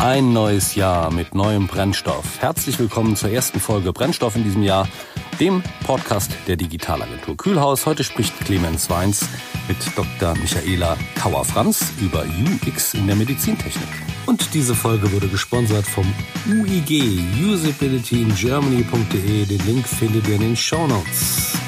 Ein 0.00 0.32
neues 0.32 0.74
Jahr 0.76 1.12
mit 1.12 1.34
neuem 1.34 1.66
Brennstoff. 1.66 2.40
Herzlich 2.40 2.78
willkommen 2.78 3.16
zur 3.16 3.28
ersten 3.28 3.60
Folge 3.60 3.92
Brennstoff 3.92 4.34
in 4.34 4.44
diesem 4.44 4.62
Jahr, 4.62 4.88
dem 5.38 5.62
Podcast 5.84 6.32
der 6.46 6.56
Digitalagentur 6.56 7.36
Kühlhaus. 7.36 7.84
Heute 7.84 8.02
spricht 8.02 8.34
Clemens 8.40 8.88
Weins 8.88 9.28
mit 9.68 9.76
Dr. 9.94 10.34
Michaela 10.38 10.96
Kauer-Franz 11.16 11.92
über 12.00 12.24
UX 12.24 12.94
in 12.94 13.08
der 13.08 13.16
Medizintechnik. 13.16 13.90
Und 14.24 14.54
diese 14.54 14.74
Folge 14.74 15.12
wurde 15.12 15.28
gesponsert 15.28 15.84
vom 15.84 16.10
UIG, 16.48 17.20
usabilityingermany.de. 17.38 19.44
Den 19.44 19.66
Link 19.66 19.86
findet 19.86 20.26
ihr 20.28 20.36
in 20.36 20.40
den 20.40 20.56
Show 20.56 20.86
Notes. 20.86 21.58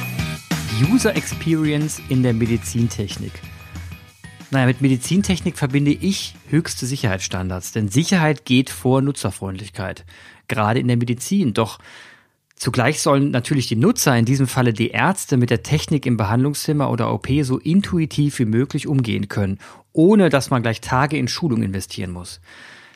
User 0.91 1.15
Experience 1.15 2.01
in 2.09 2.23
der 2.23 2.33
Medizintechnik. 2.33 3.33
Naja, 4.53 4.67
mit 4.67 4.83
Medizintechnik 4.83 5.57
verbinde 5.57 5.93
ich 5.93 6.35
höchste 6.51 6.85
Sicherheitsstandards, 6.85 7.73
denn 7.73 7.89
Sicherheit 7.89 8.45
geht 8.45 8.69
vor 8.69 9.01
Nutzerfreundlichkeit, 9.01 10.05
gerade 10.47 10.79
in 10.79 10.89
der 10.89 10.99
Medizin. 10.99 11.55
Doch 11.55 11.79
zugleich 12.55 13.01
sollen 13.01 13.31
natürlich 13.31 13.67
die 13.69 13.77
Nutzer, 13.77 14.15
in 14.15 14.27
diesem 14.27 14.47
Falle 14.47 14.75
die 14.75 14.91
Ärzte, 14.91 15.39
mit 15.39 15.49
der 15.49 15.63
Technik 15.63 16.05
im 16.05 16.19
Behandlungszimmer 16.19 16.91
oder 16.91 17.15
OP 17.15 17.29
so 17.45 17.57
intuitiv 17.57 18.39
wie 18.41 18.45
möglich 18.45 18.87
umgehen 18.87 19.29
können, 19.29 19.59
ohne 19.95 20.29
dass 20.29 20.51
man 20.51 20.61
gleich 20.61 20.83
Tage 20.83 21.17
in 21.17 21.29
Schulung 21.29 21.63
investieren 21.63 22.11
muss. 22.11 22.43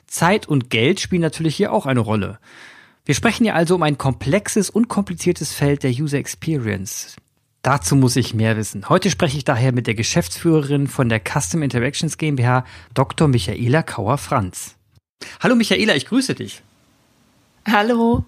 Zeit 0.06 0.46
und 0.46 0.68
Geld 0.68 1.00
spielen 1.00 1.22
natürlich 1.22 1.56
hier 1.56 1.72
auch 1.72 1.86
eine 1.86 2.00
Rolle. 2.00 2.38
Wir 3.06 3.14
sprechen 3.14 3.44
hier 3.44 3.54
also 3.54 3.76
um 3.76 3.82
ein 3.82 3.96
komplexes 3.96 4.68
und 4.68 4.88
kompliziertes 4.88 5.54
Feld 5.54 5.84
der 5.84 5.90
User 5.90 6.18
Experience. 6.18 7.16
Dazu 7.66 7.96
muss 7.96 8.14
ich 8.14 8.32
mehr 8.32 8.56
wissen. 8.56 8.88
Heute 8.88 9.10
spreche 9.10 9.38
ich 9.38 9.44
daher 9.44 9.72
mit 9.72 9.88
der 9.88 9.96
Geschäftsführerin 9.96 10.86
von 10.86 11.08
der 11.08 11.18
Custom 11.18 11.64
Interactions 11.64 12.16
GmbH, 12.16 12.64
Dr. 12.94 13.26
Michaela 13.26 13.82
Kauer-Franz. 13.82 14.76
Hallo 15.40 15.56
Michaela, 15.56 15.96
ich 15.96 16.06
grüße 16.06 16.36
dich. 16.36 16.62
Hallo. 17.68 18.24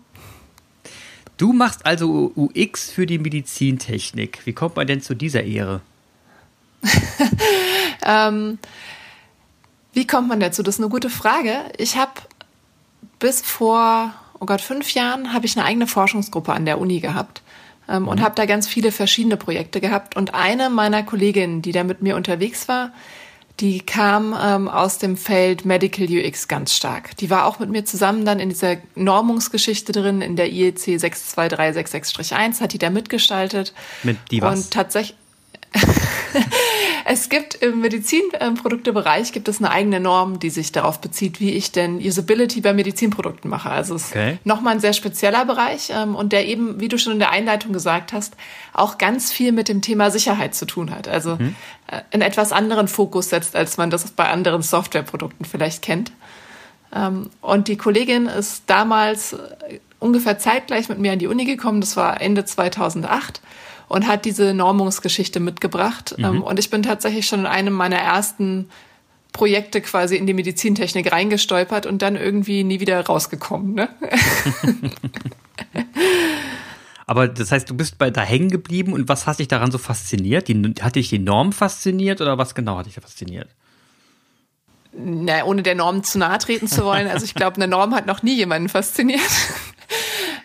Du 1.37 1.53
machst 1.53 1.87
also 1.87 2.33
UX 2.35 2.91
für 2.91 3.07
die 3.07 3.21
Medizintechnik. 3.21 4.41
Wie 4.45 4.55
kommt 4.55 4.75
man 4.75 4.89
denn 4.89 5.03
zu 5.03 5.15
dieser 5.15 5.45
Ehre? 5.45 5.83
ähm, 8.05 8.59
wie 9.93 10.09
kommt 10.09 10.27
man 10.27 10.41
dazu? 10.41 10.65
Das 10.65 10.75
ist 10.75 10.81
eine 10.81 10.91
gute 10.91 11.11
Frage. 11.11 11.61
Ich 11.77 11.95
habe 11.95 12.11
bis 13.21 13.41
vor, 13.41 14.13
oh 14.41 14.47
Gott, 14.47 14.61
fünf 14.61 14.95
Jahren 14.95 15.33
habe 15.33 15.47
ich 15.47 15.57
eine 15.57 15.65
eigene 15.65 15.87
Forschungsgruppe 15.87 16.53
an 16.53 16.65
der 16.65 16.81
Uni 16.81 16.99
gehabt 16.99 17.43
ähm, 17.89 18.03
mhm. 18.03 18.09
und 18.09 18.23
habe 18.23 18.35
da 18.35 18.47
ganz 18.47 18.69
viele 18.69 18.93
verschiedene 18.93 19.37
Projekte 19.37 19.81
gehabt. 19.81 20.17
Und 20.17 20.35
eine 20.35 20.71
meiner 20.71 21.03
Kolleginnen, 21.03 21.63
die 21.63 21.73
da 21.73 21.85
mit 21.85 22.03
mir 22.03 22.17
unterwegs 22.17 22.69
war, 22.69 22.93
die 23.61 23.81
kam 23.81 24.37
ähm, 24.41 24.69
aus 24.69 24.99
dem 24.99 25.17
Feld 25.17 25.65
Medical 25.65 26.07
UX 26.09 26.47
ganz 26.47 26.75
stark. 26.75 27.17
Die 27.17 27.29
war 27.29 27.45
auch 27.45 27.59
mit 27.59 27.71
mir 27.71 27.85
zusammen 27.85 28.25
dann 28.25 28.39
in 28.39 28.51
dieser 28.51 28.77
Normungsgeschichte 28.95 29.91
drin, 29.91 30.21
in 30.21 30.37
der 30.37 30.53
IEC 30.53 30.79
62366-1, 30.79 32.61
hat 32.61 32.73
die 32.73 32.79
da 32.79 32.91
mitgestaltet. 32.91 33.75
Mit 34.05 34.17
die 34.31 34.43
was? 34.43 34.59
Und 34.59 34.71
tatsächlich 34.71 35.18
es 37.05 37.29
gibt 37.29 37.55
im 37.57 37.81
Medizinproduktebereich 37.81 39.33
gibt 39.33 39.49
es 39.49 39.59
eine 39.59 39.71
eigene 39.71 40.01
Norm, 40.01 40.39
die 40.39 40.51
sich 40.51 40.73
darauf 40.73 41.01
bezieht, 41.01 41.41
wie 41.41 41.53
ich 41.53 41.73
denn 41.73 41.99
Usability 41.99 42.61
bei 42.61 42.73
Medizinprodukten 42.73 43.51
mache. 43.51 43.71
Also 43.71 43.95
es 43.95 44.11
okay. 44.11 44.35
ist 44.35 44.47
nochmal 44.47 44.75
ein 44.75 44.81
sehr 44.81 44.93
spezieller 44.93 45.45
Bereich 45.45 45.91
ähm, 45.91 46.15
und 46.15 46.33
der 46.33 46.47
eben, 46.47 46.81
wie 46.81 46.89
du 46.89 46.99
schon 46.99 47.15
in 47.15 47.19
der 47.19 47.31
Einleitung 47.31 47.73
gesagt 47.73 48.13
hast, 48.13 48.35
auch 48.73 48.99
ganz 48.99 49.33
viel 49.33 49.53
mit 49.53 49.69
dem 49.69 49.83
Thema 49.83 50.11
Sicherheit 50.11 50.55
zu 50.55 50.67
tun 50.67 50.91
hat. 50.91 51.09
Also 51.09 51.37
mhm. 51.37 51.55
äh, 51.87 52.01
einen 52.13 52.23
etwas 52.23 52.53
anderen 52.53 52.89
Fokus 52.89 53.31
setzt, 53.31 53.57
als 53.57 53.77
man 53.77 53.91
das 53.91 54.11
bei 54.11 54.29
anderen 54.29 54.63
Softwareprodukten 54.63 55.45
vielleicht 55.45 55.83
kennt. 55.83 56.13
Ähm, 56.95 57.31
und 57.41 57.69
die 57.69 57.77
Kollegin 57.77 58.27
ist 58.27 58.65
damals 58.67 59.35
äh, 59.35 59.81
ungefähr 59.99 60.39
zeitgleich 60.39 60.89
mit 60.89 60.99
mir 60.99 61.13
an 61.13 61.19
die 61.19 61.27
Uni 61.27 61.45
gekommen. 61.45 61.81
Das 61.81 61.97
war 61.97 62.21
Ende 62.21 62.45
2008 62.45 63.41
und 63.89 64.07
hat 64.07 64.25
diese 64.25 64.55
Normungsgeschichte 64.55 65.41
mitgebracht. 65.41 66.15
Mhm. 66.17 66.25
Ähm, 66.25 66.43
und 66.43 66.59
ich 66.59 66.71
bin 66.71 66.83
tatsächlich 66.83 67.27
schon 67.27 67.41
in 67.41 67.47
einem 67.47 67.75
meiner 67.75 67.99
ersten 67.99 68.69
Projekte 69.33 69.81
quasi 69.81 70.17
in 70.17 70.27
die 70.27 70.35
Medizintechnik 70.35 71.13
reingestolpert 71.13 71.87
und 71.87 72.03
dann 72.03 72.17
irgendwie 72.17 72.65
nie 72.65 72.81
wieder 72.81 73.05
rausgekommen. 73.05 73.75
Ne? 73.75 73.89
Aber 77.07 77.27
das 77.27 77.53
heißt, 77.53 77.71
du 77.71 77.75
bist 77.75 77.97
bei 77.97 78.11
da 78.11 78.21
hängen 78.21 78.51
geblieben 78.51 78.93
und 78.93 79.09
was 79.09 79.27
hat 79.27 79.39
dich 79.39 79.49
daran 79.49 79.71
so 79.71 79.79
fasziniert? 79.79 80.49
Die, 80.49 80.75
hat 80.81 80.97
dich 80.97 81.09
die 81.09 81.19
Norm 81.19 81.53
fasziniert 81.53 82.21
oder 82.21 82.37
was 82.37 82.55
genau 82.55 82.77
hat 82.77 82.87
dich 82.87 82.97
da 82.97 83.01
fasziniert? 83.01 83.49
Na, 84.93 85.45
ohne 85.45 85.63
der 85.63 85.75
Norm 85.75 86.03
zu 86.03 86.19
nahe 86.19 86.39
treten 86.39 86.67
zu 86.67 86.85
wollen. 86.85 87.09
Also 87.09 87.25
ich 87.25 87.35
glaube, 87.35 87.57
eine 87.57 87.69
Norm 87.69 87.95
hat 87.95 88.07
noch 88.07 88.23
nie 88.23 88.35
jemanden 88.35 88.69
fasziniert. 88.69 89.21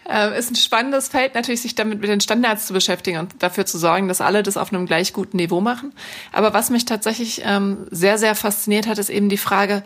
Äh, 0.09 0.37
ist 0.37 0.51
ein 0.51 0.55
spannendes 0.55 1.07
Feld, 1.07 1.35
natürlich 1.35 1.61
sich 1.61 1.75
damit 1.75 2.01
mit 2.01 2.09
den 2.09 2.21
Standards 2.21 2.67
zu 2.67 2.73
beschäftigen 2.73 3.19
und 3.19 3.41
dafür 3.41 3.65
zu 3.65 3.77
sorgen, 3.77 4.07
dass 4.07 4.21
alle 4.21 4.43
das 4.43 4.57
auf 4.57 4.73
einem 4.73 4.85
gleich 4.85 5.13
guten 5.13 5.37
Niveau 5.37 5.61
machen. 5.61 5.93
Aber 6.31 6.53
was 6.53 6.69
mich 6.69 6.85
tatsächlich 6.85 7.41
ähm, 7.45 7.87
sehr, 7.89 8.17
sehr 8.17 8.35
fasziniert 8.35 8.87
hat, 8.87 8.97
ist 8.97 9.09
eben 9.09 9.29
die 9.29 9.37
Frage, 9.37 9.83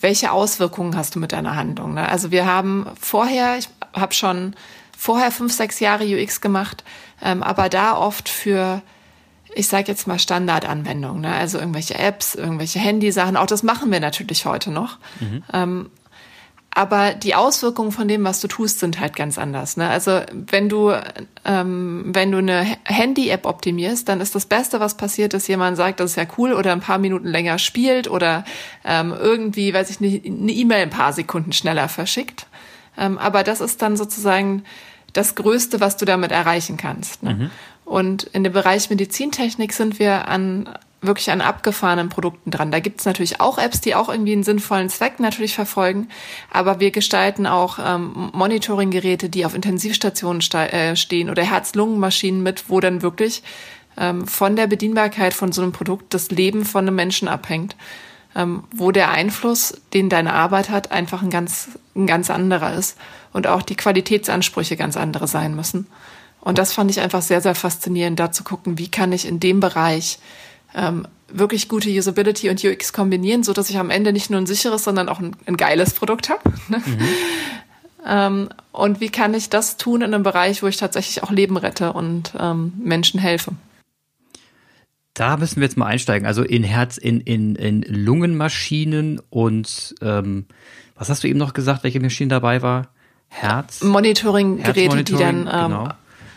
welche 0.00 0.32
Auswirkungen 0.32 0.96
hast 0.96 1.14
du 1.14 1.18
mit 1.18 1.32
deiner 1.32 1.56
Handlung? 1.56 1.94
Ne? 1.94 2.08
Also 2.08 2.30
wir 2.30 2.46
haben 2.46 2.86
vorher, 3.00 3.58
ich 3.58 3.68
habe 3.92 4.14
schon 4.14 4.54
vorher 4.96 5.30
fünf, 5.30 5.52
sechs 5.52 5.78
Jahre 5.78 6.04
UX 6.04 6.40
gemacht, 6.40 6.84
ähm, 7.22 7.42
aber 7.42 7.68
da 7.68 7.96
oft 7.96 8.28
für 8.28 8.82
ich 9.54 9.68
sage 9.68 9.88
jetzt 9.88 10.06
mal 10.06 10.18
Standardanwendungen, 10.18 11.22
ne? 11.22 11.34
also 11.34 11.58
irgendwelche 11.58 11.98
Apps, 11.98 12.36
irgendwelche 12.36 12.78
Handysachen, 12.78 13.36
auch 13.36 13.46
das 13.46 13.64
machen 13.64 13.90
wir 13.90 13.98
natürlich 13.98 14.46
heute 14.46 14.70
noch. 14.70 14.98
Mhm. 15.18 15.42
Ähm, 15.52 15.90
aber 16.72 17.14
die 17.14 17.34
Auswirkungen 17.34 17.90
von 17.90 18.06
dem, 18.06 18.22
was 18.22 18.40
du 18.40 18.46
tust, 18.46 18.78
sind 18.78 19.00
halt 19.00 19.16
ganz 19.16 19.38
anders. 19.38 19.76
Ne? 19.76 19.88
Also 19.88 20.20
wenn 20.32 20.68
du 20.68 20.92
ähm, 21.44 22.04
wenn 22.06 22.30
du 22.30 22.38
eine 22.38 22.64
Handy-App 22.84 23.44
optimierst, 23.44 24.08
dann 24.08 24.20
ist 24.20 24.34
das 24.34 24.46
Beste, 24.46 24.78
was 24.78 24.96
passiert, 24.96 25.34
dass 25.34 25.48
jemand 25.48 25.76
sagt, 25.76 25.98
das 25.98 26.12
ist 26.12 26.16
ja 26.16 26.26
cool 26.38 26.52
oder 26.52 26.72
ein 26.72 26.80
paar 26.80 26.98
Minuten 26.98 27.26
länger 27.26 27.58
spielt 27.58 28.08
oder 28.08 28.44
ähm, 28.84 29.12
irgendwie, 29.18 29.74
weiß 29.74 29.90
ich 29.90 30.00
nicht, 30.00 30.24
eine 30.24 30.52
E-Mail 30.52 30.82
ein 30.82 30.90
paar 30.90 31.12
Sekunden 31.12 31.52
schneller 31.52 31.88
verschickt. 31.88 32.46
Ähm, 32.96 33.18
aber 33.18 33.42
das 33.42 33.60
ist 33.60 33.82
dann 33.82 33.96
sozusagen 33.96 34.64
das 35.12 35.34
Größte, 35.34 35.80
was 35.80 35.96
du 35.96 36.04
damit 36.04 36.30
erreichen 36.30 36.76
kannst. 36.76 37.22
Ne? 37.24 37.34
Mhm. 37.34 37.50
Und 37.84 38.24
in 38.24 38.44
dem 38.44 38.52
Bereich 38.52 38.88
Medizintechnik 38.90 39.72
sind 39.72 39.98
wir 39.98 40.28
an 40.28 40.68
wirklich 41.02 41.30
an 41.30 41.40
abgefahrenen 41.40 42.08
Produkten 42.08 42.50
dran. 42.50 42.70
Da 42.70 42.80
gibt 42.80 43.00
es 43.00 43.06
natürlich 43.06 43.40
auch 43.40 43.58
Apps, 43.58 43.80
die 43.80 43.94
auch 43.94 44.08
irgendwie 44.08 44.32
einen 44.32 44.42
sinnvollen 44.42 44.90
Zweck 44.90 45.18
natürlich 45.18 45.54
verfolgen, 45.54 46.08
aber 46.50 46.80
wir 46.80 46.90
gestalten 46.90 47.46
auch 47.46 47.78
ähm, 47.82 48.30
Monitoring-Geräte, 48.32 49.28
die 49.28 49.46
auf 49.46 49.54
Intensivstationen 49.54 50.42
äh, 50.52 50.96
stehen 50.96 51.30
oder 51.30 51.42
Herz-Lungen-Maschinen 51.42 52.42
mit, 52.42 52.68
wo 52.68 52.80
dann 52.80 53.02
wirklich 53.02 53.42
ähm, 53.96 54.26
von 54.26 54.56
der 54.56 54.66
Bedienbarkeit 54.66 55.32
von 55.32 55.52
so 55.52 55.62
einem 55.62 55.72
Produkt 55.72 56.12
das 56.12 56.30
Leben 56.30 56.64
von 56.64 56.86
einem 56.86 56.96
Menschen 56.96 57.28
abhängt, 57.28 57.76
ähm, 58.36 58.64
wo 58.74 58.90
der 58.90 59.10
Einfluss, 59.10 59.80
den 59.94 60.10
deine 60.10 60.34
Arbeit 60.34 60.68
hat, 60.68 60.92
einfach 60.92 61.22
ein 61.22 61.30
ganz, 61.30 61.68
ein 61.96 62.06
ganz 62.06 62.30
anderer 62.30 62.74
ist 62.74 62.98
und 63.32 63.46
auch 63.46 63.62
die 63.62 63.76
Qualitätsansprüche 63.76 64.76
ganz 64.76 64.96
andere 64.96 65.28
sein 65.28 65.54
müssen. 65.54 65.86
Und 66.40 66.58
das 66.58 66.72
fand 66.72 66.90
ich 66.90 67.00
einfach 67.00 67.22
sehr, 67.22 67.40
sehr 67.40 67.54
faszinierend, 67.54 68.18
da 68.18 68.32
zu 68.32 68.44
gucken, 68.44 68.78
wie 68.78 68.90
kann 68.90 69.12
ich 69.12 69.26
in 69.26 69.40
dem 69.40 69.60
Bereich 69.60 70.18
ähm, 70.74 71.06
wirklich 71.28 71.68
gute 71.68 71.90
Usability 71.90 72.50
und 72.50 72.62
UX 72.64 72.92
kombinieren, 72.92 73.42
so 73.42 73.52
dass 73.52 73.70
ich 73.70 73.78
am 73.78 73.90
Ende 73.90 74.12
nicht 74.12 74.30
nur 74.30 74.40
ein 74.40 74.46
sicheres, 74.46 74.84
sondern 74.84 75.08
auch 75.08 75.20
ein, 75.20 75.36
ein 75.46 75.56
geiles 75.56 75.94
Produkt 75.94 76.28
habe. 76.28 76.40
Ne? 76.68 76.82
Mhm. 76.84 77.08
Ähm, 78.06 78.48
und 78.72 79.00
wie 79.00 79.10
kann 79.10 79.34
ich 79.34 79.50
das 79.50 79.76
tun 79.76 80.02
in 80.02 80.14
einem 80.14 80.22
Bereich, 80.22 80.62
wo 80.62 80.66
ich 80.66 80.76
tatsächlich 80.76 81.22
auch 81.22 81.30
Leben 81.30 81.56
rette 81.56 81.92
und 81.92 82.32
ähm, 82.38 82.72
Menschen 82.82 83.20
helfe? 83.20 83.52
Da 85.14 85.36
müssen 85.36 85.56
wir 85.56 85.64
jetzt 85.64 85.76
mal 85.76 85.86
einsteigen. 85.86 86.26
Also 86.26 86.42
in 86.42 86.62
Herz, 86.62 86.96
in, 86.96 87.20
in, 87.20 87.56
in 87.56 87.82
Lungenmaschinen 87.82 89.20
und 89.28 89.94
ähm, 90.00 90.46
was 90.94 91.08
hast 91.08 91.24
du 91.24 91.28
eben 91.28 91.38
noch 91.38 91.52
gesagt, 91.52 91.84
welche 91.84 92.00
Maschine 92.00 92.28
dabei 92.28 92.62
war? 92.62 92.88
Herz? 93.28 93.82
Monitoring-Geräte, 93.82 95.04
die 95.04 95.16
dann 95.16 95.40
ähm, 95.40 95.46
genau. 95.46 95.88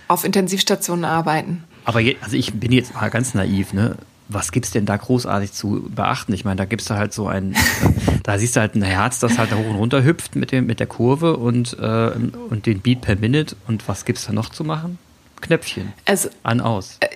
auf 0.08 0.24
Intensivstationen 0.24 1.06
arbeiten. 1.06 1.64
Aber 1.86 2.00
je, 2.00 2.18
also 2.22 2.36
ich 2.36 2.54
bin 2.54 2.72
jetzt 2.72 2.94
mal 2.94 3.10
ganz 3.10 3.34
naiv, 3.34 3.74
ne? 3.74 3.98
Was 4.34 4.52
gibt's 4.52 4.72
denn 4.72 4.86
da 4.86 4.98
großartig 4.98 5.52
zu 5.52 5.88
beachten? 5.90 6.34
Ich 6.34 6.46
meine, 6.46 6.58
da 6.58 6.66
gibst 6.66 6.90
du 6.90 6.96
halt 6.96 7.14
so 7.14 7.28
ein, 7.28 7.56
da 8.24 8.38
siehst 8.38 8.56
du 8.56 8.60
halt 8.60 8.76
ein 8.76 8.84
Herz, 8.84 9.20
das 9.20 9.38
halt 9.38 9.52
da 9.52 9.56
hoch 9.56 9.70
und 9.70 9.76
runter 9.76 10.04
hüpft 10.04 10.36
mit, 10.36 10.52
dem, 10.52 10.66
mit 10.66 10.80
der 10.80 10.88
Kurve 10.88 11.38
und, 11.38 11.78
äh, 11.80 12.12
und 12.50 12.66
den 12.66 12.82
Beat 12.82 13.02
per 13.02 13.16
Minute. 13.16 13.56
Und 13.68 13.88
was 13.88 14.06
gibt's 14.06 14.26
da 14.26 14.34
noch 14.34 14.50
zu 14.50 14.64
machen? 14.64 14.98
Knöpfchen. 15.42 15.94
Also, 16.06 16.30
an, 16.44 16.62
aus. 16.62 16.98
Äh, 17.00 17.08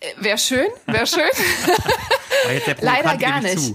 äh, 0.00 0.24
Wäre 0.24 0.38
schön, 0.38 0.66
wäre 0.86 1.06
schön. 1.06 1.22
Leider 2.80 3.16
gar 3.16 3.40
nicht. 3.40 3.74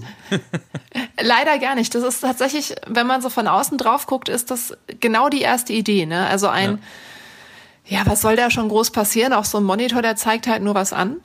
Leider 1.20 1.58
gar 1.58 1.74
nicht. 1.74 1.94
Das 1.94 2.02
ist 2.02 2.20
tatsächlich, 2.20 2.74
wenn 2.86 3.06
man 3.06 3.22
so 3.22 3.30
von 3.30 3.48
außen 3.48 3.78
drauf 3.78 4.06
guckt, 4.06 4.28
ist 4.28 4.50
das 4.50 4.76
genau 5.00 5.28
die 5.28 5.40
erste 5.40 5.72
Idee. 5.72 6.06
Ne? 6.06 6.26
Also 6.26 6.48
ein, 6.48 6.78
ja. 7.86 7.98
ja, 7.98 8.06
was 8.06 8.20
soll 8.20 8.36
da 8.36 8.50
schon 8.50 8.68
groß 8.68 8.90
passieren? 8.90 9.32
Auch 9.32 9.44
so 9.44 9.58
ein 9.58 9.64
Monitor, 9.64 10.02
der 10.02 10.16
zeigt 10.16 10.46
halt 10.46 10.62
nur 10.62 10.74
was 10.74 10.92
an. 10.92 11.16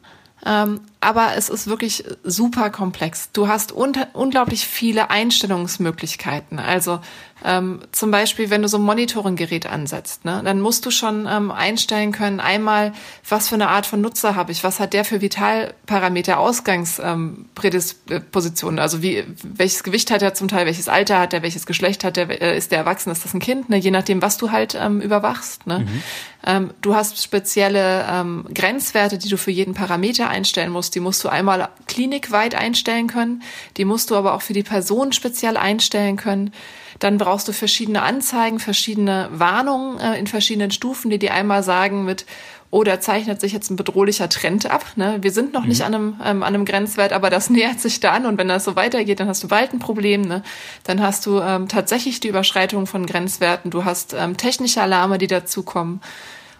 Ähm, 0.43 0.81
aber 1.05 1.35
es 1.37 1.49
ist 1.49 1.67
wirklich 1.67 2.03
super 2.23 2.71
komplex. 2.71 3.29
Du 3.31 3.47
hast 3.47 3.71
un 3.71 3.93
unglaublich 4.13 4.65
viele 4.65 5.11
Einstellungsmöglichkeiten. 5.11 6.57
Also 6.57 6.99
ähm, 7.43 7.81
zum 7.91 8.11
Beispiel, 8.11 8.49
wenn 8.49 8.61
du 8.61 8.69
so 8.69 8.77
ein 8.77 8.83
Monitoringgerät 8.83 9.65
ansetzt, 9.67 10.25
ne, 10.25 10.41
dann 10.43 10.59
musst 10.61 10.85
du 10.85 10.91
schon 10.91 11.27
ähm, 11.29 11.51
einstellen 11.51 12.11
können, 12.11 12.39
einmal, 12.39 12.93
was 13.27 13.49
für 13.49 13.55
eine 13.55 13.67
Art 13.67 13.85
von 13.85 13.99
Nutzer 14.01 14.35
habe 14.35 14.51
ich, 14.51 14.63
was 14.63 14.79
hat 14.79 14.93
der 14.93 15.05
für 15.05 15.21
Vitalparameter, 15.21 16.39
Ausgangsprädispositionen, 16.39 18.77
ähm, 18.77 18.81
also 18.81 19.03
wie, 19.03 19.25
welches 19.43 19.83
Gewicht 19.83 20.11
hat 20.11 20.21
er 20.21 20.33
zum 20.33 20.47
Teil, 20.47 20.65
welches 20.65 20.87
Alter 20.87 21.19
hat 21.19 21.33
er, 21.33 21.43
welches 21.43 21.65
Geschlecht 21.65 22.05
hat 22.05 22.17
er, 22.17 22.41
äh, 22.41 22.57
ist 22.57 22.71
der 22.71 22.79
erwachsen, 22.79 23.11
ist 23.11 23.25
das 23.25 23.33
ein 23.33 23.39
Kind, 23.39 23.69
ne, 23.69 23.77
je 23.77 23.91
nachdem, 23.91 24.21
was 24.21 24.37
du 24.37 24.51
halt 24.51 24.77
ähm, 24.79 25.01
überwachst. 25.01 25.67
Ne. 25.67 25.79
Mhm. 25.79 26.03
Ähm, 26.47 26.71
du 26.81 26.95
hast 26.95 27.21
spezielle 27.21 28.05
ähm, 28.09 28.45
Grenzwerte, 28.53 29.17
die 29.17 29.27
du 29.29 29.37
für 29.37 29.51
jeden 29.51 29.73
Parameter 29.73 30.29
einstellen 30.29 30.71
musst. 30.71 30.94
Die 30.95 31.00
musst 31.00 31.24
du 31.24 31.30
einmal 31.30 31.69
klinikweit 31.88 32.56
einstellen 32.56 33.07
können, 33.07 33.44
die 33.77 33.86
musst 33.86 34.09
du 34.09 34.15
aber 34.15 34.33
auch 34.33 34.42
für 34.42 34.53
die 34.53 34.63
Person 34.63 35.12
speziell 35.12 35.57
einstellen 35.57 36.18
können. 36.18 36.51
Dann 37.00 37.18
brauchst 37.18 37.47
du 37.47 37.51
verschiedene 37.51 38.01
Anzeigen, 38.03 38.59
verschiedene 38.59 39.30
Warnungen 39.31 40.00
äh, 40.00 40.18
in 40.18 40.27
verschiedenen 40.27 40.71
Stufen, 40.71 41.12
die 41.12 41.19
dir 41.19 41.33
einmal 41.33 41.62
sagen 41.62 42.06
mit, 42.06 42.25
oh, 42.71 42.83
da 42.83 43.00
zeichnet 43.00 43.39
sich 43.39 43.53
jetzt 43.53 43.69
ein 43.69 43.77
bedrohlicher 43.77 44.27
Trend 44.27 44.69
ab. 44.69 44.86
Ne? 44.95 45.19
Wir 45.21 45.31
sind 45.31 45.53
noch 45.53 45.62
mhm. 45.62 45.69
nicht 45.69 45.83
an 45.83 45.94
einem, 45.94 46.21
ähm, 46.24 46.44
an 46.44 46.53
einem 46.53 46.65
Grenzwert, 46.65 47.13
aber 47.13 47.30
das 47.30 47.50
nähert 47.50 47.80
sich 47.80 48.00
da 48.00 48.12
an. 48.12 48.25
Und 48.25 48.38
wenn 48.38 48.48
das 48.48 48.65
so 48.65 48.75
weitergeht, 48.75 49.19
dann 49.19 49.27
hast 49.27 49.44
du 49.44 49.48
bald 49.48 49.74
ein 49.74 49.80
Problem. 49.80 50.21
Ne? 50.21 50.44
Dann 50.83 51.01
hast 51.01 51.25
du 51.25 51.39
ähm, 51.39 51.68
tatsächlich 51.68 52.19
die 52.19 52.27
Überschreitung 52.27 52.88
von 52.88 53.06
Grenzwerten. 53.06 53.71
Du 53.71 53.86
hast 53.86 54.13
ähm, 54.13 54.36
technische 54.38 54.81
Alarme, 54.81 55.18
die 55.18 55.27
dazukommen. 55.27 56.01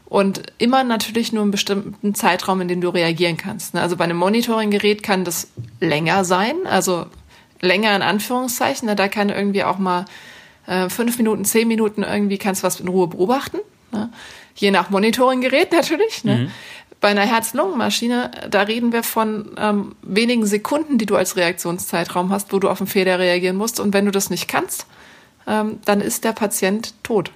Und 0.06 0.44
immer 0.60 0.84
natürlich 0.84 1.34
nur 1.34 1.42
einen 1.42 1.52
bestimmten 1.52 2.14
Zeitraum, 2.14 2.62
in 2.62 2.68
dem 2.68 2.80
du 2.80 2.90
reagieren 2.90 3.38
kannst. 3.38 3.74
Ne? 3.74 3.82
Also 3.82 3.98
bei 3.98 4.04
einem 4.04 4.18
Monitoringgerät 4.18 5.02
kann 5.02 5.26
das 5.26 5.48
länger 5.80 6.24
sein. 6.24 6.56
Also 6.66 7.08
länger 7.62 7.96
in 7.96 8.02
Anführungszeichen. 8.02 8.88
Ne? 8.88 8.96
Da 8.96 9.08
kann 9.08 9.30
irgendwie 9.30 9.64
auch 9.64 9.80
mal 9.80 10.06
äh, 10.68 10.90
fünf 10.90 11.18
Minuten, 11.18 11.44
zehn 11.44 11.68
Minuten 11.68 12.04
irgendwie 12.04 12.38
kannst 12.38 12.64
du 12.64 12.68
was 12.68 12.80
in 12.80 12.88
Ruhe 12.88 13.08
beobachten. 13.08 13.58
Ne? 13.92 14.10
Je 14.56 14.72
nach 14.72 14.90
Monitoringgerät 14.90 15.72
natürlich. 15.72 16.24
Ne? 16.24 16.38
Mhm. 16.38 16.52
Bei 17.02 17.10
einer 17.10 17.26
Herz-Lungen-Maschine, 17.26 18.32
da 18.50 18.62
reden 18.62 18.92
wir 18.92 19.04
von 19.04 19.52
ähm, 19.58 19.96
wenigen 20.02 20.46
Sekunden, 20.46 20.98
die 20.98 21.06
du 21.06 21.16
als 21.16 21.36
Reaktionszeitraum 21.36 22.32
hast, 22.32 22.54
wo 22.54 22.60
du 22.60 22.70
auf 22.70 22.80
einen 22.80 22.88
Fehler 22.88 23.20
reagieren 23.20 23.58
musst. 23.58 23.80
Und 23.80 23.94
wenn 23.94 24.06
du 24.06 24.12
das 24.12 24.30
nicht 24.30 24.48
kannst, 24.48 24.86
ähm, 25.48 25.80
dann 25.86 26.00
ist 26.02 26.24
der 26.24 26.32
Patient 26.32 26.94
tot. 27.04 27.32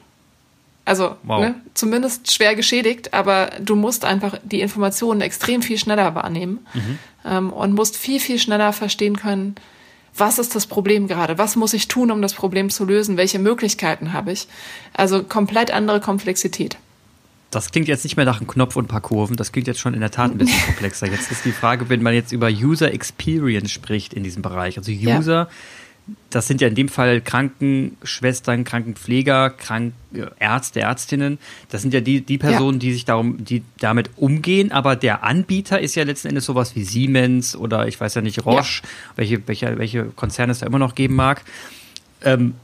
Also 0.89 1.17
wow. 1.21 1.39
ne, 1.39 1.55
zumindest 1.75 2.33
schwer 2.33 2.55
geschädigt, 2.55 3.13
aber 3.13 3.51
du 3.61 3.75
musst 3.75 4.05
einfach 4.05 4.39
die 4.43 4.59
Informationen 4.59 5.21
extrem 5.21 5.61
viel 5.61 5.77
schneller 5.77 6.15
wahrnehmen 6.15 6.65
mhm. 6.73 6.99
ähm, 7.25 7.53
und 7.53 7.73
musst 7.75 7.95
viel, 7.95 8.19
viel 8.19 8.39
schneller 8.39 8.73
verstehen 8.73 9.15
können, 9.15 9.53
was 10.17 10.39
ist 10.39 10.55
das 10.55 10.65
Problem 10.65 11.07
gerade? 11.07 11.37
Was 11.37 11.55
muss 11.55 11.75
ich 11.75 11.89
tun, 11.89 12.09
um 12.09 12.23
das 12.23 12.33
Problem 12.33 12.71
zu 12.71 12.85
lösen? 12.85 13.17
Welche 13.17 13.37
Möglichkeiten 13.37 14.13
habe 14.13 14.31
ich? 14.31 14.47
Also 14.95 15.21
komplett 15.21 15.69
andere 15.69 15.99
Komplexität. 15.99 16.77
Das 17.51 17.69
klingt 17.69 17.87
jetzt 17.87 18.03
nicht 18.03 18.17
mehr 18.17 18.25
nach 18.25 18.39
einem 18.39 18.47
Knopf 18.47 18.75
und 18.75 18.85
ein 18.85 18.87
paar 18.87 19.01
Kurven, 19.01 19.35
das 19.35 19.51
klingt 19.51 19.67
jetzt 19.67 19.79
schon 19.79 19.93
in 19.93 19.99
der 19.99 20.09
Tat 20.09 20.31
ein 20.31 20.39
bisschen 20.39 20.65
komplexer. 20.65 21.05
Jetzt 21.05 21.31
ist 21.31 21.45
die 21.45 21.51
Frage, 21.51 21.89
wenn 21.89 22.01
man 22.01 22.15
jetzt 22.15 22.31
über 22.31 22.47
User 22.47 22.91
Experience 22.91 23.71
spricht 23.71 24.15
in 24.15 24.23
diesem 24.23 24.41
Bereich. 24.41 24.75
Also 24.79 24.91
User 24.91 25.33
ja 25.33 25.47
das 26.29 26.47
sind 26.47 26.61
ja 26.61 26.67
in 26.67 26.75
dem 26.75 26.89
Fall 26.89 27.21
Krankenschwestern, 27.21 28.63
Krankenpfleger, 28.63 29.49
Krank 29.51 29.93
Ärzte, 30.39 30.81
Ärztinnen. 30.81 31.39
Das 31.69 31.81
sind 31.81 31.93
ja 31.93 32.01
die, 32.01 32.21
die 32.21 32.37
Personen, 32.37 32.77
ja. 32.77 32.79
die 32.79 32.93
sich 32.93 33.05
darum, 33.05 33.43
die 33.43 33.63
damit 33.79 34.11
umgehen. 34.15 34.71
Aber 34.71 34.95
der 34.95 35.23
Anbieter 35.23 35.79
ist 35.79 35.95
ja 35.95 36.03
letzten 36.03 36.29
Endes 36.29 36.45
sowas 36.45 36.75
wie 36.75 36.83
Siemens 36.83 37.55
oder 37.55 37.87
ich 37.87 37.99
weiß 37.99 38.15
ja 38.15 38.21
nicht, 38.21 38.45
Roche, 38.45 38.81
ja. 38.83 38.89
welche, 39.15 39.47
welche, 39.47 39.77
welche 39.77 40.05
Konzerne 40.05 40.51
es 40.51 40.59
da 40.59 40.65
immer 40.65 40.79
noch 40.79 40.95
geben 40.95 41.15
mag. 41.15 41.43
Ähm, 42.23 42.55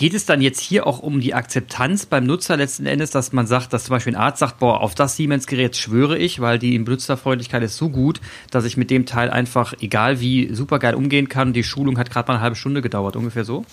Geht 0.00 0.14
es 0.14 0.24
dann 0.24 0.40
jetzt 0.40 0.60
hier 0.60 0.86
auch 0.86 1.00
um 1.00 1.20
die 1.20 1.34
Akzeptanz 1.34 2.06
beim 2.06 2.24
Nutzer 2.24 2.56
letzten 2.56 2.86
Endes, 2.86 3.10
dass 3.10 3.34
man 3.34 3.46
sagt, 3.46 3.74
dass 3.74 3.84
zum 3.84 3.90
Beispiel 3.90 4.14
ein 4.14 4.22
Arzt 4.22 4.38
sagt, 4.38 4.58
boah, 4.58 4.80
auf 4.80 4.94
das 4.94 5.16
Siemens-Gerät 5.16 5.76
schwöre 5.76 6.16
ich, 6.16 6.40
weil 6.40 6.58
die 6.58 6.78
Benutzerfreundlichkeit 6.78 7.62
ist 7.62 7.76
so 7.76 7.90
gut, 7.90 8.18
dass 8.50 8.64
ich 8.64 8.78
mit 8.78 8.90
dem 8.90 9.04
Teil 9.04 9.28
einfach, 9.28 9.74
egal 9.78 10.18
wie, 10.22 10.54
super 10.54 10.78
geil 10.78 10.94
umgehen 10.94 11.28
kann. 11.28 11.52
Die 11.52 11.62
Schulung 11.62 11.98
hat 11.98 12.10
gerade 12.10 12.28
mal 12.28 12.36
eine 12.36 12.42
halbe 12.42 12.56
Stunde 12.56 12.80
gedauert, 12.80 13.14
ungefähr 13.14 13.44
so? 13.44 13.66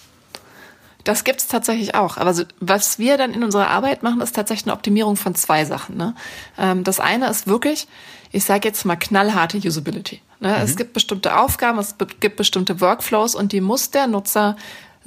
Das 1.05 1.23
gibt 1.23 1.39
es 1.39 1.47
tatsächlich 1.47 1.95
auch. 1.95 2.17
Aber 2.17 2.35
was 2.59 2.99
wir 2.99 3.17
dann 3.17 3.33
in 3.33 3.45
unserer 3.45 3.69
Arbeit 3.69 4.03
machen, 4.03 4.19
ist 4.19 4.35
tatsächlich 4.35 4.65
eine 4.65 4.73
Optimierung 4.73 5.15
von 5.15 5.33
zwei 5.33 5.63
Sachen. 5.63 5.95
Ne? 5.95 6.13
Ähm, 6.57 6.83
das 6.83 6.99
eine 6.99 7.29
ist 7.29 7.47
wirklich, 7.47 7.87
ich 8.33 8.43
sage 8.43 8.67
jetzt 8.67 8.83
mal 8.83 8.97
knallharte 8.97 9.59
Usability. 9.59 10.19
Ne? 10.41 10.49
Mhm. 10.49 10.55
Es 10.55 10.75
gibt 10.75 10.91
bestimmte 10.91 11.39
Aufgaben, 11.39 11.79
es 11.79 11.95
gibt 12.19 12.35
bestimmte 12.35 12.81
Workflows 12.81 13.33
und 13.33 13.53
die 13.53 13.61
muss 13.61 13.91
der 13.91 14.07
Nutzer 14.07 14.57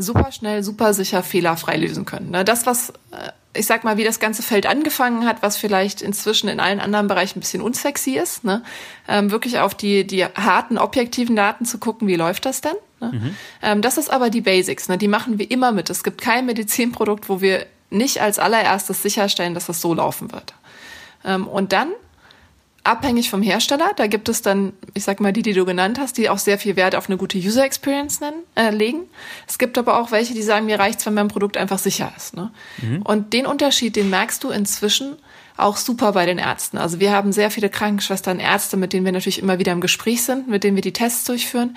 super 0.02 0.32
schnell, 0.32 0.62
super 0.62 0.94
sicher, 0.94 1.22
fehlerfrei 1.22 1.76
lösen 1.76 2.04
können. 2.04 2.30
Ne? 2.30 2.44
Das, 2.44 2.66
was, 2.66 2.90
äh, 3.10 3.30
ich 3.54 3.66
sag 3.66 3.84
mal, 3.84 3.96
wie 3.96 4.04
das 4.04 4.20
ganze 4.20 4.42
Feld 4.42 4.66
angefangen 4.66 5.26
hat, 5.26 5.42
was 5.42 5.56
vielleicht 5.56 6.02
inzwischen 6.02 6.48
in 6.48 6.60
allen 6.60 6.80
anderen 6.80 7.08
Bereichen 7.08 7.38
ein 7.38 7.40
bisschen 7.40 7.62
unsexy 7.62 8.12
ist, 8.12 8.44
ne? 8.44 8.62
ähm, 9.08 9.30
wirklich 9.30 9.58
auf 9.58 9.74
die, 9.74 10.06
die 10.06 10.24
harten, 10.24 10.78
objektiven 10.78 11.36
Daten 11.36 11.64
zu 11.64 11.78
gucken, 11.78 12.06
wie 12.08 12.16
läuft 12.16 12.46
das 12.46 12.60
denn? 12.60 12.76
Ne? 13.00 13.12
Mhm. 13.12 13.36
Ähm, 13.62 13.82
das 13.82 13.98
ist 13.98 14.10
aber 14.10 14.30
die 14.30 14.40
Basics, 14.40 14.88
ne? 14.88 14.98
die 14.98 15.08
machen 15.08 15.38
wir 15.38 15.50
immer 15.50 15.72
mit. 15.72 15.90
Es 15.90 16.04
gibt 16.04 16.20
kein 16.20 16.46
Medizinprodukt, 16.46 17.28
wo 17.28 17.40
wir 17.40 17.66
nicht 17.90 18.22
als 18.22 18.38
allererstes 18.38 19.02
sicherstellen, 19.02 19.54
dass 19.54 19.66
das 19.66 19.80
so 19.80 19.94
laufen 19.94 20.32
wird. 20.32 20.54
Ähm, 21.24 21.46
und 21.46 21.72
dann 21.72 21.88
abhängig 22.90 23.30
vom 23.30 23.42
Hersteller. 23.42 23.92
Da 23.96 24.06
gibt 24.06 24.28
es 24.28 24.42
dann, 24.42 24.72
ich 24.94 25.04
sag 25.04 25.20
mal, 25.20 25.32
die, 25.32 25.42
die 25.42 25.52
du 25.52 25.64
genannt 25.64 25.98
hast, 26.00 26.18
die 26.18 26.28
auch 26.28 26.38
sehr 26.38 26.58
viel 26.58 26.76
Wert 26.76 26.94
auf 26.94 27.08
eine 27.08 27.16
gute 27.16 27.38
User 27.38 27.64
Experience 27.64 28.20
nennen, 28.20 28.42
äh, 28.56 28.70
legen. 28.70 29.02
Es 29.46 29.58
gibt 29.58 29.78
aber 29.78 30.00
auch 30.00 30.10
welche, 30.10 30.34
die 30.34 30.42
sagen, 30.42 30.66
mir 30.66 30.78
reicht's, 30.78 31.06
wenn 31.06 31.14
mein 31.14 31.28
Produkt 31.28 31.56
einfach 31.56 31.78
sicher 31.78 32.12
ist. 32.16 32.34
Ne? 32.34 32.50
Mhm. 32.82 33.02
Und 33.02 33.32
den 33.32 33.46
Unterschied, 33.46 33.96
den 33.96 34.10
merkst 34.10 34.42
du 34.42 34.50
inzwischen 34.50 35.16
auch 35.56 35.76
super 35.76 36.12
bei 36.12 36.26
den 36.26 36.38
Ärzten. 36.38 36.78
Also 36.78 37.00
wir 37.00 37.12
haben 37.12 37.32
sehr 37.32 37.50
viele 37.50 37.68
Krankenschwestern, 37.68 38.40
Ärzte, 38.40 38.76
mit 38.76 38.92
denen 38.92 39.04
wir 39.04 39.12
natürlich 39.12 39.40
immer 39.40 39.58
wieder 39.58 39.72
im 39.72 39.80
Gespräch 39.80 40.22
sind, 40.22 40.48
mit 40.48 40.64
denen 40.64 40.76
wir 40.76 40.82
die 40.82 40.92
Tests 40.92 41.24
durchführen. 41.24 41.76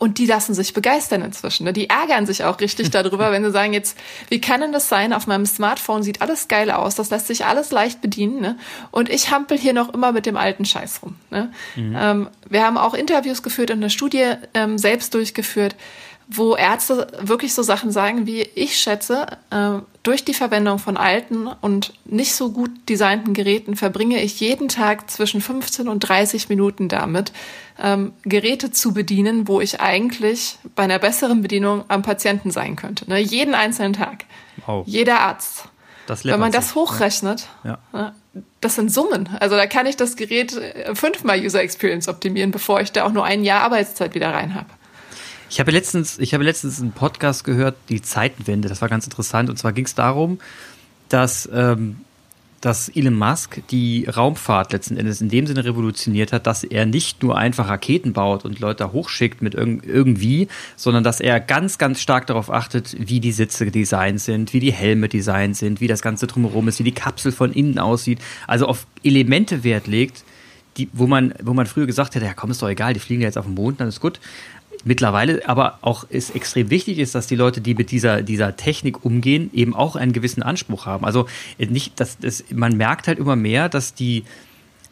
Und 0.00 0.16
die 0.16 0.24
lassen 0.24 0.54
sich 0.54 0.72
begeistern 0.72 1.20
inzwischen. 1.20 1.64
Ne? 1.64 1.74
Die 1.74 1.90
ärgern 1.90 2.24
sich 2.24 2.42
auch 2.42 2.58
richtig 2.58 2.90
darüber, 2.90 3.32
wenn 3.32 3.44
sie 3.44 3.50
sagen, 3.50 3.74
jetzt, 3.74 3.98
wie 4.30 4.40
kann 4.40 4.62
denn 4.62 4.72
das 4.72 4.88
sein? 4.88 5.12
Auf 5.12 5.26
meinem 5.26 5.44
Smartphone 5.44 6.02
sieht 6.02 6.22
alles 6.22 6.48
geil 6.48 6.70
aus, 6.70 6.94
das 6.94 7.10
lässt 7.10 7.26
sich 7.26 7.44
alles 7.44 7.70
leicht 7.70 8.00
bedienen. 8.00 8.40
Ne? 8.40 8.58
Und 8.92 9.10
ich 9.10 9.30
hampel 9.30 9.58
hier 9.58 9.74
noch 9.74 9.92
immer 9.92 10.12
mit 10.12 10.24
dem 10.24 10.38
alten 10.38 10.64
Scheiß 10.64 11.02
rum. 11.02 11.16
Ne? 11.30 11.52
Mhm. 11.76 11.96
Ähm, 12.00 12.28
wir 12.48 12.64
haben 12.64 12.78
auch 12.78 12.94
Interviews 12.94 13.42
geführt 13.42 13.70
und 13.70 13.76
eine 13.76 13.90
Studie 13.90 14.32
ähm, 14.54 14.78
selbst 14.78 15.12
durchgeführt, 15.12 15.76
wo 16.32 16.54
Ärzte 16.54 17.08
wirklich 17.20 17.54
so 17.54 17.62
Sachen 17.62 17.90
sagen, 17.90 18.26
wie 18.26 18.42
ich 18.42 18.78
schätze, 18.78 19.26
äh, 19.50 19.80
durch 20.02 20.24
die 20.24 20.34
Verwendung 20.34 20.78
von 20.78 20.96
alten 20.96 21.48
und 21.48 21.92
nicht 22.04 22.34
so 22.34 22.52
gut 22.52 22.70
designten 22.88 23.34
Geräten 23.34 23.76
verbringe 23.76 24.22
ich 24.22 24.38
jeden 24.40 24.68
Tag 24.68 25.10
zwischen 25.10 25.40
15 25.40 25.88
und 25.88 26.00
30 26.00 26.48
Minuten 26.48 26.88
damit, 26.88 27.32
ähm, 27.82 28.12
Geräte 28.22 28.70
zu 28.70 28.94
bedienen, 28.94 29.48
wo 29.48 29.60
ich 29.60 29.80
eigentlich 29.80 30.58
bei 30.76 30.84
einer 30.84 30.98
besseren 30.98 31.42
Bedienung 31.42 31.84
am 31.88 32.02
Patienten 32.02 32.50
sein 32.50 32.76
könnte. 32.76 33.08
Ne? 33.08 33.18
Jeden 33.18 33.54
einzelnen 33.54 33.92
Tag. 33.92 34.24
Wow. 34.66 34.86
Jeder 34.86 35.20
Arzt. 35.20 35.64
Wenn 36.24 36.40
man 36.40 36.50
das 36.50 36.74
hochrechnet, 36.74 37.46
ja. 37.62 37.78
Ja, 37.92 38.14
das 38.60 38.74
sind 38.74 38.92
Summen. 38.92 39.28
Also 39.38 39.56
da 39.56 39.66
kann 39.66 39.86
ich 39.86 39.96
das 39.96 40.16
Gerät 40.16 40.56
äh, 40.56 40.94
fünfmal 40.94 41.40
User 41.40 41.62
Experience 41.62 42.08
optimieren, 42.08 42.50
bevor 42.50 42.80
ich 42.80 42.90
da 42.90 43.04
auch 43.04 43.12
nur 43.12 43.24
ein 43.24 43.44
Jahr 43.44 43.62
Arbeitszeit 43.62 44.14
wieder 44.14 44.32
rein 44.32 44.54
habe. 44.54 44.66
Ich 45.50 45.58
habe 45.58 45.72
letztens, 45.72 46.20
ich 46.20 46.32
habe 46.32 46.44
letztens 46.44 46.80
einen 46.80 46.92
Podcast 46.92 47.42
gehört, 47.42 47.74
die 47.88 48.00
Zeitenwende. 48.00 48.68
Das 48.68 48.80
war 48.82 48.88
ganz 48.88 49.04
interessant. 49.04 49.50
Und 49.50 49.58
zwar 49.58 49.72
ging 49.72 49.84
es 49.84 49.96
darum, 49.96 50.38
dass, 51.08 51.48
ähm, 51.52 51.96
dass 52.60 52.88
Elon 52.88 53.18
Musk 53.18 53.60
die 53.68 54.06
Raumfahrt 54.06 54.72
letzten 54.72 54.96
Endes 54.96 55.20
in 55.20 55.28
dem 55.28 55.48
Sinne 55.48 55.64
revolutioniert 55.64 56.32
hat, 56.32 56.46
dass 56.46 56.62
er 56.62 56.86
nicht 56.86 57.24
nur 57.24 57.36
einfach 57.36 57.68
Raketen 57.68 58.12
baut 58.12 58.44
und 58.44 58.60
Leute 58.60 58.92
hochschickt 58.92 59.42
mit 59.42 59.56
irg 59.56 59.84
irgendwie, 59.84 60.46
sondern 60.76 61.02
dass 61.02 61.18
er 61.18 61.40
ganz, 61.40 61.78
ganz 61.78 62.00
stark 62.00 62.28
darauf 62.28 62.48
achtet, 62.48 62.94
wie 63.00 63.18
die 63.18 63.32
Sitze 63.32 63.72
designt 63.72 64.20
sind, 64.20 64.52
wie 64.52 64.60
die 64.60 64.72
Helme 64.72 65.08
designt 65.08 65.56
sind, 65.56 65.80
wie 65.80 65.88
das 65.88 66.00
Ganze 66.00 66.28
drumherum 66.28 66.68
ist, 66.68 66.78
wie 66.78 66.84
die 66.84 66.92
Kapsel 66.92 67.32
von 67.32 67.52
innen 67.52 67.80
aussieht. 67.80 68.20
Also 68.46 68.66
auf 68.66 68.86
Elemente 69.02 69.64
Wert 69.64 69.88
legt, 69.88 70.22
die, 70.76 70.88
wo 70.92 71.08
man, 71.08 71.34
wo 71.42 71.54
man 71.54 71.66
früher 71.66 71.86
gesagt 71.86 72.14
hätte, 72.14 72.26
ja 72.26 72.34
komm, 72.34 72.52
ist 72.52 72.62
doch 72.62 72.68
egal, 72.68 72.94
die 72.94 73.00
fliegen 73.00 73.22
ja 73.22 73.26
jetzt 73.26 73.36
auf 73.38 73.46
den 73.46 73.54
Mond, 73.54 73.80
dann 73.80 73.88
ist 73.88 74.00
gut 74.00 74.20
mittlerweile 74.84 75.46
aber 75.48 75.78
auch 75.82 76.04
ist 76.04 76.34
extrem 76.34 76.70
wichtig 76.70 76.98
ist, 76.98 77.14
dass 77.14 77.26
die 77.26 77.36
Leute, 77.36 77.60
die 77.60 77.74
mit 77.74 77.90
dieser, 77.90 78.22
dieser 78.22 78.56
Technik 78.56 79.04
umgehen, 79.04 79.50
eben 79.52 79.74
auch 79.74 79.96
einen 79.96 80.12
gewissen 80.12 80.42
Anspruch 80.42 80.86
haben. 80.86 81.04
Also 81.04 81.26
nicht, 81.58 81.98
dass 82.00 82.18
das, 82.18 82.44
man 82.52 82.76
merkt 82.76 83.08
halt 83.08 83.18
immer 83.18 83.36
mehr, 83.36 83.68
dass 83.68 83.94
die, 83.94 84.24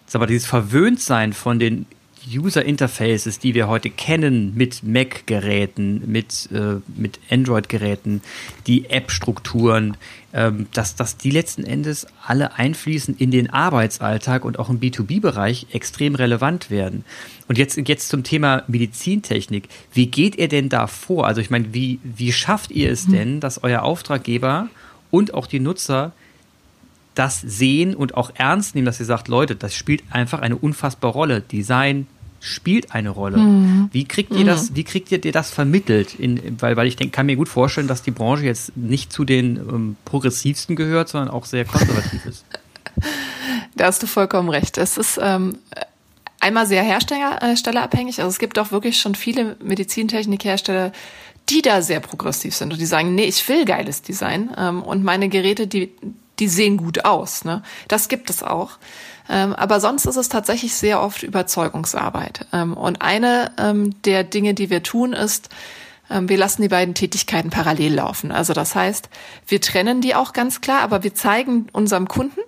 sag 0.07 0.21
mal, 0.21 0.27
dieses 0.27 0.47
Verwöhntsein 0.47 1.33
von 1.33 1.59
den 1.59 1.87
User 2.27 2.65
Interfaces, 2.65 3.39
die 3.39 3.55
wir 3.55 3.69
heute 3.69 3.91
kennen 3.91 4.55
mit 4.55 4.83
Mac-Geräten, 4.83 6.03
mit, 6.11 6.49
äh, 6.53 6.77
mit 6.97 7.21
Android-Geräten, 7.31 8.23
die 8.67 8.91
App-Strukturen, 8.91 9.97
ähm, 10.33 10.67
dass, 10.73 10.95
dass 10.97 11.17
die 11.17 11.31
letzten 11.31 11.65
Endes 11.65 12.07
alle 12.27 12.55
einfließen 12.55 13.17
in 13.17 13.31
den 13.31 13.51
Arbeitsalltag 13.51 14.45
und 14.45 14.59
auch 14.59 14.69
im 14.69 14.81
B2B-Bereich 14.81 15.69
extrem 15.73 16.15
relevant 16.15 16.71
werden. 16.71 17.05
Und 17.49 17.59
jetzt, 17.59 17.77
jetzt 17.77 18.09
zum 18.09 18.25
Thema 18.25 18.63
Medizintechnik. 18.69 19.69
Wie 19.93 20.07
geht 20.07 20.37
ihr 20.37 20.49
denn 20.49 20.69
da 20.69 20.87
vor? 20.87 21.27
Also 21.27 21.41
ich 21.41 21.51
meine, 21.51 21.73
wie, 21.73 21.99
wie 22.03 22.33
schafft 22.33 22.71
ihr 22.71 22.91
es 22.91 23.07
denn, 23.07 23.41
dass 23.41 23.63
euer 23.63 23.83
Auftraggeber 23.83 24.69
und 25.11 25.35
auch 25.35 25.47
die 25.47 25.61
Nutzer 25.61 26.13
das 27.19 27.41
sehen 27.41 27.95
und 27.95 28.17
auch 28.17 28.31
ernst 28.35 28.75
nehmen, 28.75 28.87
dass 28.87 29.01
ihr 29.01 29.07
sagt, 29.07 29.29
Leute, 29.29 29.57
das 29.57 29.75
spielt 29.75 30.03
einfach 30.11 30.41
eine 30.41 30.57
unfassbare 30.57 31.13
Rolle. 31.13 31.41
Design 31.41 32.07
spielt 32.41 32.95
eine 32.95 33.11
Rolle. 33.11 33.39
Mhm. 33.39 33.89
Wie 33.93 34.05
kriegt 34.05 34.33
ihr 34.33 34.45
das, 34.45 34.71
mhm. 34.71 34.77
wie 34.77 34.85
kriegt 34.85 35.11
ihr 35.11 35.33
das 35.33 35.51
vermittelt? 35.51 36.15
In, 36.15 36.61
weil, 36.61 36.77
weil 36.77 36.87
ich 36.87 36.97
denk, 36.97 37.13
kann 37.13 37.27
mir 37.27 37.37
gut 37.37 37.49
vorstellen, 37.49 37.89
dass 37.89 38.03
die 38.03 38.13
Branche 38.13 38.45
jetzt 38.45 38.77
nicht 38.77 39.13
zu 39.13 39.25
den 39.25 39.57
ähm, 39.57 39.97
progressivsten 40.05 40.77
gehört, 40.77 41.09
sondern 41.09 41.31
auch 41.31 41.45
sehr 41.45 41.65
konservativ 41.65 42.25
ist. 42.27 42.45
Da 43.77 43.87
hast 43.87 44.03
du 44.03 44.09
vollkommen 44.09 44.49
recht. 44.49 44.77
Es 44.77 44.99
ist 44.99 45.21
ähm, 45.23 45.57
einmal 46.41 46.67
sehr 46.67 46.83
herstellerabhängig. 46.83 48.19
Also 48.19 48.29
es 48.29 48.41
gibt 48.41 48.59
auch 48.59 48.73
wirklich 48.73 48.99
schon 48.99 49.15
viele 49.15 49.57
Medizintechnikhersteller, 49.63 50.91
die 51.49 51.63
da 51.63 51.81
sehr 51.81 52.01
progressiv 52.01 52.57
sind 52.57 52.73
und 52.73 52.81
die 52.81 52.87
sagen, 52.87 53.15
nee, 53.15 53.25
ich 53.25 53.49
will 53.49 53.65
geiles 53.65 54.03
Design 54.03 54.51
ähm, 54.59 54.83
und 54.83 55.05
meine 55.05 55.29
Geräte, 55.29 55.69
die 55.69 55.93
die 56.39 56.49
sehen 56.49 56.77
gut 56.77 57.05
aus. 57.05 57.45
Ne? 57.45 57.63
Das 57.89 58.09
gibt 58.09 58.31
es 58.31 58.43
auch. 58.43 58.79
Ähm, 59.29 59.55
aber 59.55 59.81
sonst 59.81 60.07
ist 60.07 60.17
es 60.17 60.29
tatsächlich 60.29 60.75
sehr 60.75 61.03
oft 61.03 61.23
Überzeugungsarbeit. 61.23 62.47
Ähm, 62.53 62.75
und 62.75 63.03
eine 63.03 63.53
ähm, 63.59 64.01
der 64.03 64.25
Dinge, 64.25 64.55
die 64.55 64.71
wir 64.71 64.83
tun, 64.83 65.13
ist, 65.13 65.51
ähm, 66.11 66.29
wir 66.29 66.39
lassen 66.39 66.63
die 66.63 66.69
beiden 66.69 66.95
Tätigkeiten 66.95 67.51
parallel 67.51 67.95
laufen. 67.95 68.33
Also 68.33 68.55
das 68.55 68.75
heißt, 68.75 69.11
wir 69.47 69.61
trennen 69.61 70.01
die 70.01 70.15
auch 70.15 70.33
ganz 70.33 70.61
klar, 70.61 70.81
aber 70.81 71.03
wir 71.03 71.15
zeigen 71.15 71.67
unserem 71.73 72.09
Kunden, 72.09 72.41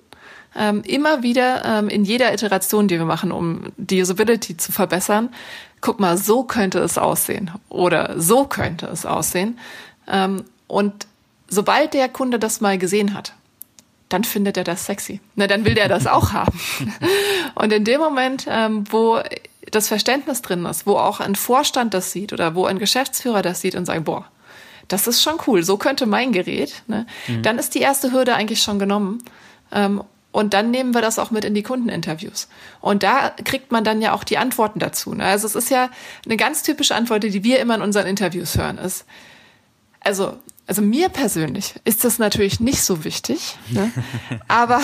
ähm, 0.56 0.82
immer 0.84 1.22
wieder 1.22 1.64
ähm, 1.64 1.88
in 1.88 2.04
jeder 2.04 2.32
Iteration, 2.32 2.88
die 2.88 2.98
wir 2.98 3.04
machen, 3.04 3.30
um 3.30 3.72
die 3.76 4.00
Usability 4.00 4.56
zu 4.56 4.72
verbessern, 4.72 5.28
guck 5.80 6.00
mal, 6.00 6.16
so 6.16 6.44
könnte 6.44 6.80
es 6.80 6.98
aussehen 6.98 7.50
oder 7.68 8.20
so 8.20 8.44
könnte 8.44 8.86
es 8.86 9.06
aussehen. 9.06 9.58
Und 10.66 11.06
sobald 11.48 11.94
der 11.94 12.10
Kunde 12.10 12.38
das 12.38 12.60
mal 12.60 12.76
gesehen 12.76 13.14
hat, 13.14 13.32
dann 14.10 14.24
findet 14.24 14.58
er 14.58 14.64
das 14.64 14.84
sexy. 14.84 15.20
Na, 15.36 15.46
dann 15.46 15.64
will 15.64 15.74
der 15.74 15.88
das 15.88 16.06
auch 16.06 16.32
haben. 16.34 16.60
Und 17.54 17.72
in 17.72 17.84
dem 17.84 18.00
Moment, 18.00 18.46
ähm, 18.48 18.84
wo 18.90 19.20
das 19.70 19.88
Verständnis 19.88 20.42
drin 20.42 20.66
ist, 20.66 20.86
wo 20.86 20.96
auch 20.96 21.20
ein 21.20 21.36
Vorstand 21.36 21.94
das 21.94 22.12
sieht 22.12 22.32
oder 22.32 22.54
wo 22.54 22.66
ein 22.66 22.78
Geschäftsführer 22.78 23.40
das 23.40 23.60
sieht 23.60 23.74
und 23.74 23.86
sagt, 23.86 24.04
boah, 24.04 24.26
das 24.88 25.06
ist 25.06 25.22
schon 25.22 25.38
cool, 25.46 25.62
so 25.62 25.76
könnte 25.76 26.06
mein 26.06 26.32
Gerät, 26.32 26.82
ne? 26.88 27.06
Mhm. 27.28 27.42
dann 27.42 27.58
ist 27.58 27.76
die 27.76 27.78
erste 27.78 28.12
Hürde 28.12 28.34
eigentlich 28.34 28.60
schon 28.60 28.80
genommen. 28.80 29.22
Ähm, 29.72 30.02
und 30.32 30.54
dann 30.54 30.70
nehmen 30.70 30.94
wir 30.94 31.00
das 31.00 31.18
auch 31.18 31.32
mit 31.32 31.44
in 31.44 31.54
die 31.54 31.62
Kundeninterviews. 31.62 32.48
Und 32.80 33.02
da 33.02 33.30
kriegt 33.44 33.72
man 33.72 33.82
dann 33.82 34.00
ja 34.00 34.12
auch 34.12 34.22
die 34.22 34.38
Antworten 34.38 34.78
dazu. 34.78 35.12
Ne? 35.12 35.24
Also 35.24 35.46
es 35.46 35.56
ist 35.56 35.70
ja 35.70 35.90
eine 36.24 36.36
ganz 36.36 36.62
typische 36.62 36.94
Antwort, 36.94 37.24
die 37.24 37.42
wir 37.42 37.58
immer 37.58 37.74
in 37.74 37.82
unseren 37.82 38.06
Interviews 38.06 38.56
hören, 38.56 38.78
ist, 38.78 39.06
also 39.98 40.38
also 40.66 40.82
mir 40.82 41.08
persönlich 41.08 41.74
ist 41.84 42.04
das 42.04 42.18
natürlich 42.18 42.60
nicht 42.60 42.82
so 42.82 43.04
wichtig, 43.04 43.56
ne? 43.70 43.90
aber 44.48 44.80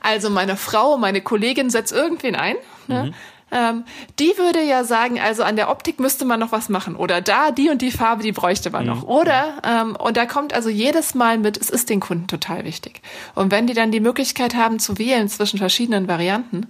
also 0.00 0.30
meine 0.30 0.56
Frau, 0.56 0.96
meine 0.96 1.20
Kollegin 1.20 1.70
setzt 1.70 1.92
irgendwen 1.92 2.34
ein. 2.34 2.56
Ne? 2.88 3.04
Mhm. 3.04 3.14
Ähm, 3.52 3.84
die 4.18 4.32
würde 4.36 4.62
ja 4.62 4.84
sagen, 4.84 5.18
also 5.18 5.42
an 5.42 5.56
der 5.56 5.70
Optik 5.70 5.98
müsste 5.98 6.24
man 6.24 6.38
noch 6.38 6.52
was 6.52 6.68
machen 6.68 6.94
oder 6.94 7.20
da 7.20 7.50
die 7.50 7.68
und 7.68 7.82
die 7.82 7.90
Farbe, 7.90 8.22
die 8.22 8.32
bräuchte 8.32 8.70
man 8.70 8.84
mhm. 8.84 8.90
noch. 8.90 9.02
Oder 9.02 9.60
ähm, 9.64 9.96
und 9.96 10.16
da 10.16 10.26
kommt 10.26 10.52
also 10.52 10.68
jedes 10.68 11.14
Mal 11.14 11.38
mit, 11.38 11.56
es 11.56 11.70
ist 11.70 11.90
den 11.90 12.00
Kunden 12.00 12.26
total 12.26 12.64
wichtig. 12.64 13.02
Und 13.34 13.50
wenn 13.50 13.66
die 13.66 13.74
dann 13.74 13.90
die 13.90 14.00
Möglichkeit 14.00 14.54
haben 14.54 14.78
zu 14.78 14.98
wählen 14.98 15.28
zwischen 15.28 15.58
verschiedenen 15.58 16.06
Varianten, 16.06 16.68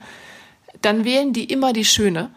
dann 0.81 1.05
wählen 1.05 1.33
die 1.33 1.45
immer 1.45 1.73
die 1.73 1.85
schöne 1.85 2.31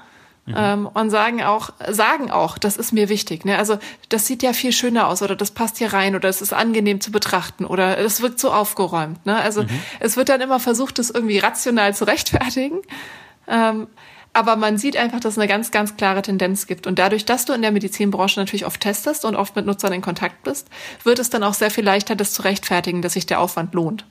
Mhm. 0.45 0.53
Ähm, 0.57 0.89
und 0.93 1.09
sagen 1.09 1.41
auch, 1.41 1.69
sagen 1.89 2.29
auch, 2.29 2.57
das 2.57 2.75
ist 2.75 2.91
mir 2.91 3.07
wichtig. 3.07 3.45
Ne? 3.45 3.57
Also 3.57 3.77
das 4.09 4.27
sieht 4.27 4.43
ja 4.43 4.51
viel 4.51 4.73
schöner 4.73 5.07
aus 5.07 5.21
oder 5.21 5.37
das 5.37 5.51
passt 5.51 5.77
hier 5.77 5.93
rein 5.93 6.15
oder 6.15 6.27
es 6.27 6.41
ist 6.41 6.51
angenehm 6.51 6.99
zu 6.99 7.11
betrachten 7.11 7.63
oder 7.65 7.97
es 7.97 8.21
wirkt 8.21 8.39
so 8.39 8.51
aufgeräumt. 8.51 9.25
Ne? 9.25 9.35
Also 9.37 9.63
mhm. 9.63 9.69
es 10.01 10.17
wird 10.17 10.27
dann 10.27 10.41
immer 10.41 10.59
versucht, 10.59 10.99
das 10.99 11.09
irgendwie 11.09 11.39
rational 11.39 11.95
zu 11.95 12.05
rechtfertigen. 12.05 12.81
Ähm, 13.47 13.87
aber 14.33 14.55
man 14.55 14.77
sieht 14.77 14.97
einfach, 14.97 15.19
dass 15.19 15.33
es 15.33 15.39
eine 15.39 15.47
ganz, 15.47 15.71
ganz 15.71 15.95
klare 15.95 16.23
Tendenz 16.23 16.65
gibt. 16.65 16.87
Und 16.87 16.99
dadurch, 16.99 17.23
dass 17.23 17.45
du 17.45 17.53
in 17.53 17.61
der 17.61 17.71
Medizinbranche 17.71 18.39
natürlich 18.39 18.65
oft 18.65 18.81
testest 18.81 19.25
und 19.25 19.35
oft 19.35 19.55
mit 19.55 19.65
Nutzern 19.65 19.93
in 19.93 20.01
Kontakt 20.01 20.43
bist, 20.43 20.67
wird 21.03 21.19
es 21.19 21.29
dann 21.29 21.43
auch 21.43 21.53
sehr 21.53 21.69
viel 21.69 21.85
leichter, 21.85 22.15
das 22.15 22.33
zu 22.33 22.41
rechtfertigen, 22.41 23.01
dass 23.01 23.13
sich 23.13 23.27
der 23.27 23.39
Aufwand 23.39 23.75
lohnt 23.75 24.05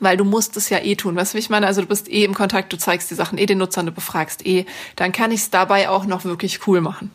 weil 0.00 0.16
du 0.16 0.24
musst 0.24 0.56
es 0.56 0.68
ja 0.68 0.78
eh 0.78 0.96
tun. 0.96 1.16
Weißt 1.16 1.32
du, 1.32 1.36
wie 1.36 1.40
ich 1.40 1.50
meine? 1.50 1.66
Also 1.66 1.80
du 1.80 1.86
bist 1.86 2.08
eh 2.08 2.24
im 2.24 2.34
Kontakt, 2.34 2.72
du 2.72 2.78
zeigst 2.78 3.10
die 3.10 3.14
Sachen 3.14 3.38
eh 3.38 3.46
den 3.46 3.58
Nutzern, 3.58 3.86
du 3.86 3.92
befragst 3.92 4.46
eh. 4.46 4.66
Dann 4.96 5.12
kann 5.12 5.30
ich 5.30 5.40
es 5.40 5.50
dabei 5.50 5.88
auch 5.88 6.06
noch 6.06 6.24
wirklich 6.24 6.66
cool 6.66 6.80
machen. 6.80 7.10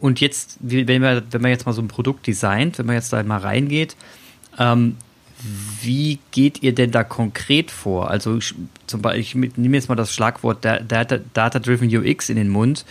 Und 0.00 0.20
jetzt, 0.20 0.56
wenn 0.60 1.02
man, 1.02 1.22
wenn 1.30 1.42
man 1.42 1.50
jetzt 1.50 1.66
mal 1.66 1.72
so 1.72 1.82
ein 1.82 1.88
Produkt 1.88 2.26
designt, 2.26 2.78
wenn 2.78 2.86
man 2.86 2.94
jetzt 2.94 3.12
da 3.12 3.22
mal 3.22 3.38
reingeht, 3.38 3.96
ähm, 4.58 4.96
wie 5.82 6.18
geht 6.30 6.62
ihr 6.62 6.74
denn 6.74 6.90
da 6.90 7.02
konkret 7.02 7.70
vor? 7.70 8.10
Also 8.10 8.36
ich, 8.36 8.54
zum 8.86 9.02
Beispiel, 9.02 9.44
ich 9.44 9.56
nehme 9.56 9.76
jetzt 9.76 9.88
mal 9.88 9.94
das 9.94 10.14
Schlagwort 10.14 10.64
Data-Driven 10.64 11.88
UX 11.88 12.28
in 12.28 12.36
den 12.36 12.50
Mund. 12.50 12.84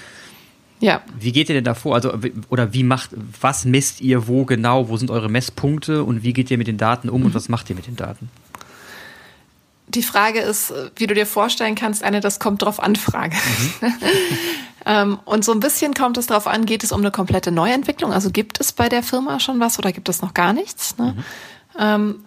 Ja. 0.79 1.01
Wie 1.19 1.31
geht 1.31 1.49
ihr 1.49 1.55
denn 1.55 1.63
da 1.63 1.73
vor? 1.73 1.93
Also, 1.93 2.13
oder 2.49 2.73
wie 2.73 2.83
macht, 2.83 3.11
was 3.41 3.65
messt 3.65 4.01
ihr 4.01 4.27
wo 4.27 4.45
genau? 4.45 4.89
Wo 4.89 4.97
sind 4.97 5.11
eure 5.11 5.29
Messpunkte 5.29 6.03
und 6.03 6.23
wie 6.23 6.33
geht 6.33 6.49
ihr 6.49 6.57
mit 6.57 6.67
den 6.67 6.77
Daten 6.77 7.09
um 7.09 7.23
und 7.23 7.29
mhm. 7.29 7.35
was 7.35 7.49
macht 7.49 7.69
ihr 7.69 7.75
mit 7.75 7.87
den 7.87 7.97
Daten? 7.97 8.29
Die 9.89 10.03
Frage 10.03 10.39
ist, 10.39 10.71
wie 10.95 11.07
du 11.07 11.13
dir 11.13 11.25
vorstellen 11.25 11.75
kannst, 11.75 12.03
eine, 12.03 12.21
das 12.21 12.39
kommt 12.39 12.61
drauf 12.61 12.81
an 12.81 12.95
Frage. 12.95 13.35
Mhm. 13.81 13.93
ähm, 14.85 15.19
und 15.25 15.43
so 15.43 15.51
ein 15.51 15.59
bisschen 15.59 15.93
kommt 15.93 16.17
es 16.17 16.27
drauf 16.27 16.47
an, 16.47 16.65
geht 16.65 16.83
es 16.83 16.91
um 16.91 17.01
eine 17.01 17.11
komplette 17.11 17.51
Neuentwicklung? 17.51 18.13
Also 18.13 18.29
gibt 18.29 18.59
es 18.59 18.71
bei 18.71 18.87
der 18.87 19.03
Firma 19.03 19.39
schon 19.39 19.59
was 19.59 19.79
oder 19.79 19.91
gibt 19.91 20.07
es 20.07 20.21
noch 20.21 20.33
gar 20.33 20.53
nichts? 20.53 20.97
Ne? 20.97 21.15
Mhm. 21.15 21.23
Ähm, 21.79 22.25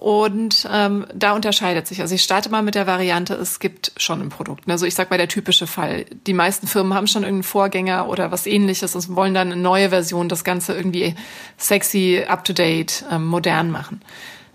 und 0.00 0.66
ähm, 0.72 1.06
da 1.14 1.32
unterscheidet 1.32 1.86
sich. 1.86 2.00
Also 2.00 2.14
ich 2.14 2.22
starte 2.22 2.48
mal 2.48 2.62
mit 2.62 2.74
der 2.74 2.86
Variante, 2.86 3.34
es 3.34 3.60
gibt 3.60 3.92
schon 3.98 4.22
ein 4.22 4.30
Produkt. 4.30 4.66
Also 4.66 4.86
ich 4.86 4.94
sag 4.94 5.10
mal 5.10 5.18
der 5.18 5.28
typische 5.28 5.66
Fall. 5.66 6.06
Die 6.26 6.32
meisten 6.32 6.66
Firmen 6.66 6.94
haben 6.94 7.06
schon 7.06 7.22
irgendeinen 7.22 7.42
Vorgänger 7.42 8.08
oder 8.08 8.30
was 8.30 8.46
ähnliches 8.46 8.94
und 8.94 9.14
wollen 9.14 9.34
dann 9.34 9.52
eine 9.52 9.60
neue 9.60 9.90
Version, 9.90 10.30
das 10.30 10.42
Ganze 10.42 10.72
irgendwie 10.74 11.14
sexy, 11.58 12.24
up-to-date, 12.26 13.04
ähm, 13.10 13.26
modern 13.26 13.70
machen. 13.70 14.00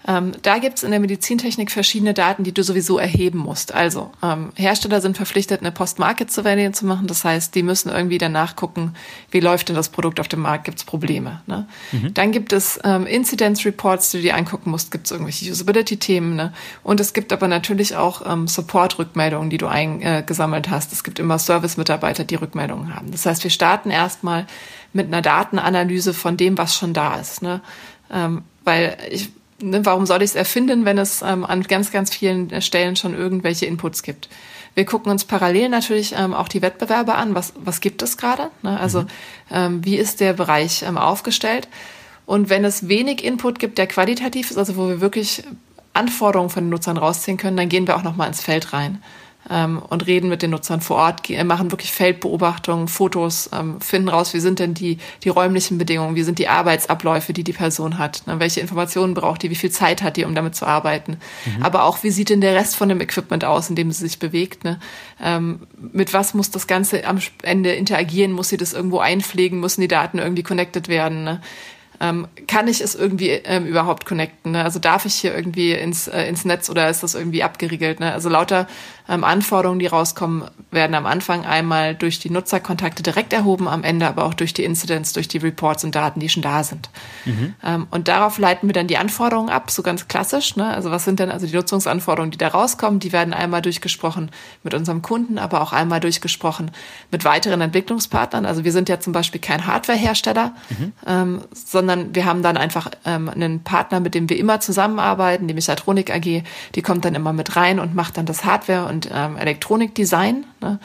Ähm, 0.08 0.34
da 0.44 0.60
gibt 0.60 0.78
es 0.78 0.84
in 0.84 0.92
der 0.92 1.00
Medizintechnik 1.00 1.72
verschiedene 1.72 2.14
Daten, 2.14 2.44
die 2.44 2.54
du 2.54 2.64
sowieso 2.64 3.00
erheben 3.00 3.40
musst. 3.40 3.74
Also 3.74 4.12
ähm, 4.22 4.52
Hersteller 4.56 5.02
sind 5.02 5.18
verpflichtet, 5.18 5.62
eine 5.62 5.72
Post-Market-Surveillance 5.72 6.80
zu 6.80 6.86
machen. 6.86 7.08
Das 7.08 7.24
heißt, 7.24 7.56
die 7.56 7.64
müssen 7.64 7.90
irgendwie 7.90 8.20
danach 8.20 8.56
gucken, 8.56 8.96
wie 9.32 9.40
läuft 9.40 9.70
denn 9.70 9.76
das 9.76 9.90
Produkt 9.90 10.20
auf 10.20 10.28
dem 10.28 10.42
Markt, 10.42 10.66
gibt 10.66 10.78
es 10.78 10.84
Probleme. 10.84 11.42
Ne? 11.48 11.68
Mhm. 11.92 12.14
Dann 12.14 12.32
gibt 12.32 12.54
es 12.54 12.80
ähm, 12.84 13.08
Incidence-Reports, 13.08 14.12
die 14.12 14.18
du 14.18 14.24
dir 14.24 14.36
angucken 14.36 14.70
musst, 14.70 14.92
gibt 14.92 15.06
es 15.08 15.12
irgendwelche 15.12 15.52
Usability-Themen. 15.52 16.36
Ne? 16.36 16.54
Und 16.84 17.00
es 17.00 17.14
gibt 17.14 17.34
aber 17.34 17.48
natürlich 17.48 17.96
auch 17.96 18.22
ähm, 18.32 18.48
Support-Rückmeldungen, 18.48 19.50
die 19.50 19.58
du 19.58 19.68
eingesammelt 19.68 20.68
äh, 20.68 20.72
hast. 20.72 20.94
Es 20.94 21.04
gibt 21.04 21.18
immer 21.18 21.40
Service-Mitarbeiter, 21.40 22.26
die 22.26 22.36
Rückmeldungen 22.36 22.96
haben. 22.96 23.12
Das 23.12 23.26
heißt, 23.26 23.44
wir 23.44 23.52
starten 23.52 23.90
erstmal 23.90 24.46
mit 24.94 25.08
einer 25.08 25.24
Datenanalyse 25.24 26.14
von 26.14 26.38
dem, 26.38 26.58
was 26.60 26.76
schon 26.76 26.94
da 26.94 27.16
ist. 27.16 27.42
Ne? 27.42 27.62
Ähm, 28.12 28.44
weil 28.64 28.98
ich 29.10 29.30
warum 29.60 30.06
soll 30.06 30.22
ich 30.22 30.32
es 30.32 30.36
erfinden, 30.36 30.86
wenn 30.86 30.98
es 30.98 31.22
ähm, 31.22 31.46
an 31.46 31.64
ganz, 31.64 31.92
ganz 31.92 32.14
vielen 32.14 32.62
Stellen 32.62 32.96
schon 32.96 33.14
irgendwelche 33.14 33.66
Inputs 33.66 34.04
gibt? 34.04 34.30
Wir 34.74 34.86
gucken 34.86 35.12
uns 35.12 35.24
parallel 35.24 35.70
natürlich 35.70 36.14
ähm, 36.18 36.34
auch 36.34 36.50
die 36.50 36.62
Wettbewerber 36.62 37.16
an. 37.16 37.34
Was, 37.34 37.54
was 37.58 37.80
gibt 37.80 38.02
es 38.02 38.18
gerade? 38.18 38.50
Ne? 38.62 38.78
Also 38.78 39.04
mhm. 39.04 39.08
ähm, 39.52 39.86
wie 39.86 39.96
ist 39.96 40.20
der 40.20 40.34
Bereich 40.34 40.84
ähm, 40.84 40.98
aufgestellt? 40.98 41.70
Und 42.26 42.50
wenn 42.50 42.66
es 42.66 42.90
wenig 42.90 43.24
Input 43.24 43.60
gibt, 43.60 43.78
der 43.78 43.88
qualitativ 43.88 44.52
ist, 44.52 44.58
also 44.58 44.76
wo 44.76 44.88
wir 44.88 45.00
wirklich 45.00 45.44
Anforderungen 45.94 46.50
von 46.50 46.66
den 46.66 46.70
Nutzern 46.70 46.98
rausziehen 46.98 47.38
können, 47.38 47.56
dann 47.56 47.70
gehen 47.70 47.88
wir 47.88 47.96
auch 47.96 48.04
noch 48.04 48.18
mal 48.18 48.28
ins 48.28 48.42
Feld 48.42 48.74
rein 48.74 49.02
ähm, 49.50 49.82
und 49.82 50.08
reden 50.08 50.30
mit 50.30 50.42
den 50.42 50.52
Nutzern 50.52 50.82
vor 50.82 50.98
Ort, 50.98 51.30
machen 51.46 51.72
wirklich 51.72 51.92
Feldbeobachtungen, 51.92 52.88
Fotos, 52.88 53.50
ähm, 53.54 53.80
finden 53.82 54.10
raus, 54.10 54.34
wie 54.34 54.40
sind 54.40 54.60
denn 54.60 54.74
die, 54.74 54.98
die 55.24 55.30
räumlichen 55.30 55.78
Bedingungen, 55.78 56.16
wie 56.16 56.24
sind 56.24 56.40
die 56.40 56.48
Arbeitsabläufe, 56.48 57.34
die 57.34 57.44
die 57.44 57.54
Person 57.54 57.98
hat, 57.98 58.24
ne? 58.26 58.40
welche 58.40 58.62
Informationen 58.62 59.14
braucht 59.14 59.44
die, 59.44 59.50
wie 59.50 59.56
viel 59.56 59.72
Zeit 59.72 60.02
hat 60.02 60.18
die, 60.18 60.26
um 60.26 60.36
damit 60.36 60.56
zu 60.56 60.66
arbeiten. 60.66 61.18
Mhm. 61.46 61.64
Aber 61.64 61.84
auch, 61.84 62.04
wie 62.04 62.12
sieht 62.12 62.30
denn 62.30 62.42
der 62.42 62.56
Rest 62.56 62.76
von 62.76 62.90
dem 62.90 63.02
Equipment 63.02 63.46
aus, 63.46 63.70
in 63.70 63.76
dem 63.76 63.92
sie 63.92 64.04
sich 64.04 64.20
bewegt. 64.20 64.64
Ne? 64.64 64.80
Ähm, 65.22 65.62
mit 65.78 66.14
was 66.14 66.34
muss 66.34 66.52
das 66.52 66.68
Ganze 66.68 67.06
am 67.06 67.20
Ende 67.44 67.74
interagieren? 67.74 68.32
Muss 68.32 68.50
sie 68.50 68.58
das 68.58 68.74
irgendwo 68.74 69.00
einpflegen? 69.00 69.60
Müssen 69.60 69.82
die 69.82 69.88
Daten 69.88 70.20
irgendwie 70.20 70.44
connected 70.44 70.88
werden? 70.88 71.24
Ne? 71.24 71.42
Ähm, 72.00 72.28
kann 72.48 72.68
ich 72.68 72.82
es 72.82 72.96
irgendwie 72.96 73.30
ähm, 73.30 73.66
überhaupt 73.66 74.06
connecten? 74.06 74.52
Ne? 74.54 74.64
Also 74.64 74.80
darf 74.80 75.06
ich 75.06 75.16
hier 75.16 75.36
irgendwie 75.36 75.72
ins, 75.72 76.08
äh, 76.08 76.24
ins 76.28 76.46
Netz 76.46 76.70
oder 76.70 76.90
ist 76.90 77.04
das 77.04 77.16
irgendwie 77.16 77.44
abgeriegelt? 77.44 78.00
Ne? 78.00 78.12
Also 78.12 78.30
lauter 78.30 78.68
ähm, 79.08 79.24
Anforderungen, 79.24 79.80
die 79.80 79.88
rauskommen, 79.88 80.46
werden 80.72 80.96
am 80.96 81.06
Anfang 81.06 81.46
einmal 81.46 81.96
durch 81.96 82.20
die 82.20 82.30
Nutzerkontakte 82.30 83.04
direkt 83.04 83.34
erhoben, 83.34 83.68
am 83.68 83.84
Ende 83.84 84.08
aber 84.08 84.26
auch 84.26 84.34
durch 84.34 84.54
die 84.54 84.64
Incidents, 84.64 85.14
durch 85.14 85.28
die 85.28 85.38
Reports 85.38 85.84
und 85.84 85.96
Daten, 85.96 86.20
die 86.20 86.30
schon 86.30 86.44
da 86.44 86.64
sind. 86.64 86.90
Mhm. 87.26 87.54
Ähm, 87.64 87.88
und 87.92 88.08
darauf 88.08 88.38
leiten 88.38 88.68
wir 88.68 88.74
dann 88.74 88.88
die 88.88 88.98
Anforderungen 88.98 89.50
ab, 89.50 89.72
so 89.72 89.84
ganz 89.84 90.08
klassisch. 90.08 90.56
Ne? 90.56 90.68
Also 90.68 90.92
was 90.92 91.06
sind 91.06 91.20
denn 91.20 91.32
also 91.32 91.46
die 91.46 91.56
Nutzungsanforderungen, 91.56 92.32
die 92.32 92.38
da 92.38 92.48
rauskommen? 92.48 93.00
Die 93.00 93.12
werden 93.12 93.34
einmal 93.34 93.62
durchgesprochen 93.62 94.32
mit 94.64 94.74
unserem 94.74 95.02
Kunden, 95.02 95.38
aber 95.38 95.62
auch 95.62 95.72
einmal 95.72 96.00
durchgesprochen 96.00 96.72
mit 97.12 97.26
weiteren 97.26 97.62
Entwicklungspartnern. 97.62 98.46
Also 98.46 98.64
wir 98.64 98.72
sind 98.72 98.90
ja 98.90 99.00
zum 99.00 99.14
Beispiel 99.14 99.40
kein 99.40 99.68
Hardwarehersteller, 99.68 100.54
mhm. 100.70 100.94
ähm, 101.06 101.42
sondern 101.54 101.85
wir 101.88 102.26
haben 102.26 102.44
dann 102.44 102.58
einfach 102.58 102.90
ähm, 103.06 103.30
einen 103.30 103.64
Partner, 103.64 104.00
mit 104.00 104.16
dem 104.16 104.30
wir 104.30 104.38
immer 104.38 104.60
zusammenarbeiten, 104.60 105.48
die 105.48 105.54
Mechatronik 105.54 106.12
AG, 106.14 106.44
die 106.76 106.82
kommt 106.82 107.06
dann 107.06 107.16
immer 107.16 107.34
mit 107.34 107.56
rein 107.56 107.80
und 107.80 107.96
macht 107.96 108.18
dann 108.18 108.26
das 108.26 108.46
Hardware 108.46 108.88
und 108.88 109.10
ähm, 109.14 109.38
Elektronikdesign. 109.38 110.46
Ne? 110.62 110.80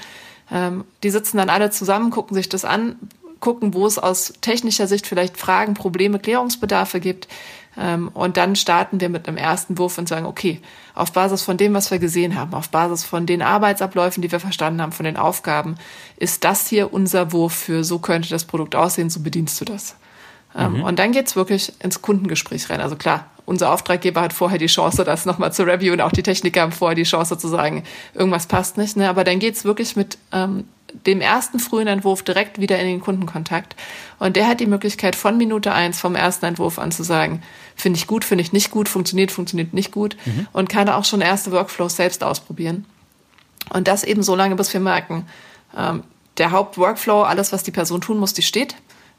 Ähm, 0.52 0.84
die 1.02 1.10
sitzen 1.10 1.36
dann 1.36 1.50
alle 1.50 1.70
zusammen, 1.70 2.10
gucken 2.10 2.34
sich 2.34 2.48
das 2.48 2.64
an, 2.64 2.96
gucken, 3.40 3.74
wo 3.74 3.86
es 3.86 3.98
aus 3.98 4.34
technischer 4.40 4.86
Sicht 4.86 5.06
vielleicht 5.06 5.36
Fragen, 5.36 5.74
Probleme, 5.74 6.18
Klärungsbedarfe 6.18 7.00
gibt. 7.00 7.28
Ähm, 7.78 8.08
und 8.08 8.36
dann 8.36 8.56
starten 8.56 9.00
wir 9.00 9.08
mit 9.08 9.28
einem 9.28 9.36
ersten 9.36 9.78
Wurf 9.78 9.96
und 9.98 10.08
sagen, 10.08 10.26
okay, 10.26 10.60
auf 10.94 11.12
Basis 11.12 11.42
von 11.42 11.56
dem, 11.56 11.72
was 11.72 11.90
wir 11.90 11.98
gesehen 11.98 12.36
haben, 12.36 12.52
auf 12.54 12.68
Basis 12.68 13.04
von 13.04 13.26
den 13.26 13.42
Arbeitsabläufen, 13.42 14.22
die 14.22 14.32
wir 14.32 14.40
verstanden 14.40 14.82
haben, 14.82 14.92
von 14.92 15.04
den 15.04 15.16
Aufgaben, 15.16 15.76
ist 16.16 16.44
das 16.44 16.68
hier 16.68 16.92
unser 16.92 17.32
Wurf 17.32 17.54
für, 17.54 17.84
so 17.84 17.98
könnte 17.98 18.28
das 18.28 18.44
Produkt 18.44 18.74
aussehen, 18.74 19.10
so 19.10 19.20
bedienst 19.20 19.60
du 19.60 19.64
das. 19.64 19.96
Ähm, 20.56 20.78
mhm. 20.78 20.82
Und 20.84 20.98
dann 20.98 21.12
geht's 21.12 21.36
wirklich 21.36 21.72
ins 21.80 22.02
Kundengespräch 22.02 22.70
rein. 22.70 22.80
Also 22.80 22.96
klar, 22.96 23.26
unser 23.46 23.72
Auftraggeber 23.72 24.20
hat 24.20 24.32
vorher 24.32 24.58
die 24.58 24.66
Chance, 24.66 25.04
das 25.04 25.26
nochmal 25.26 25.52
zu 25.52 25.64
reviewen. 25.64 26.00
Auch 26.00 26.12
die 26.12 26.22
Techniker 26.22 26.62
haben 26.62 26.72
vorher 26.72 26.94
die 26.94 27.04
Chance 27.04 27.38
zu 27.38 27.48
sagen, 27.48 27.84
irgendwas 28.14 28.46
passt 28.46 28.76
nicht. 28.76 28.96
Ne? 28.96 29.08
Aber 29.08 29.24
dann 29.24 29.38
geht's 29.38 29.64
wirklich 29.64 29.96
mit 29.96 30.18
ähm, 30.32 30.64
dem 31.06 31.20
ersten 31.20 31.58
frühen 31.58 31.86
Entwurf 31.86 32.22
direkt 32.22 32.60
wieder 32.60 32.78
in 32.78 32.86
den 32.86 33.00
Kundenkontakt. 33.00 33.76
Und 34.18 34.36
der 34.36 34.46
hat 34.46 34.60
die 34.60 34.66
Möglichkeit, 34.66 35.16
von 35.16 35.36
Minute 35.36 35.72
eins 35.72 36.00
vom 36.00 36.14
ersten 36.14 36.46
Entwurf 36.46 36.78
an 36.78 36.92
zu 36.92 37.02
sagen, 37.02 37.42
finde 37.76 37.98
ich 37.98 38.06
gut, 38.06 38.24
finde 38.24 38.42
ich 38.42 38.52
nicht 38.52 38.70
gut, 38.70 38.88
funktioniert, 38.88 39.30
funktioniert 39.30 39.72
nicht 39.72 39.92
gut. 39.92 40.16
Mhm. 40.24 40.48
Und 40.52 40.68
kann 40.68 40.88
auch 40.88 41.04
schon 41.04 41.20
erste 41.20 41.52
Workflows 41.52 41.96
selbst 41.96 42.22
ausprobieren. 42.22 42.84
Und 43.70 43.88
das 43.88 44.04
eben 44.04 44.22
so 44.22 44.34
lange, 44.34 44.56
bis 44.56 44.72
wir 44.72 44.80
merken, 44.80 45.26
ähm, 45.76 46.02
der 46.38 46.50
Hauptworkflow, 46.50 47.22
alles, 47.22 47.52
was 47.52 47.62
die 47.62 47.70
Person 47.70 48.00
tun 48.00 48.18
muss, 48.18 48.32
die 48.32 48.42
steht. 48.42 48.74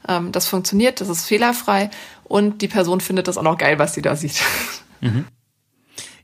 Ähm, 0.08 0.32
das 0.32 0.46
funktioniert, 0.46 1.00
das 1.00 1.08
ist 1.08 1.26
fehlerfrei 1.26 1.90
und 2.24 2.62
die 2.62 2.68
Person 2.68 3.00
findet 3.00 3.28
das 3.28 3.38
auch 3.38 3.42
noch 3.42 3.58
geil, 3.58 3.78
was 3.78 3.94
sie 3.94 4.02
da 4.02 4.16
sieht. 4.16 4.40
Mhm. 5.00 5.24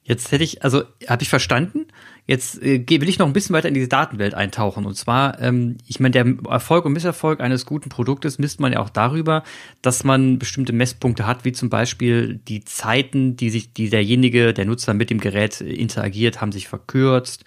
Jetzt 0.08 0.32
hätte 0.32 0.42
ich, 0.42 0.64
also 0.64 0.84
habe 1.06 1.22
ich 1.22 1.28
verstanden. 1.28 1.86
Jetzt 2.26 2.62
äh, 2.62 2.82
will 2.88 3.10
ich 3.10 3.18
noch 3.18 3.26
ein 3.26 3.34
bisschen 3.34 3.54
weiter 3.54 3.68
in 3.68 3.74
diese 3.74 3.88
Datenwelt 3.88 4.32
eintauchen. 4.32 4.86
Und 4.86 4.94
zwar, 4.96 5.38
ähm, 5.38 5.76
ich 5.86 6.00
meine, 6.00 6.12
der 6.12 6.26
Erfolg 6.48 6.86
und 6.86 6.94
Misserfolg 6.94 7.40
eines 7.40 7.66
guten 7.66 7.90
Produktes 7.90 8.38
misst 8.38 8.58
man 8.58 8.72
ja 8.72 8.80
auch 8.80 8.88
darüber, 8.88 9.42
dass 9.82 10.04
man 10.04 10.38
bestimmte 10.38 10.72
Messpunkte 10.72 11.26
hat, 11.26 11.44
wie 11.44 11.52
zum 11.52 11.68
Beispiel 11.68 12.40
die 12.48 12.64
Zeiten, 12.64 13.36
die 13.36 13.50
sich, 13.50 13.74
die 13.74 13.90
derjenige, 13.90 14.54
der 14.54 14.64
Nutzer 14.64 14.94
mit 14.94 15.10
dem 15.10 15.20
Gerät 15.20 15.60
interagiert, 15.60 16.40
haben 16.40 16.52
sich 16.52 16.68
verkürzt. 16.68 17.44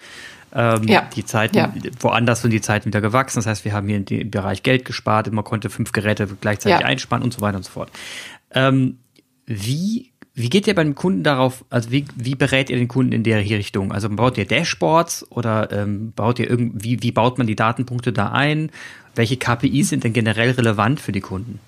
Ähm, 0.54 0.84
ja. 0.84 1.08
Die 1.14 1.24
Zeiten, 1.24 1.56
ja. 1.56 1.72
woanders 2.00 2.42
sind 2.42 2.50
die 2.50 2.60
Zeiten 2.60 2.86
wieder 2.86 3.00
gewachsen. 3.00 3.38
Das 3.38 3.46
heißt, 3.46 3.64
wir 3.64 3.72
haben 3.72 3.88
hier 3.88 4.00
dem 4.00 4.30
Bereich 4.30 4.62
Geld 4.62 4.84
gespart, 4.84 5.30
man 5.32 5.44
konnte 5.44 5.70
fünf 5.70 5.92
Geräte 5.92 6.28
gleichzeitig 6.40 6.80
ja. 6.80 6.86
einspannen 6.86 7.24
und 7.24 7.32
so 7.32 7.40
weiter 7.40 7.56
und 7.56 7.64
so 7.64 7.70
fort. 7.70 7.90
Ähm, 8.54 8.98
wie 9.46 10.12
wie 10.34 10.48
geht 10.48 10.66
ihr 10.66 10.74
beim 10.74 10.94
Kunden 10.94 11.22
darauf, 11.24 11.64
also 11.68 11.90
wie, 11.90 12.06
wie 12.16 12.34
berät 12.34 12.70
ihr 12.70 12.76
den 12.76 12.88
Kunden 12.88 13.12
in 13.12 13.22
der 13.22 13.40
Richtung? 13.40 13.92
Also 13.92 14.08
baut 14.08 14.38
ihr 14.38 14.46
Dashboards 14.46 15.26
oder 15.30 15.70
ähm, 15.72 16.12
baut 16.16 16.38
ihr 16.38 16.48
irgendwie, 16.48 17.02
wie 17.02 17.12
baut 17.12 17.36
man 17.36 17.46
die 17.46 17.56
Datenpunkte 17.56 18.12
da 18.12 18.32
ein? 18.32 18.70
Welche 19.14 19.36
KPIs 19.36 19.90
sind 19.90 20.04
denn 20.04 20.14
generell 20.14 20.52
relevant 20.52 21.00
für 21.00 21.12
die 21.12 21.20
Kunden? 21.20 21.60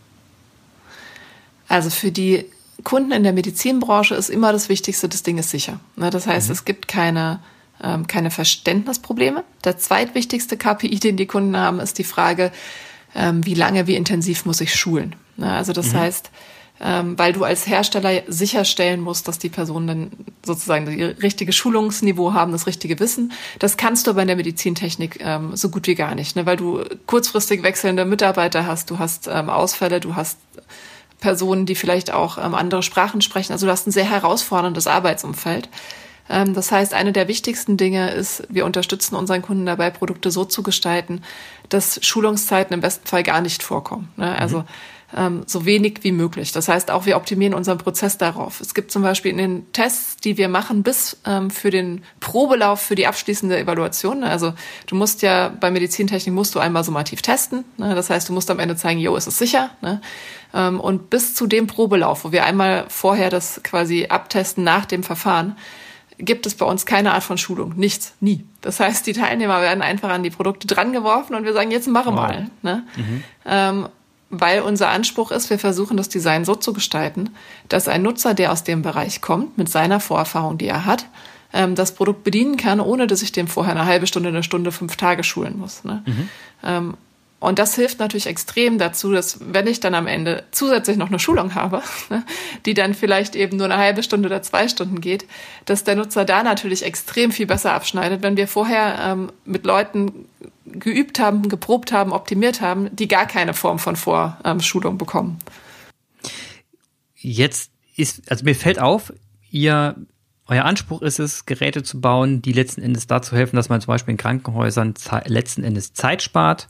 Also 1.69 1.91
für 1.91 2.11
die 2.11 2.47
Kunden 2.85 3.13
in 3.13 3.23
der 3.23 3.35
Medizinbranche 3.35 4.15
ist 4.15 4.31
immer 4.31 4.53
das 4.53 4.71
Wichtigste, 4.71 5.09
das 5.09 5.23
Ding 5.23 5.37
ist 5.37 5.51
sicher. 5.51 5.79
Ne, 5.97 6.09
das 6.09 6.27
heißt, 6.27 6.49
mhm. 6.49 6.53
es 6.53 6.65
gibt 6.65 6.89
keine 6.89 7.41
ähm, 7.83 8.07
keine 8.07 8.31
Verständnisprobleme. 8.31 9.45
Der 9.65 9.79
zweitwichtigste 9.79 10.57
KPI, 10.57 10.99
den 11.01 11.17
die 11.17 11.27
Kunden 11.27 11.57
haben, 11.57 11.81
ist 11.81 11.99
die 11.99 12.05
Frage, 12.05 12.53
ähm, 13.15 13.45
wie 13.45 13.55
lange, 13.55 13.87
wie 13.87 13.97
intensiv 13.97 14.45
muss 14.45 14.61
ich 14.61 14.75
schulen. 14.75 15.17
Ne? 15.37 15.51
Also 15.51 15.73
das 15.73 15.93
mhm. 15.93 15.99
heißt, 15.99 16.31
ähm, 16.81 17.17
weil 17.19 17.33
du 17.33 17.45
als 17.45 17.67
Hersteller 17.67 18.23
sicherstellen 18.27 19.01
musst, 19.01 19.29
dass 19.29 19.39
die 19.39 19.49
Personen 19.49 19.87
dann 19.87 20.11
sozusagen 20.45 20.87
das 20.87 21.23
richtige 21.23 21.53
Schulungsniveau 21.53 22.33
haben, 22.33 22.53
das 22.53 22.67
richtige 22.67 22.99
Wissen. 22.99 23.33
Das 23.61 23.77
kannst 23.77 24.07
du 24.07 24.11
aber 24.11 24.23
in 24.23 24.27
der 24.27 24.37
Medizintechnik 24.37 25.19
ähm, 25.21 25.57
so 25.57 25.69
gut 25.69 25.87
wie 25.87 25.95
gar 25.95 26.15
nicht, 26.15 26.35
ne? 26.35 26.47
weil 26.47 26.57
du 26.57 26.83
kurzfristig 27.07 27.63
wechselnde 27.63 28.05
Mitarbeiter 28.05 28.67
hast, 28.67 28.91
du 28.91 28.99
hast 28.99 29.29
ähm, 29.29 29.51
Ausfälle, 29.51 30.01
du 30.01 30.17
hast 30.17 30.39
Personen, 31.21 31.65
die 31.65 31.77
vielleicht 31.77 32.13
auch 32.13 32.39
ähm, 32.39 32.55
andere 32.55 32.83
Sprachen 32.83 33.23
sprechen. 33.23 33.53
Also 33.53 33.67
du 33.67 33.73
hast 33.73 33.87
ein 33.87 33.93
sehr 33.93 34.11
herausforderndes 34.11 34.87
Arbeitsumfeld. 34.87 35.69
Ähm, 36.29 36.55
das 36.55 36.73
heißt, 36.73 36.95
eine 36.95 37.13
der 37.13 37.29
wichtigsten 37.29 37.77
Dinge 37.77 38.11
ist, 38.11 38.45
wir 38.49 38.65
unterstützen 38.65 39.15
unseren 39.15 39.43
Kunden 39.43 39.67
dabei, 39.67 39.91
Produkte 39.91 40.31
so 40.31 40.45
zu 40.45 40.63
gestalten, 40.63 41.23
dass 41.69 42.05
Schulungszeiten 42.05 42.75
im 42.75 42.81
besten 42.81 43.07
Fall 43.07 43.23
gar 43.23 43.41
nicht 43.41 43.63
vorkommen. 43.63 44.13
Ne? 44.17 44.37
Also 44.39 44.61
mhm 44.61 44.65
so 45.47 45.65
wenig 45.65 46.01
wie 46.03 46.11
möglich. 46.11 46.51
Das 46.53 46.69
heißt, 46.69 46.91
auch 46.91 47.07
wir 47.07 47.17
optimieren 47.17 47.55
unseren 47.55 47.79
Prozess 47.79 48.19
darauf. 48.19 48.61
Es 48.61 48.75
gibt 48.75 48.91
zum 48.91 49.03
Beispiel 49.03 49.31
in 49.31 49.39
den 49.39 49.73
Tests, 49.73 50.17
die 50.17 50.37
wir 50.37 50.49
machen, 50.49 50.83
bis 50.83 51.19
ähm, 51.25 51.51
für 51.51 51.71
den 51.71 52.03
Probelauf 52.19 52.81
für 52.81 52.97
die 52.97 53.07
abschließende 53.07 53.57
Evaluation. 53.57 54.21
Ne? 54.21 54.31
Also 54.31 54.55
du 54.87 54.97
musst 54.97 55.23
ja 55.23 55.51
bei 55.61 55.71
Medizintechnik 55.71 56.35
musst 56.35 56.55
du 56.55 56.59
einmal 56.59 56.83
summativ 56.83 57.23
testen. 57.23 57.65
Ne? 57.77 57.95
Das 57.95 58.11
heißt, 58.11 58.29
du 58.29 58.33
musst 58.33 58.51
am 58.51 58.59
Ende 58.59 58.75
zeigen, 58.75 58.99
jo, 58.99 59.15
ist 59.15 59.29
es 59.29 59.39
sicher. 59.39 59.71
Ne? 59.83 60.01
Ähm, 60.53 60.81
und 60.81 61.11
bis 61.11 61.35
zu 61.35 61.47
dem 61.47 61.69
Probelauf, 61.69 62.25
wo 62.25 62.33
wir 62.33 62.45
einmal 62.45 62.87
vorher 62.89 63.31
das 63.31 63.61
quasi 63.63 64.07
abtesten 64.09 64.65
nach 64.65 64.85
dem 64.85 65.05
Verfahren, 65.05 65.57
gibt 66.19 66.47
es 66.47 66.55
bei 66.55 66.65
uns 66.67 66.87
keine 66.87 67.13
Art 67.13 67.23
von 67.23 67.39
Schulung. 67.39 67.75
Nichts. 67.77 68.15
Nie. 68.21 68.45
Das 68.61 68.81
heißt, 68.81 69.07
die 69.07 69.13
Teilnehmer 69.13 69.61
werden 69.61 69.83
einfach 69.83 70.11
an 70.11 70.23
die 70.23 70.31
Produkte 70.31 70.67
drangeworfen 70.67 71.35
und 71.35 71.45
wir 71.45 71.53
sagen, 71.53 71.71
jetzt 71.71 71.89
machen 71.89 72.15
wow. 72.15 72.21
mal. 72.23 72.51
Ne? 72.63 72.85
Mhm. 72.97 73.25
Ähm, 73.47 73.89
weil 74.31 74.61
unser 74.63 74.89
Anspruch 74.89 75.31
ist, 75.31 75.51
wir 75.51 75.59
versuchen 75.59 75.97
das 75.97 76.09
Design 76.09 76.45
so 76.45 76.55
zu 76.55 76.73
gestalten, 76.73 77.31
dass 77.69 77.89
ein 77.89 78.03
Nutzer, 78.03 78.35
der 78.35 78.53
aus 78.53 78.65
dem 78.65 78.83
Bereich 78.83 79.21
kommt, 79.21 79.59
mit 79.59 79.69
seiner 79.69 80.01
Vorerfahrung, 80.01 80.59
die 80.59 80.67
er 80.67 80.85
hat, 80.85 81.07
ähm, 81.53 81.75
das 81.75 81.95
Produkt 81.95 82.25
bedienen 82.25 82.57
kann, 82.57 82.81
ohne 82.81 83.07
dass 83.07 83.23
ich 83.23 83.33
dem 83.33 83.47
vorher 83.47 83.75
eine 83.75 83.87
halbe 83.87 84.07
Stunde, 84.07 84.31
eine 84.31 84.43
Stunde, 84.43 84.73
fünf 84.73 84.97
Tage 84.97 85.25
schulen 85.25 85.59
muss. 85.59 85.85
Ne? 85.85 86.03
Mhm. 86.07 86.29
Ähm, 86.65 86.95
und 87.45 87.59
das 87.59 87.75
hilft 87.75 87.99
natürlich 88.01 88.27
extrem 88.27 88.79
dazu, 88.79 89.13
dass 89.13 89.39
wenn 89.41 89.67
ich 89.67 89.79
dann 89.79 89.95
am 89.95 90.07
Ende 90.07 90.45
zusätzlich 90.51 90.97
noch 90.97 91.09
eine 91.09 91.19
Schulung 91.19 91.55
habe, 91.55 91.83
ne, 92.09 92.25
die 92.65 92.73
dann 92.73 92.95
vielleicht 92.95 93.37
eben 93.37 93.59
nur 93.59 93.67
eine 93.67 93.77
halbe 93.77 94.03
Stunde 94.03 94.29
oder 94.29 94.43
zwei 94.43 94.67
Stunden 94.67 95.01
geht, 95.01 95.27
dass 95.67 95.85
der 95.85 95.95
Nutzer 95.95 96.25
da 96.25 96.43
natürlich 96.43 96.85
extrem 96.85 97.33
viel 97.33 97.47
besser 97.47 97.75
abschneidet, 97.75 98.23
wenn 98.23 98.39
wir 98.39 98.49
vorher 98.49 98.99
ähm, 99.01 99.33
mit 99.45 99.67
Leuten 99.67 100.27
geübt 100.65 101.21
haben, 101.21 101.49
geprobt 101.51 101.93
haben, 101.93 102.13
optimiert 102.13 102.63
haben, 102.63 102.89
die 102.97 103.09
gar 103.09 103.27
keine 103.27 103.53
Form 103.53 103.79
von 103.79 103.97
Vorschulung 103.97 104.97
bekommen. 104.97 105.39
Jetzt 107.15 107.71
ist, 107.95 108.31
also 108.31 108.45
mir 108.45 108.55
fällt 108.55 108.79
auf, 108.79 109.13
ihr 109.51 109.97
euer 110.47 110.65
Anspruch 110.65 111.03
ist 111.03 111.21
es, 111.21 111.47
Geräte 111.47 111.83
zu 111.83 112.01
bauen, 112.01 112.43
die 112.43 112.53
letzten 112.53 112.83
Endes 112.83 113.07
dazu 113.07 113.37
helfen, 113.37 113.57
dass 113.57 113.69
man 113.69 113.81
zum 113.81 113.89
Beispiel 113.89 114.13
in 114.13 114.19
Krankenhäusern 114.19 114.95
letzten 115.27 115.65
Endes 115.65 115.95
Zeit 115.95 116.23
spart 116.23 116.69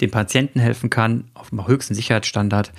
dem 0.00 0.10
Patienten 0.10 0.60
helfen 0.60 0.90
kann, 0.90 1.24
auf 1.34 1.50
dem 1.50 1.66
höchsten 1.66 1.94
Sicherheitsstandard. 1.94 2.72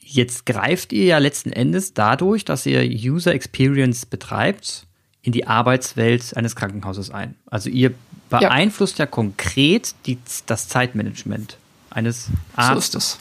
Jetzt 0.00 0.46
greift 0.46 0.92
ihr 0.92 1.04
ja 1.04 1.18
letzten 1.18 1.50
Endes 1.50 1.94
dadurch, 1.94 2.44
dass 2.44 2.66
ihr 2.66 2.82
User 2.82 3.34
Experience 3.34 4.06
betreibt, 4.06 4.86
in 5.22 5.32
die 5.32 5.46
Arbeitswelt 5.46 6.36
eines 6.36 6.54
Krankenhauses 6.54 7.10
ein. 7.10 7.34
Also 7.46 7.70
ihr 7.70 7.94
beeinflusst 8.28 8.98
ja, 8.98 9.06
ja 9.06 9.10
konkret 9.10 9.94
die, 10.06 10.18
das 10.46 10.68
Zeitmanagement 10.68 11.56
eines 11.90 12.28
Arztes. 12.54 12.92
So 12.92 12.98
ist 12.98 13.04
es. 13.04 13.18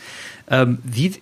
Ähm, 0.49 0.77
wie, 0.83 1.13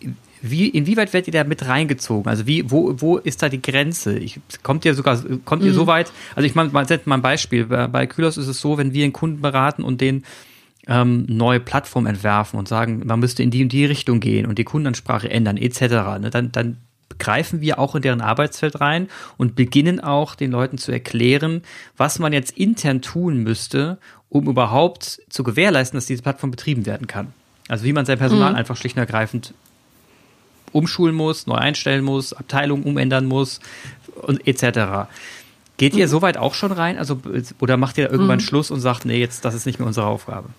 wie, 0.42 0.70
inwieweit 0.70 1.14
werdet 1.14 1.28
ihr 1.28 1.34
da 1.34 1.44
mit 1.44 1.66
reingezogen? 1.68 2.28
Also 2.28 2.48
wie, 2.48 2.70
wo, 2.72 2.96
wo 3.00 3.18
ist 3.18 3.44
da 3.44 3.50
die 3.50 3.62
Grenze? 3.62 4.18
Ich, 4.18 4.40
kommt 4.64 4.86
ihr 4.86 4.96
sogar, 4.96 5.22
kommt 5.46 5.62
mhm. 5.62 5.68
ihr 5.68 5.74
so 5.74 5.86
weit? 5.86 6.12
Also 6.36 6.48
ich 6.48 6.56
meine, 6.56 6.72
mal, 6.72 6.86
mal 7.06 7.16
ein 7.16 7.22
Beispiel. 7.22 7.66
Bei, 7.66 7.88
bei 7.88 8.08
Kühlers 8.08 8.38
ist 8.38 8.48
es 8.48 8.60
so, 8.60 8.78
wenn 8.78 8.94
wir 8.94 9.04
einen 9.04 9.14
Kunden 9.14 9.42
beraten 9.42 9.84
und 9.84 10.02
den 10.02 10.24
ähm, 10.88 11.26
neue 11.28 11.60
Plattform 11.60 12.06
entwerfen 12.06 12.58
und 12.58 12.68
sagen, 12.68 13.04
man 13.06 13.20
müsste 13.20 13.44
in 13.44 13.52
die 13.52 13.64
und 13.64 13.72
die 13.72 13.86
Richtung 13.86 14.20
gehen 14.20 14.46
und 14.46 14.58
die 14.58 14.64
Kundenansprache 14.64 15.30
ändern, 15.30 15.58
etc., 15.58 15.82
ne, 16.20 16.30
dann, 16.32 16.52
dann 16.52 16.78
greifen 17.20 17.62
wir 17.62 17.78
auch 17.78 17.96
in 17.96 18.02
deren 18.02 18.22
Arbeitsfeld 18.22 18.82
rein 18.82 19.08
und 19.38 19.56
beginnen 19.56 20.00
auch 20.00 20.34
den 20.36 20.52
Leuten 20.52 20.78
zu 20.78 20.92
erklären, 20.92 21.62
was 21.96 22.20
man 22.20 22.34
jetzt 22.34 22.58
intern 22.58 23.02
tun 23.02 23.38
müsste, 23.38 24.00
um 24.30 24.48
überhaupt 24.48 25.22
zu 25.30 25.44
gewährleisten, 25.44 25.98
dass 25.98 26.08
diese 26.08 26.24
Plattform 26.24 26.52
betrieben 26.52 26.86
werden 26.86 27.06
kann. 27.06 27.34
Also 27.68 27.86
wie 27.86 27.94
man 27.94 28.06
sein 28.06 28.18
Personal 28.18 28.52
mhm. 28.52 28.58
einfach 28.58 28.76
schlicht 28.76 28.96
und 28.96 29.02
ergreifend 29.02 29.54
umschulen 30.72 31.16
muss, 31.16 31.48
neu 31.48 31.56
einstellen 31.56 32.04
muss, 32.04 32.34
Abteilungen 32.34 32.84
umändern 32.84 33.26
muss 33.26 33.60
und 34.16 34.48
etc. 34.48 35.10
Geht 35.78 35.94
ihr 35.94 36.08
mhm. 36.08 36.10
soweit 36.10 36.38
auch 36.38 36.54
schon 36.54 36.72
rein? 36.72 36.98
Also, 36.98 37.20
oder 37.60 37.78
macht 37.78 37.98
ihr 37.98 38.10
irgendwann 38.10 38.38
mhm. 38.38 38.44
Schluss 38.44 38.72
und 38.72 38.80
sagt, 38.80 39.06
nee, 39.06 39.20
jetzt, 39.20 39.46
das 39.46 39.54
ist 39.54 39.66
nicht 39.66 39.80
mehr 39.80 39.88
unsere 39.88 40.08
Aufgabe? 40.08 40.50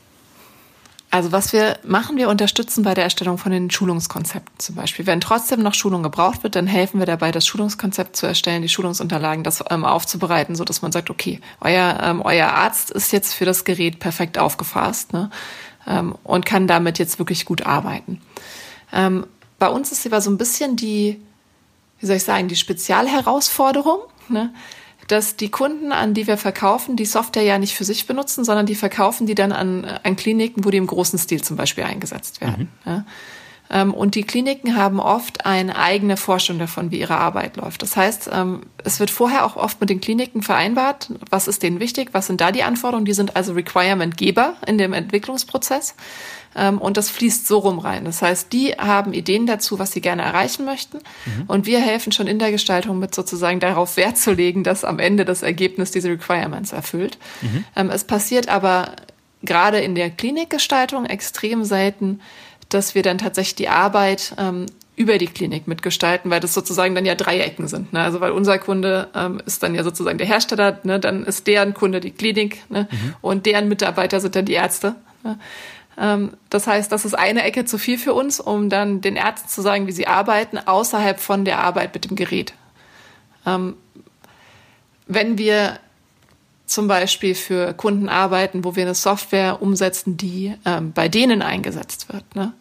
Also 1.13 1.31
was 1.31 1.53
wir 1.53 1.79
machen, 1.85 2.17
wir 2.17 2.31
unterstützen 2.31 2.85
bei 2.85 2.95
der 2.95 3.05
Erstellung 3.05 3.37
von 3.37 3.53
den 3.53 3.71
Schulungskonzepten 3.71 4.59
zum 4.59 4.77
Beispiel. 4.77 5.05
Wenn 5.07 5.21
trotzdem 5.21 5.63
noch 5.63 5.75
Schulung 5.75 6.03
gebraucht 6.03 6.43
wird, 6.43 6.57
dann 6.57 6.67
helfen 6.67 7.01
wir 7.01 7.07
dabei, 7.07 7.31
das 7.33 7.47
Schulungskonzept 7.47 8.17
zu 8.17 8.25
erstellen, 8.25 8.63
die 8.63 8.71
Schulungsunterlagen 8.71 9.45
das 9.45 9.63
ähm, 9.69 9.85
aufzubereiten, 9.85 10.57
so 10.57 10.65
dass 10.65 10.81
man 10.81 10.91
sagt, 10.91 11.11
okay, 11.11 11.43
euer, 11.61 12.01
ähm, 12.03 12.23
euer 12.23 12.49
Arzt 12.49 12.91
ist 12.91 13.13
jetzt 13.13 13.35
für 13.35 13.45
das 13.45 13.67
Gerät 13.67 13.99
perfekt 13.99 14.39
aufgefasst 14.39 15.13
ne, 15.13 15.29
ähm, 15.87 16.15
und 16.25 16.47
kann 16.47 16.67
damit 16.67 16.99
jetzt 16.99 17.19
wirklich 17.19 17.45
gut 17.45 17.67
arbeiten. 17.67 18.23
Ähm, 18.91 19.27
bei 19.59 19.69
uns 19.69 19.93
ist 19.93 20.07
aber 20.07 20.23
so 20.23 20.31
ein 20.31 20.39
bisschen 20.39 20.77
die, 20.77 21.21
wie 22.01 22.07
soll 22.07 22.17
ich 22.17 22.25
sagen, 22.25 22.49
die 22.49 22.57
Spezialherausforderung. 22.57 24.01
Ne? 24.31 24.49
Dass 25.09 25.37
die 25.37 25.51
Kunden, 25.51 25.93
an 25.93 26.15
die 26.15 26.27
wir 26.27 26.37
verkaufen, 26.37 26.97
die 26.97 27.05
Software 27.05 27.43
ja 27.43 27.59
nicht 27.59 27.75
für 27.75 27.85
sich 27.85 28.07
benutzen, 28.07 28.45
sondern 28.45 28.67
die 28.67 28.75
verkaufen 28.75 29.27
die 29.27 29.35
dann 29.35 29.53
an, 29.53 29.85
an 29.85 30.17
Kliniken, 30.17 30.65
wo 30.65 30.71
die 30.71 30.79
im 30.79 30.87
großen 30.87 31.19
Stil 31.19 31.43
zum 31.43 31.57
Beispiel 31.57 31.85
eingesetzt 31.85 32.41
werden. 32.41 32.71
Mhm. 32.85 32.91
Ja. 32.91 33.05
Ähm, 33.73 33.95
und 33.95 34.15
die 34.15 34.23
Kliniken 34.23 34.77
haben 34.77 35.01
oft 35.01 35.47
eine 35.47 35.77
eigene 35.77 36.17
Vorstellung 36.17 36.61
davon, 36.61 36.91
wie 36.91 37.01
ihre 37.01 37.17
Arbeit 37.17 37.57
läuft. 37.57 37.83
Das 37.83 37.97
heißt, 37.97 38.31
ähm, 38.33 38.63
es 38.85 39.01
wird 39.01 39.11
vorher 39.11 39.47
auch 39.47 39.57
oft 39.57 39.81
mit 39.81 39.91
den 39.91 40.01
Kliniken 40.01 40.43
vereinbart, 40.43 41.09
was 41.31 41.49
ist 41.49 41.63
denen 41.63 41.81
wichtig, 41.81 42.11
was 42.13 42.27
sind 42.27 42.41
da 42.41 42.53
die 42.53 42.63
Anforderungen. 42.63 43.07
Die 43.07 43.15
sind 43.15 43.35
also 43.35 43.55
Requirement-Geber 43.55 44.55
in 44.67 44.79
dem 44.79 44.93
Entwicklungsprozess. 44.93 45.95
Ähm, 46.55 46.79
und 46.79 46.99
das 46.99 47.09
fließt 47.09 47.47
so 47.47 47.59
rum 47.59 47.79
rein. 47.79 48.05
Das 48.05 48.21
heißt, 48.21 48.53
die 48.53 48.73
haben 48.73 49.15
Ideen 49.15 49.47
dazu, 49.47 49.79
was 49.79 49.93
sie 49.93 50.03
gerne 50.03 50.23
erreichen 50.23 50.67
möchten. 50.67 50.99
Mhm. 51.25 51.45
Und 51.47 51.67
wir 51.67 51.81
helfen 51.81 52.13
schon 52.13 52.27
in 52.27 52.39
der 52.39 52.51
Gestaltung 52.51 52.99
mit 52.99 53.15
sozusagen 53.15 53.59
darauf 53.59 53.97
Wert 53.97 54.19
zu 54.19 54.33
legen, 54.33 54.65
dass 54.65 54.85
am 54.85 54.99
Ende 54.99 55.25
das 55.25 55.43
Ergebnis 55.43 55.91
diese 55.91 56.11
Requirements 56.11 56.73
erfüllt. 56.73 57.17
Mhm. 57.41 57.91
Es 57.91 58.05
passiert 58.05 58.49
aber 58.49 58.97
gerade 59.43 59.81
in 59.81 59.95
der 59.95 60.11
Klinikgestaltung 60.11 61.07
extrem 61.07 61.65
selten, 61.65 62.21
dass 62.75 62.95
wir 62.95 63.03
dann 63.03 63.19
tatsächlich 63.19 63.55
die 63.57 63.69
Arbeit 63.69 64.35
ähm, 64.39 64.67
über 64.95 65.19
die 65.19 65.27
Klinik 65.27 65.67
mitgestalten, 65.67 66.31
weil 66.31 66.41
das 66.41 66.55
sozusagen 66.55 66.95
dann 66.95 67.07
ja 67.07 67.15
drei 67.15 67.41
Ecken 67.41 67.67
sind. 67.67 67.93
Ne? 67.93 68.01
Also 68.01 68.21
weil 68.21 68.33
unser 68.33 68.59
Kunde 68.59 69.09
ähm, 69.15 69.41
ist 69.47 69.63
dann 69.63 69.75
ja 69.75 69.83
sozusagen 69.85 70.19
der 70.19 70.27
Hersteller, 70.27 70.79
ne? 70.85 71.01
dann 71.01 71.25
ist 71.25 71.47
deren 71.47 71.75
Kunde 71.75 72.01
die 72.01 72.11
Klinik 72.11 72.63
ne? 72.71 72.89
Mhm. 72.91 73.15
und 73.23 73.47
deren 73.47 73.69
Mitarbeiter 73.69 74.21
sind 74.21 74.37
dann 74.37 74.45
die 74.45 74.53
Ärzte. 74.53 74.95
Ne? 75.25 75.39
Ähm, 75.99 76.33
das 76.51 76.67
heißt, 76.67 76.93
das 76.93 77.05
ist 77.05 77.15
eine 77.15 77.43
Ecke 77.43 77.65
zu 77.65 77.79
viel 77.79 77.99
für 77.99 78.13
uns, 78.13 78.39
um 78.39 78.69
dann 78.69 79.01
den 79.01 79.17
Ärzten 79.17 79.49
zu 79.49 79.63
sagen, 79.63 79.87
wie 79.87 79.93
sie 79.93 80.07
arbeiten, 80.07 80.59
außerhalb 80.59 81.19
von 81.19 81.45
der 81.45 81.61
Arbeit 81.61 81.95
mit 81.95 82.09
dem 82.09 82.17
Gerät. 82.17 82.53
Ähm, 83.47 83.75
wenn 85.07 85.39
wir 85.39 85.79
zum 86.73 86.89
Beispiel 86.89 87.35
für 87.35 87.75
Kunden 87.75 88.09
arbeiten, 88.09 88.65
wo 88.65 88.77
wir 88.77 88.85
eine 88.85 88.95
Software 88.95 89.63
umsetzen, 89.63 90.17
die 90.17 90.55
ähm, 90.65 90.93
bei 90.93 91.09
denen 91.09 91.43
eingesetzt 91.43 92.13
wird. 92.13 92.25
Ne? 92.35 92.53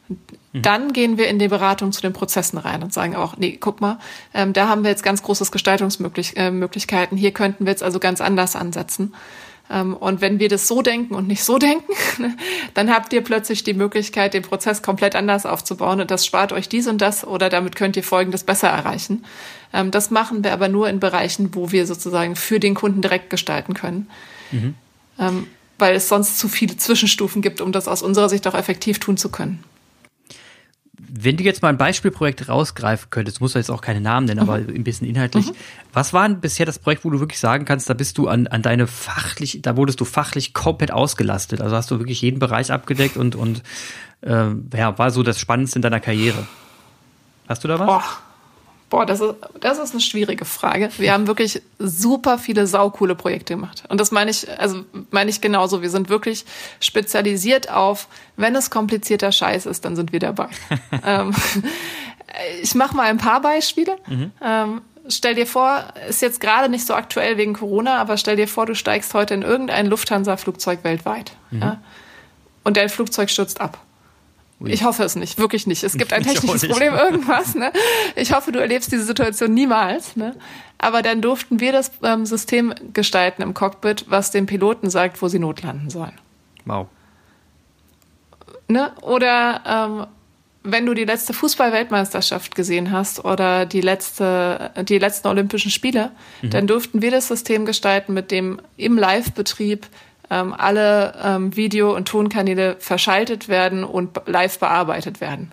Mhm. 0.53 0.61
Dann 0.61 0.93
gehen 0.93 1.17
wir 1.17 1.27
in 1.27 1.39
die 1.39 1.47
Beratung 1.47 1.91
zu 1.91 2.01
den 2.01 2.13
Prozessen 2.13 2.57
rein 2.57 2.83
und 2.83 2.93
sagen 2.93 3.15
auch, 3.15 3.37
nee, 3.37 3.57
guck 3.59 3.79
mal, 3.79 3.99
ähm, 4.33 4.53
da 4.53 4.67
haben 4.67 4.83
wir 4.83 4.91
jetzt 4.91 5.03
ganz 5.03 5.23
großes 5.23 5.51
Gestaltungsmöglichkeiten. 5.51 7.17
Äh, 7.17 7.19
Hier 7.19 7.31
könnten 7.31 7.65
wir 7.65 7.71
jetzt 7.71 7.83
also 7.83 7.99
ganz 7.99 8.21
anders 8.21 8.55
ansetzen. 8.55 9.13
Ähm, 9.69 9.95
und 9.95 10.19
wenn 10.19 10.39
wir 10.39 10.49
das 10.49 10.67
so 10.67 10.81
denken 10.81 11.15
und 11.15 11.27
nicht 11.27 11.43
so 11.43 11.57
denken, 11.57 11.93
dann 12.73 12.93
habt 12.93 13.13
ihr 13.13 13.21
plötzlich 13.23 13.63
die 13.63 13.73
Möglichkeit, 13.73 14.33
den 14.33 14.43
Prozess 14.43 14.81
komplett 14.81 15.15
anders 15.15 15.45
aufzubauen 15.45 16.01
und 16.01 16.11
das 16.11 16.25
spart 16.25 16.51
euch 16.51 16.67
dies 16.67 16.87
und 16.87 16.99
das 16.99 17.25
oder 17.25 17.49
damit 17.49 17.75
könnt 17.75 17.95
ihr 17.95 18.03
Folgendes 18.03 18.43
besser 18.43 18.67
erreichen. 18.67 19.23
Ähm, 19.73 19.91
das 19.91 20.11
machen 20.11 20.43
wir 20.43 20.53
aber 20.53 20.67
nur 20.67 20.89
in 20.89 20.99
Bereichen, 20.99 21.53
wo 21.55 21.71
wir 21.71 21.85
sozusagen 21.85 22.35
für 22.35 22.59
den 22.59 22.73
Kunden 22.73 23.01
direkt 23.01 23.29
gestalten 23.29 23.73
können. 23.73 24.09
Mhm. 24.51 24.75
Ähm, 25.19 25.47
weil 25.77 25.95
es 25.95 26.07
sonst 26.07 26.37
zu 26.37 26.47
viele 26.47 26.77
Zwischenstufen 26.77 27.41
gibt, 27.41 27.59
um 27.59 27.71
das 27.71 27.87
aus 27.87 28.03
unserer 28.03 28.29
Sicht 28.29 28.47
auch 28.47 28.53
effektiv 28.53 28.99
tun 28.99 29.17
zu 29.17 29.29
können. 29.29 29.63
Wenn 31.13 31.35
du 31.35 31.43
jetzt 31.43 31.61
mal 31.61 31.69
ein 31.69 31.77
Beispielprojekt 31.77 32.47
rausgreifen 32.47 33.09
könntest, 33.09 33.41
musst 33.41 33.55
du 33.55 33.59
jetzt 33.59 33.69
auch 33.71 33.81
keine 33.81 33.99
Namen 33.99 34.27
nennen, 34.27 34.43
mhm. 34.43 34.49
aber 34.49 34.55
ein 34.55 34.83
bisschen 34.83 35.07
inhaltlich. 35.07 35.47
Mhm. 35.47 35.55
Was 35.91 36.13
war 36.13 36.27
denn 36.27 36.39
bisher 36.39 36.65
das 36.65 36.79
Projekt, 36.79 37.03
wo 37.03 37.09
du 37.09 37.19
wirklich 37.19 37.39
sagen 37.39 37.65
kannst, 37.65 37.89
da 37.89 37.93
bist 37.93 38.17
du 38.17 38.27
an, 38.27 38.47
an 38.47 38.61
deine 38.61 38.87
fachlich, 38.87 39.59
da 39.61 39.75
wurdest 39.75 39.99
du 39.99 40.05
fachlich 40.05 40.53
komplett 40.53 40.91
ausgelastet. 40.91 41.59
Also 41.59 41.75
hast 41.75 41.91
du 41.91 41.99
wirklich 41.99 42.21
jeden 42.21 42.39
Bereich 42.39 42.71
abgedeckt 42.71 43.17
und, 43.17 43.35
und 43.35 43.63
äh, 44.21 44.51
ja, 44.73 44.97
war 44.97 45.11
so 45.11 45.23
das 45.23 45.39
Spannendste 45.39 45.79
in 45.79 45.81
deiner 45.81 45.99
Karriere. 45.99 46.47
Hast 47.47 47.63
du 47.63 47.67
da 47.67 47.79
was? 47.79 47.87
Boah. 47.87 48.03
Boah, 48.91 49.05
das 49.05 49.21
ist, 49.21 49.35
das 49.61 49.79
ist 49.79 49.91
eine 49.91 50.01
schwierige 50.01 50.43
Frage. 50.43 50.89
Wir 50.97 51.13
haben 51.13 51.25
wirklich 51.25 51.61
super 51.79 52.37
viele 52.37 52.67
saukoole 52.67 53.15
Projekte 53.15 53.55
gemacht. 53.55 53.83
Und 53.87 54.01
das 54.01 54.11
meine 54.11 54.29
ich, 54.29 54.47
also 54.59 54.83
meine 55.11 55.29
ich 55.29 55.39
genauso. 55.39 55.81
Wir 55.81 55.89
sind 55.89 56.09
wirklich 56.09 56.43
spezialisiert 56.81 57.71
auf, 57.71 58.09
wenn 58.35 58.53
es 58.53 58.69
komplizierter 58.69 59.31
Scheiß 59.31 59.65
ist, 59.65 59.85
dann 59.85 59.95
sind 59.95 60.11
wir 60.11 60.19
dabei. 60.19 60.49
ähm, 61.05 61.33
ich 62.61 62.75
mache 62.75 62.93
mal 62.93 63.03
ein 63.03 63.17
paar 63.17 63.41
Beispiele. 63.41 63.95
Mhm. 64.07 64.31
Ähm, 64.43 64.81
stell 65.07 65.35
dir 65.35 65.47
vor, 65.47 65.85
ist 66.09 66.21
jetzt 66.21 66.41
gerade 66.41 66.67
nicht 66.67 66.85
so 66.85 66.93
aktuell 66.93 67.37
wegen 67.37 67.53
Corona, 67.53 67.95
aber 67.97 68.17
stell 68.17 68.35
dir 68.35 68.49
vor, 68.49 68.65
du 68.65 68.75
steigst 68.75 69.13
heute 69.13 69.33
in 69.35 69.41
irgendein 69.41 69.87
Lufthansa-Flugzeug 69.87 70.83
weltweit. 70.83 71.31
Mhm. 71.49 71.61
Ja? 71.61 71.81
Und 72.65 72.75
dein 72.75 72.89
Flugzeug 72.89 73.29
stürzt 73.29 73.61
ab. 73.61 73.79
Ich 74.65 74.83
hoffe 74.83 75.03
es 75.03 75.15
nicht, 75.15 75.37
wirklich 75.37 75.67
nicht. 75.67 75.83
Es 75.83 75.97
gibt 75.97 76.13
ein 76.13 76.23
technisches 76.23 76.67
Problem, 76.67 76.93
irgendwas. 76.93 77.55
Ne? 77.55 77.71
Ich 78.15 78.33
hoffe, 78.33 78.51
du 78.51 78.59
erlebst 78.59 78.91
diese 78.91 79.03
Situation 79.03 79.53
niemals. 79.53 80.15
Ne? 80.15 80.35
Aber 80.77 81.01
dann 81.01 81.21
durften 81.21 81.59
wir 81.59 81.71
das 81.71 81.91
ähm, 82.03 82.25
System 82.25 82.73
gestalten 82.93 83.41
im 83.41 83.53
Cockpit, 83.53 84.05
was 84.09 84.31
den 84.31 84.45
Piloten 84.45 84.89
sagt, 84.89 85.21
wo 85.21 85.27
sie 85.27 85.39
notlanden 85.39 85.89
sollen. 85.89 86.17
Wow. 86.65 86.87
Ne? 88.67 88.91
Oder 89.01 89.61
ähm, 89.65 90.07
wenn 90.63 90.85
du 90.85 90.93
die 90.93 91.05
letzte 91.05 91.33
Fußball-Weltmeisterschaft 91.33 92.55
gesehen 92.55 92.91
hast 92.91 93.25
oder 93.25 93.65
die 93.65 93.81
letzte, 93.81 94.71
die 94.87 94.99
letzten 94.99 95.27
Olympischen 95.27 95.71
Spiele, 95.71 96.11
mhm. 96.41 96.49
dann 96.51 96.67
durften 96.67 97.01
wir 97.01 97.11
das 97.11 97.27
System 97.27 97.65
gestalten, 97.65 98.13
mit 98.13 98.31
dem 98.31 98.61
im 98.77 98.97
Live-Betrieb 98.97 99.87
ähm, 100.31 100.53
alle 100.57 101.13
ähm, 101.21 101.55
Video- 101.55 101.93
und 101.93 102.07
Tonkanäle 102.07 102.77
verschaltet 102.79 103.49
werden 103.49 103.83
und 103.83 104.21
live 104.25 104.57
bearbeitet 104.57 105.19
werden. 105.19 105.51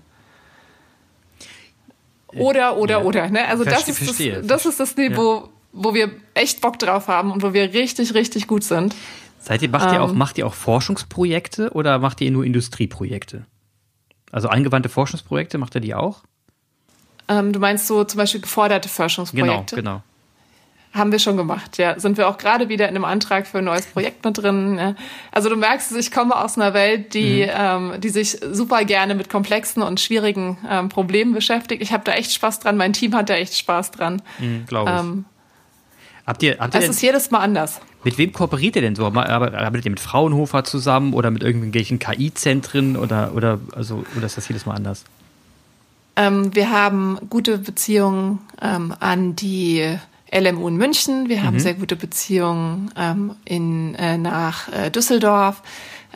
Oder, 2.28 2.76
oder, 2.76 3.00
ja. 3.00 3.04
oder. 3.04 3.28
Ne? 3.28 3.46
Also 3.48 3.64
das 3.64 3.88
ist, 3.88 4.08
das, 4.08 4.46
das 4.46 4.66
ist 4.66 4.78
das 4.78 4.96
Niveau, 4.96 5.34
ja. 5.34 5.48
wo 5.72 5.94
wir 5.94 6.10
echt 6.34 6.60
Bock 6.60 6.78
drauf 6.78 7.08
haben 7.08 7.32
und 7.32 7.42
wo 7.42 7.52
wir 7.52 7.74
richtig, 7.74 8.14
richtig 8.14 8.46
gut 8.46 8.62
sind. 8.62 8.94
Seid 9.40 9.62
ihr, 9.62 9.68
macht, 9.68 9.88
ähm, 9.88 9.94
ihr 9.94 10.02
auch, 10.02 10.12
macht 10.12 10.38
ihr 10.38 10.46
auch 10.46 10.54
Forschungsprojekte 10.54 11.70
oder 11.72 11.98
macht 11.98 12.20
ihr 12.20 12.30
nur 12.30 12.44
Industrieprojekte? 12.44 13.46
Also 14.30 14.48
angewandte 14.48 14.88
Forschungsprojekte, 14.88 15.58
macht 15.58 15.74
ihr 15.74 15.80
die 15.80 15.94
auch? 15.94 16.22
Ähm, 17.26 17.52
du 17.52 17.58
meinst 17.58 17.88
so 17.88 18.04
zum 18.04 18.18
Beispiel 18.18 18.42
geforderte 18.42 18.88
Forschungsprojekte? 18.88 19.76
Genau, 19.76 19.98
genau. 19.98 20.02
Haben 20.98 21.12
wir 21.12 21.18
schon 21.18 21.36
gemacht, 21.36 21.78
ja. 21.78 21.98
Sind 21.98 22.18
wir 22.18 22.28
auch 22.28 22.36
gerade 22.36 22.68
wieder 22.68 22.88
in 22.88 22.96
einem 22.96 23.04
Antrag 23.04 23.46
für 23.46 23.58
ein 23.58 23.64
neues 23.64 23.86
Projekt 23.86 24.24
mit 24.24 24.36
drin. 24.36 24.76
Ja. 24.78 24.94
Also 25.32 25.48
du 25.48 25.56
merkst, 25.56 25.96
ich 25.96 26.10
komme 26.10 26.36
aus 26.36 26.56
einer 26.56 26.74
Welt, 26.74 27.14
die, 27.14 27.44
mhm. 27.44 27.50
ähm, 27.94 28.00
die 28.00 28.08
sich 28.10 28.38
super 28.52 28.84
gerne 28.84 29.14
mit 29.14 29.30
komplexen 29.30 29.82
und 29.82 30.00
schwierigen 30.00 30.58
ähm, 30.68 30.88
Problemen 30.88 31.32
beschäftigt. 31.32 31.82
Ich 31.82 31.92
habe 31.92 32.04
da 32.04 32.12
echt 32.12 32.32
Spaß 32.32 32.60
dran, 32.60 32.76
mein 32.76 32.92
Team 32.92 33.14
hat 33.14 33.30
da 33.30 33.34
echt 33.34 33.56
Spaß 33.56 33.92
dran. 33.92 34.20
Mhm, 34.38 34.66
Glaube 34.66 34.90
ich. 34.90 35.00
Ähm, 35.00 35.24
habt 36.26 36.42
ihr, 36.42 36.58
habt 36.58 36.74
ihr 36.74 36.80
es 36.80 36.88
ist 36.88 37.02
jedes 37.02 37.30
Mal 37.30 37.40
anders. 37.40 37.80
Mit 38.04 38.18
wem 38.18 38.32
kooperiert 38.32 38.76
ihr 38.76 38.82
denn 38.82 38.94
so? 38.94 39.06
Arbeitet 39.06 39.84
ihr 39.84 39.90
mit 39.90 40.00
Fraunhofer 40.00 40.64
zusammen 40.64 41.14
oder 41.14 41.30
mit 41.30 41.42
irgendwelchen 41.42 41.98
KI-Zentren 41.98 42.96
oder, 42.96 43.32
oder, 43.34 43.60
also, 43.74 44.04
oder 44.16 44.26
ist 44.26 44.36
das 44.36 44.48
jedes 44.48 44.66
Mal 44.66 44.74
anders? 44.74 45.04
Ähm, 46.18 46.54
wir 46.54 46.70
haben 46.70 47.18
gute 47.30 47.58
Beziehungen 47.58 48.40
ähm, 48.60 48.92
an 48.98 49.36
die 49.36 49.98
LMU 50.32 50.68
in 50.68 50.76
München. 50.76 51.28
Wir 51.28 51.42
haben 51.42 51.54
mhm. 51.54 51.60
sehr 51.60 51.74
gute 51.74 51.96
Beziehungen 51.96 52.90
ähm, 52.96 53.34
in, 53.44 53.94
äh, 53.94 54.18
nach 54.18 54.72
äh, 54.72 54.90
Düsseldorf. 54.90 55.62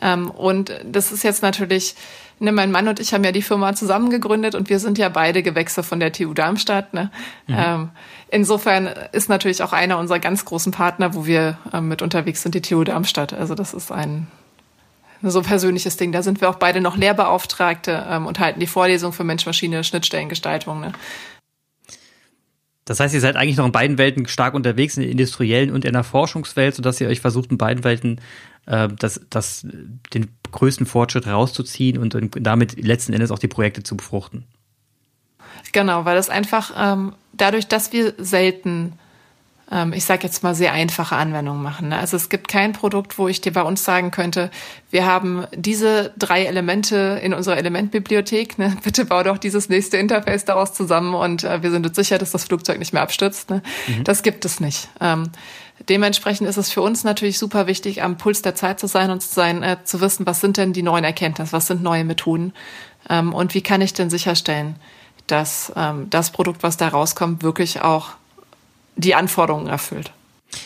Ähm, 0.01 0.29
und 0.29 0.71
das 0.85 1.11
ist 1.11 1.23
jetzt 1.23 1.41
natürlich, 1.41 1.95
ne, 2.39 2.51
mein 2.51 2.71
Mann 2.71 2.87
und 2.87 2.99
ich 2.99 3.13
haben 3.13 3.23
ja 3.23 3.31
die 3.31 3.41
Firma 3.41 3.73
zusammen 3.73 4.09
gegründet 4.09 4.55
und 4.55 4.69
wir 4.69 4.79
sind 4.79 4.97
ja 4.97 5.09
beide 5.09 5.43
Gewächse 5.43 5.83
von 5.83 5.99
der 5.99 6.11
TU 6.11 6.33
Darmstadt. 6.33 6.93
Ne? 6.93 7.11
Mhm. 7.47 7.55
Ähm, 7.57 7.89
insofern 8.29 8.87
ist 9.11 9.29
natürlich 9.29 9.63
auch 9.63 9.73
einer 9.73 9.97
unserer 9.97 10.19
ganz 10.19 10.45
großen 10.45 10.71
Partner, 10.71 11.13
wo 11.13 11.25
wir 11.25 11.57
ähm, 11.73 11.87
mit 11.87 12.01
unterwegs 12.01 12.41
sind, 12.41 12.55
die 12.55 12.61
TU 12.61 12.83
Darmstadt. 12.83 13.33
Also 13.33 13.55
das 13.55 13.73
ist 13.73 13.91
ein 13.91 14.27
so 15.31 15.41
persönliches 15.41 15.97
Ding. 15.97 16.11
Da 16.11 16.21
sind 16.21 16.41
wir 16.41 16.49
auch 16.49 16.55
beide 16.55 16.81
noch 16.81 16.97
Lehrbeauftragte 16.97 18.05
ähm, 18.09 18.25
und 18.25 18.39
halten 18.39 18.59
die 18.59 18.67
Vorlesung 18.67 19.13
für 19.13 19.23
Mensch-Maschine-Schnittstellengestaltung. 19.23 20.81
Ne? 20.81 20.91
Das 22.85 22.99
heißt, 22.99 23.13
ihr 23.13 23.21
seid 23.21 23.35
eigentlich 23.35 23.57
noch 23.57 23.65
in 23.65 23.71
beiden 23.71 23.97
Welten 23.97 24.27
stark 24.27 24.53
unterwegs, 24.53 24.97
in 24.97 25.03
der 25.03 25.11
industriellen 25.11 25.71
und 25.71 25.85
in 25.85 25.93
der 25.93 26.03
Forschungswelt, 26.03 26.75
sodass 26.75 26.99
ihr 26.99 27.07
euch 27.07 27.21
versucht, 27.21 27.51
in 27.51 27.57
beiden 27.57 27.83
Welten 27.83 28.19
äh, 28.65 28.89
das, 28.99 29.21
das, 29.29 29.65
den 30.13 30.29
größten 30.51 30.85
Fortschritt 30.85 31.27
rauszuziehen 31.27 31.97
und, 31.97 32.15
und 32.15 32.35
damit 32.41 32.81
letzten 32.83 33.13
Endes 33.13 33.31
auch 33.31 33.39
die 33.39 33.47
Projekte 33.47 33.83
zu 33.83 33.95
befruchten. 33.95 34.45
Genau, 35.71 36.05
weil 36.05 36.15
das 36.15 36.29
einfach 36.29 36.71
ähm, 36.77 37.13
dadurch, 37.31 37.67
dass 37.67 37.93
wir 37.93 38.13
selten 38.17 38.93
ich 39.93 40.05
sage 40.05 40.23
jetzt 40.23 40.43
mal, 40.43 40.53
sehr 40.53 40.73
einfache 40.73 41.15
Anwendungen 41.15 41.61
machen. 41.61 41.89
Ne? 41.89 41.97
Also 41.97 42.15
es 42.15 42.29
gibt 42.29 42.47
kein 42.47 42.73
Produkt, 42.73 43.17
wo 43.17 43.27
ich 43.27 43.41
dir 43.41 43.51
bei 43.51 43.63
uns 43.63 43.83
sagen 43.83 44.11
könnte, 44.11 44.51
wir 44.91 45.05
haben 45.05 45.45
diese 45.55 46.13
drei 46.17 46.45
Elemente 46.45 47.19
in 47.23 47.33
unserer 47.33 47.57
Elementbibliothek. 47.57 48.59
Ne? 48.59 48.77
Bitte 48.83 49.05
bau 49.05 49.23
doch 49.23 49.37
dieses 49.37 49.69
nächste 49.69 49.97
Interface 49.97 50.45
daraus 50.45 50.73
zusammen 50.73 51.15
und 51.15 51.43
äh, 51.43 51.63
wir 51.63 51.71
sind 51.71 51.87
uns 51.87 51.95
sicher, 51.95 52.17
dass 52.17 52.31
das 52.31 52.43
Flugzeug 52.43 52.77
nicht 52.77 52.93
mehr 52.93 53.01
abstürzt. 53.01 53.49
Ne? 53.49 53.63
Mhm. 53.87 54.03
Das 54.03 54.21
gibt 54.21 54.45
es 54.45 54.59
nicht. 54.59 54.89
Ähm, 55.01 55.31
dementsprechend 55.89 56.47
ist 56.47 56.57
es 56.57 56.71
für 56.71 56.81
uns 56.81 57.03
natürlich 57.03 57.39
super 57.39 57.65
wichtig, 57.65 58.03
am 58.03 58.17
Puls 58.17 58.43
der 58.43 58.55
Zeit 58.55 58.79
zu 58.79 58.87
sein 58.87 59.09
und 59.09 59.21
zu 59.21 59.33
sein, 59.33 59.63
äh, 59.63 59.77
zu 59.83 60.01
wissen, 60.01 60.25
was 60.27 60.39
sind 60.39 60.57
denn 60.57 60.73
die 60.73 60.83
neuen 60.83 61.03
Erkenntnisse, 61.03 61.51
was 61.51 61.67
sind 61.67 61.81
neue 61.81 62.03
Methoden 62.03 62.53
ähm, 63.09 63.33
und 63.33 63.53
wie 63.53 63.61
kann 63.61 63.81
ich 63.81 63.93
denn 63.93 64.09
sicherstellen, 64.09 64.75
dass 65.27 65.73
ähm, 65.75 66.09
das 66.09 66.31
Produkt, 66.31 66.63
was 66.63 66.77
da 66.77 66.89
rauskommt, 66.89 67.43
wirklich 67.43 67.81
auch 67.81 68.11
die 68.95 69.15
Anforderungen 69.15 69.67
erfüllt. 69.67 70.11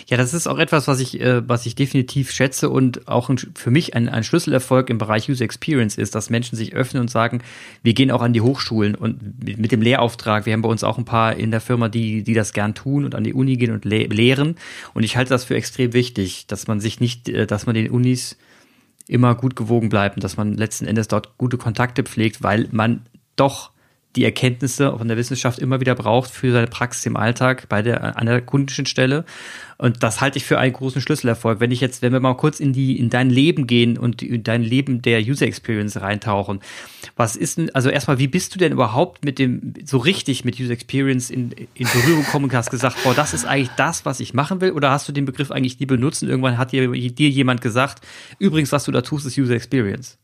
Ja, 0.08 0.18
das 0.18 0.34
ist 0.34 0.48
auch 0.48 0.60
etwas, 0.60 0.88
was 0.88 1.00
ich, 1.00 1.20
äh, 1.22 1.48
was 1.48 1.66
ich 1.66 1.76
definitiv 1.76 2.32
schätze 2.32 2.70
und 2.70 3.08
auch 3.08 3.30
für 3.56 3.72
mich 3.72 3.96
ein, 3.96 4.10
ein 4.10 4.24
Schlüsselerfolg 4.24 4.90
im 4.90 4.98
Bereich 4.98 5.30
User 5.30 5.46
Experience 5.46 5.98
ist, 5.98 6.16
dass 6.16 6.30
Menschen 6.30 6.56
sich 6.56 6.74
öffnen 6.74 7.02
und 7.02 7.10
sagen, 7.10 7.42
wir 7.84 7.94
gehen 7.94 8.12
auch 8.12 8.22
an 8.22 8.34
die 8.34 8.42
Hochschulen 8.42 8.96
und 8.96 9.44
mit, 9.44 9.58
mit 9.58 9.72
dem 9.72 9.82
Lehrauftrag. 9.82 10.46
Wir 10.46 10.54
haben 10.54 10.62
bei 10.62 10.70
uns 10.70 10.84
auch 10.84 10.98
ein 10.98 11.06
paar 11.06 11.36
in 11.36 11.52
der 11.52 11.62
Firma, 11.62 11.90
die, 11.90 12.24
die 12.24 12.34
das 12.34 12.54
gern 12.54 12.76
tun 12.76 13.06
und 13.06 13.16
an 13.16 13.24
die 13.24 13.34
Uni 13.34 13.58
gehen 13.58 13.72
und 13.72 13.86
le 13.86 14.06
lehren. 14.08 14.56
Und 14.94 15.04
ich 15.04 15.18
halte 15.18 15.30
das 15.30 15.46
für 15.46 15.56
extrem 15.56 15.94
wichtig, 15.94 16.48
dass 16.48 16.68
man 16.68 16.80
sich 16.80 17.00
nicht, 17.00 17.30
äh, 17.30 17.48
dass 17.48 17.66
man 17.66 17.76
den 17.76 17.90
Unis 17.90 18.38
immer 19.08 19.36
gut 19.36 19.56
gewogen 19.56 19.90
bleibt 19.90 20.18
und 20.18 20.24
dass 20.24 20.38
man 20.38 20.54
letzten 20.54 20.86
Endes 20.86 21.08
dort 21.08 21.38
gute 21.38 21.58
Kontakte 21.58 22.04
pflegt, 22.04 22.44
weil 22.44 22.68
man 22.72 23.02
doch 23.38 23.72
die 24.18 24.26
Erkenntnisse 24.26 24.98
von 24.98 25.08
der 25.08 25.16
Wissenschaft 25.16 25.60
immer 25.60 25.80
wieder 25.80 25.94
braucht 25.96 26.32
für 26.32 26.52
seine 26.52 26.68
Praxis 26.68 27.06
im 27.06 27.16
Alltag 27.16 27.70
bei 27.70 27.84
der, 27.84 28.18
an 28.18 28.26
der 28.26 28.42
kundischen 28.42 28.88
Stelle. 28.88 29.26
Und 29.78 30.02
das 30.02 30.22
halte 30.22 30.38
ich 30.38 30.46
für 30.46 30.58
einen 30.58 30.74
großen 30.74 31.02
Schlüsselerfolg. 31.02 31.60
Wenn 31.60 31.70
ich 31.70 31.82
jetzt, 31.82 32.02
wenn 32.02 32.12
wir 32.12 32.20
mal 32.20 32.34
kurz 32.34 32.60
in 32.60 32.74
die, 32.74 32.98
in 32.98 33.12
dein 33.12 33.30
Leben 33.30 33.68
gehen 33.68 33.96
und 33.96 34.24
in 34.24 34.44
dein 34.44 34.64
Leben 34.64 35.04
der 35.04 35.22
User 35.22 35.46
Experience 35.46 36.02
reintauchen. 36.02 36.62
Was 37.16 37.36
ist 37.36 37.60
denn, 37.60 37.74
also 37.76 37.90
erstmal, 37.90 38.18
wie 38.18 38.28
bist 38.28 38.56
du 38.56 38.60
denn 38.60 38.72
überhaupt 38.72 39.24
mit 39.24 39.38
dem, 39.38 39.76
so 39.86 40.00
richtig 40.00 40.44
mit 40.44 40.60
User 40.60 40.74
Experience 40.74 41.30
in, 41.30 41.52
in 41.76 41.88
Berührung 41.94 42.24
gekommen 42.24 42.46
und 42.46 42.54
hast 42.56 42.72
gesagt, 42.72 42.98
boah, 43.04 43.14
das 43.14 43.36
ist 43.36 43.46
eigentlich 43.46 43.70
das, 43.78 44.04
was 44.04 44.20
ich 44.20 44.34
machen 44.34 44.62
will? 44.62 44.72
Oder 44.72 44.90
hast 44.90 45.08
du 45.08 45.12
den 45.12 45.26
Begriff 45.26 45.52
eigentlich 45.52 45.80
nie 45.80 45.86
benutzt 45.86 46.24
und 46.24 46.30
irgendwann 46.30 46.58
hat 46.58 46.72
dir, 46.72 46.90
dir 46.90 47.30
jemand 47.30 47.62
gesagt, 47.62 48.04
übrigens, 48.40 48.72
was 48.72 48.86
du 48.86 48.92
da 48.92 49.02
tust, 49.02 49.28
ist 49.28 49.38
User 49.38 49.54
Experience? 49.54 50.18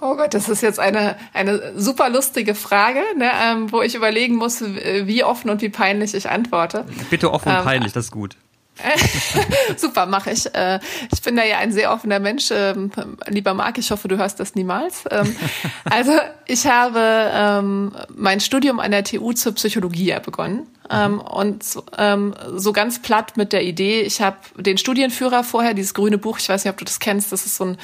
Oh 0.00 0.16
Gott, 0.16 0.34
das 0.34 0.48
ist 0.48 0.62
jetzt 0.62 0.78
eine, 0.78 1.16
eine 1.32 1.72
super 1.76 2.08
lustige 2.08 2.54
Frage, 2.54 3.00
ne, 3.16 3.30
ähm, 3.42 3.72
wo 3.72 3.82
ich 3.82 3.94
überlegen 3.94 4.36
muss, 4.36 4.62
wie 4.62 5.24
offen 5.24 5.50
und 5.50 5.60
wie 5.60 5.68
peinlich 5.68 6.14
ich 6.14 6.28
antworte. 6.28 6.84
Bitte 7.10 7.32
offen 7.32 7.48
und 7.50 7.58
ähm, 7.58 7.64
peinlich, 7.64 7.92
das 7.92 8.06
ist 8.06 8.10
gut. 8.12 8.36
Super, 9.76 10.06
mache 10.06 10.30
ich. 10.30 10.54
Äh, 10.54 10.78
ich 11.12 11.22
bin 11.22 11.36
da 11.36 11.44
ja 11.44 11.58
ein 11.58 11.72
sehr 11.72 11.92
offener 11.92 12.20
Mensch. 12.20 12.50
Ähm, 12.50 12.90
lieber 13.26 13.54
Marc, 13.54 13.78
ich 13.78 13.90
hoffe, 13.90 14.08
du 14.08 14.16
hörst 14.18 14.40
das 14.40 14.54
niemals. 14.54 15.04
Ähm, 15.10 15.34
also 15.84 16.12
ich 16.46 16.66
habe 16.66 17.00
ähm, 17.00 17.92
mein 18.14 18.40
Studium 18.40 18.80
an 18.80 18.90
der 18.90 19.04
TU 19.04 19.32
zur 19.32 19.54
Psychologie 19.54 20.14
begonnen. 20.24 20.66
Mhm. 20.90 21.20
Und 21.20 21.64
so 21.64 22.72
ganz 22.72 23.02
platt 23.02 23.36
mit 23.36 23.52
der 23.52 23.62
Idee, 23.62 24.00
ich 24.00 24.22
habe 24.22 24.38
den 24.56 24.78
Studienführer 24.78 25.44
vorher, 25.44 25.74
dieses 25.74 25.92
grüne 25.92 26.16
Buch, 26.16 26.38
ich 26.38 26.48
weiß 26.48 26.64
nicht, 26.64 26.72
ob 26.72 26.78
du 26.78 26.86
das 26.86 26.98
kennst, 26.98 27.30
das 27.30 27.44
ist 27.44 27.56
so 27.56 27.64
ein 27.66 27.78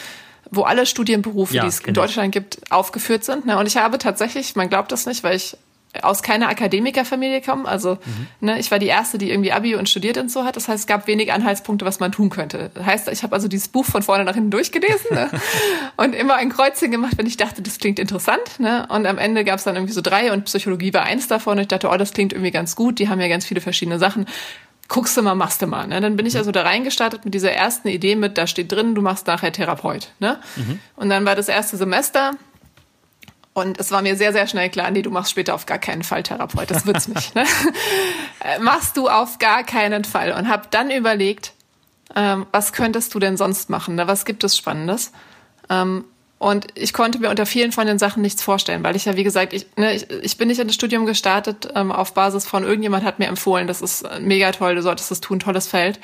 wo 0.56 0.62
alle 0.62 0.86
Studienberufe, 0.86 1.54
ja, 1.54 1.62
die 1.62 1.68
es 1.68 1.80
in 1.80 1.94
Deutschland 1.94 2.32
gibt, 2.32 2.70
aufgeführt 2.70 3.24
sind. 3.24 3.46
Ne? 3.46 3.58
Und 3.58 3.66
ich 3.66 3.76
habe 3.76 3.98
tatsächlich, 3.98 4.56
man 4.56 4.68
glaubt 4.68 4.92
das 4.92 5.06
nicht, 5.06 5.22
weil 5.24 5.36
ich 5.36 5.56
aus 6.02 6.22
keiner 6.22 6.48
Akademikerfamilie 6.48 7.40
komme. 7.40 7.68
Also 7.68 7.98
mhm. 8.04 8.26
ne, 8.40 8.58
ich 8.58 8.70
war 8.70 8.78
die 8.78 8.86
erste, 8.86 9.18
die 9.18 9.30
irgendwie 9.30 9.52
Abi 9.52 9.76
und 9.76 9.88
studiert 9.88 10.18
und 10.18 10.30
so 10.30 10.44
hat. 10.44 10.56
Das 10.56 10.68
heißt, 10.68 10.80
es 10.80 10.86
gab 10.86 11.06
wenig 11.06 11.32
Anhaltspunkte, 11.32 11.84
was 11.84 12.00
man 12.00 12.12
tun 12.12 12.30
könnte. 12.30 12.70
Das 12.74 12.84
heißt, 12.84 13.08
ich 13.08 13.22
habe 13.22 13.34
also 13.34 13.48
dieses 13.48 13.68
Buch 13.68 13.84
von 13.84 14.02
vorne 14.02 14.24
nach 14.24 14.34
hinten 14.34 14.50
durchgelesen 14.50 15.10
ne? 15.12 15.30
und 15.96 16.14
immer 16.14 16.34
ein 16.34 16.50
Kreuzchen 16.50 16.90
gemacht, 16.90 17.16
wenn 17.16 17.26
ich 17.26 17.36
dachte, 17.36 17.62
das 17.62 17.78
klingt 17.78 17.98
interessant. 17.98 18.58
Ne? 18.58 18.86
Und 18.88 19.06
am 19.06 19.18
Ende 19.18 19.44
gab 19.44 19.58
es 19.58 19.64
dann 19.64 19.76
irgendwie 19.76 19.92
so 19.92 20.00
drei 20.00 20.32
und 20.32 20.44
Psychologie 20.46 20.92
war 20.92 21.04
eins 21.04 21.28
davon. 21.28 21.58
Und 21.58 21.62
ich 21.62 21.68
dachte, 21.68 21.88
oh, 21.88 21.96
das 21.96 22.12
klingt 22.12 22.32
irgendwie 22.32 22.50
ganz 22.50 22.74
gut. 22.74 22.98
Die 22.98 23.08
haben 23.08 23.20
ja 23.20 23.28
ganz 23.28 23.44
viele 23.44 23.60
verschiedene 23.60 23.98
Sachen 23.98 24.26
guckst 24.88 25.16
du 25.16 25.22
mal, 25.22 25.34
machst 25.34 25.62
du 25.62 25.66
mal. 25.66 25.86
Ne? 25.86 26.00
Dann 26.00 26.16
bin 26.16 26.26
ich 26.26 26.34
mhm. 26.34 26.40
also 26.40 26.52
da 26.52 26.62
reingestartet 26.62 27.24
mit 27.24 27.34
dieser 27.34 27.52
ersten 27.52 27.88
Idee 27.88 28.16
mit, 28.16 28.38
da 28.38 28.46
steht 28.46 28.70
drin, 28.70 28.94
du 28.94 29.02
machst 29.02 29.26
nachher 29.26 29.52
Therapeut. 29.52 30.08
Ne? 30.18 30.38
Mhm. 30.56 30.80
Und 30.96 31.08
dann 31.08 31.24
war 31.24 31.34
das 31.34 31.48
erste 31.48 31.76
Semester 31.76 32.32
und 33.54 33.78
es 33.78 33.92
war 33.92 34.02
mir 34.02 34.16
sehr, 34.16 34.32
sehr 34.32 34.46
schnell 34.48 34.68
klar, 34.68 34.90
nee, 34.90 35.02
du 35.02 35.10
machst 35.10 35.30
später 35.30 35.54
auf 35.54 35.64
gar 35.64 35.78
keinen 35.78 36.02
Fall 36.02 36.24
Therapeut, 36.24 36.70
das 36.70 36.86
wird's 36.86 37.08
nicht. 37.08 37.34
Ne? 37.34 37.44
Äh, 38.40 38.58
machst 38.58 38.98
du 38.98 39.08
auf 39.08 39.38
gar 39.38 39.64
keinen 39.64 40.04
Fall. 40.04 40.32
Und 40.32 40.50
habe 40.50 40.64
dann 40.70 40.90
überlegt, 40.90 41.54
ähm, 42.14 42.44
was 42.52 42.74
könntest 42.74 43.14
du 43.14 43.18
denn 43.18 43.38
sonst 43.38 43.70
machen? 43.70 43.94
Ne? 43.94 44.06
Was 44.06 44.26
gibt 44.26 44.44
es 44.44 44.54
Spannendes? 44.54 45.12
Ähm, 45.70 46.04
und 46.38 46.66
ich 46.74 46.92
konnte 46.92 47.18
mir 47.20 47.30
unter 47.30 47.46
vielen 47.46 47.72
von 47.72 47.86
den 47.86 47.98
Sachen 47.98 48.20
nichts 48.20 48.42
vorstellen, 48.42 48.82
weil 48.82 48.96
ich 48.96 49.04
ja, 49.04 49.16
wie 49.16 49.24
gesagt, 49.24 49.52
ich, 49.52 49.66
ne, 49.76 49.94
ich, 49.94 50.10
ich 50.10 50.36
bin 50.36 50.48
nicht 50.48 50.58
in 50.58 50.66
das 50.66 50.74
Studium 50.74 51.06
gestartet 51.06 51.68
ähm, 51.74 51.92
auf 51.92 52.12
Basis 52.12 52.46
von 52.46 52.64
irgendjemand 52.64 53.04
hat 53.04 53.18
mir 53.18 53.28
empfohlen, 53.28 53.66
das 53.66 53.80
ist 53.80 54.04
mega 54.20 54.50
toll, 54.52 54.74
du 54.74 54.82
solltest 54.82 55.10
das 55.10 55.20
tun, 55.20 55.38
tolles 55.38 55.68
Feld. 55.68 56.00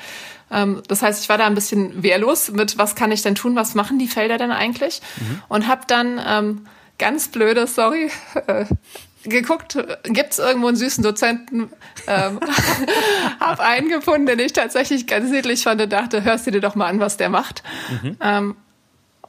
Ähm, 0.49 0.81
das 0.87 1.01
heißt, 1.01 1.21
ich 1.21 1.29
war 1.29 1.37
da 1.37 1.45
ein 1.45 1.55
bisschen 1.55 2.01
wehrlos 2.01 2.51
mit, 2.51 2.77
was 2.77 2.95
kann 2.95 3.11
ich 3.11 3.21
denn 3.21 3.35
tun, 3.35 3.55
was 3.55 3.75
machen 3.75 3.99
die 3.99 4.07
Felder 4.07 4.37
denn 4.37 4.51
eigentlich? 4.51 5.01
Mhm. 5.17 5.41
Und 5.47 5.67
habe 5.67 5.81
dann 5.87 6.19
ähm, 6.25 6.67
ganz 6.97 7.27
blöde, 7.27 7.67
sorry, 7.67 8.09
äh, 8.47 8.65
geguckt, 9.23 9.77
gibt's 10.05 10.39
irgendwo 10.39 10.67
einen 10.67 10.77
süßen 10.77 11.03
Dozenten, 11.03 11.69
ähm, 12.07 12.39
habe 13.39 13.63
einen 13.63 13.89
gefunden, 13.89 14.25
den 14.25 14.39
ich 14.39 14.53
tatsächlich 14.53 15.05
ganz 15.05 15.29
niedlich 15.29 15.63
fand 15.63 15.81
und 15.81 15.93
dachte, 15.93 16.23
hörst 16.23 16.47
du 16.47 16.51
dir 16.51 16.61
doch 16.61 16.73
mal 16.75 16.87
an, 16.87 16.99
was 16.99 17.17
der 17.17 17.29
macht. 17.29 17.61
Mhm. 18.01 18.17
Ähm, 18.19 18.55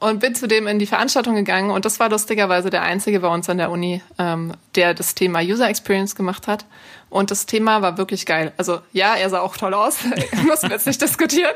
und 0.03 0.19
bin 0.19 0.35
zudem 0.35 0.67
in 0.67 0.79
die 0.79 0.85
Veranstaltung 0.85 1.35
gegangen 1.35 1.71
und 1.71 1.85
das 1.85 1.97
war 1.97 2.09
lustigerweise 2.09 2.69
der 2.69 2.81
einzige 2.81 3.21
bei 3.21 3.29
uns 3.29 3.49
an 3.49 3.57
der 3.57 3.71
Uni, 3.71 4.01
ähm, 4.19 4.51
der 4.75 4.93
das 4.93 5.15
Thema 5.15 5.39
User 5.39 5.69
Experience 5.69 6.13
gemacht 6.13 6.45
hat. 6.45 6.65
Und 7.09 7.31
das 7.31 7.45
Thema 7.45 7.81
war 7.81 7.97
wirklich 7.97 8.25
geil. 8.25 8.51
Also 8.57 8.81
ja, 8.91 9.15
er 9.15 9.29
sah 9.29 9.39
auch 9.39 9.55
toll 9.55 9.73
aus, 9.73 10.03
müssen 10.45 10.63
wir 10.63 10.71
jetzt 10.71 10.87
nicht 10.87 11.01
diskutieren. 11.01 11.53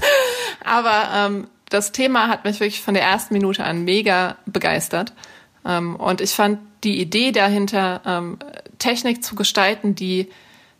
Aber 0.64 1.08
ähm, 1.14 1.46
das 1.70 1.90
Thema 1.92 2.28
hat 2.28 2.44
mich 2.44 2.60
wirklich 2.60 2.82
von 2.82 2.92
der 2.92 3.04
ersten 3.04 3.32
Minute 3.32 3.64
an 3.64 3.84
mega 3.84 4.36
begeistert. 4.44 5.14
Ähm, 5.64 5.96
und 5.96 6.20
ich 6.20 6.32
fand 6.32 6.58
die 6.84 7.00
Idee 7.00 7.32
dahinter, 7.32 8.02
ähm, 8.04 8.38
Technik 8.78 9.24
zu 9.24 9.34
gestalten, 9.34 9.94
die 9.94 10.28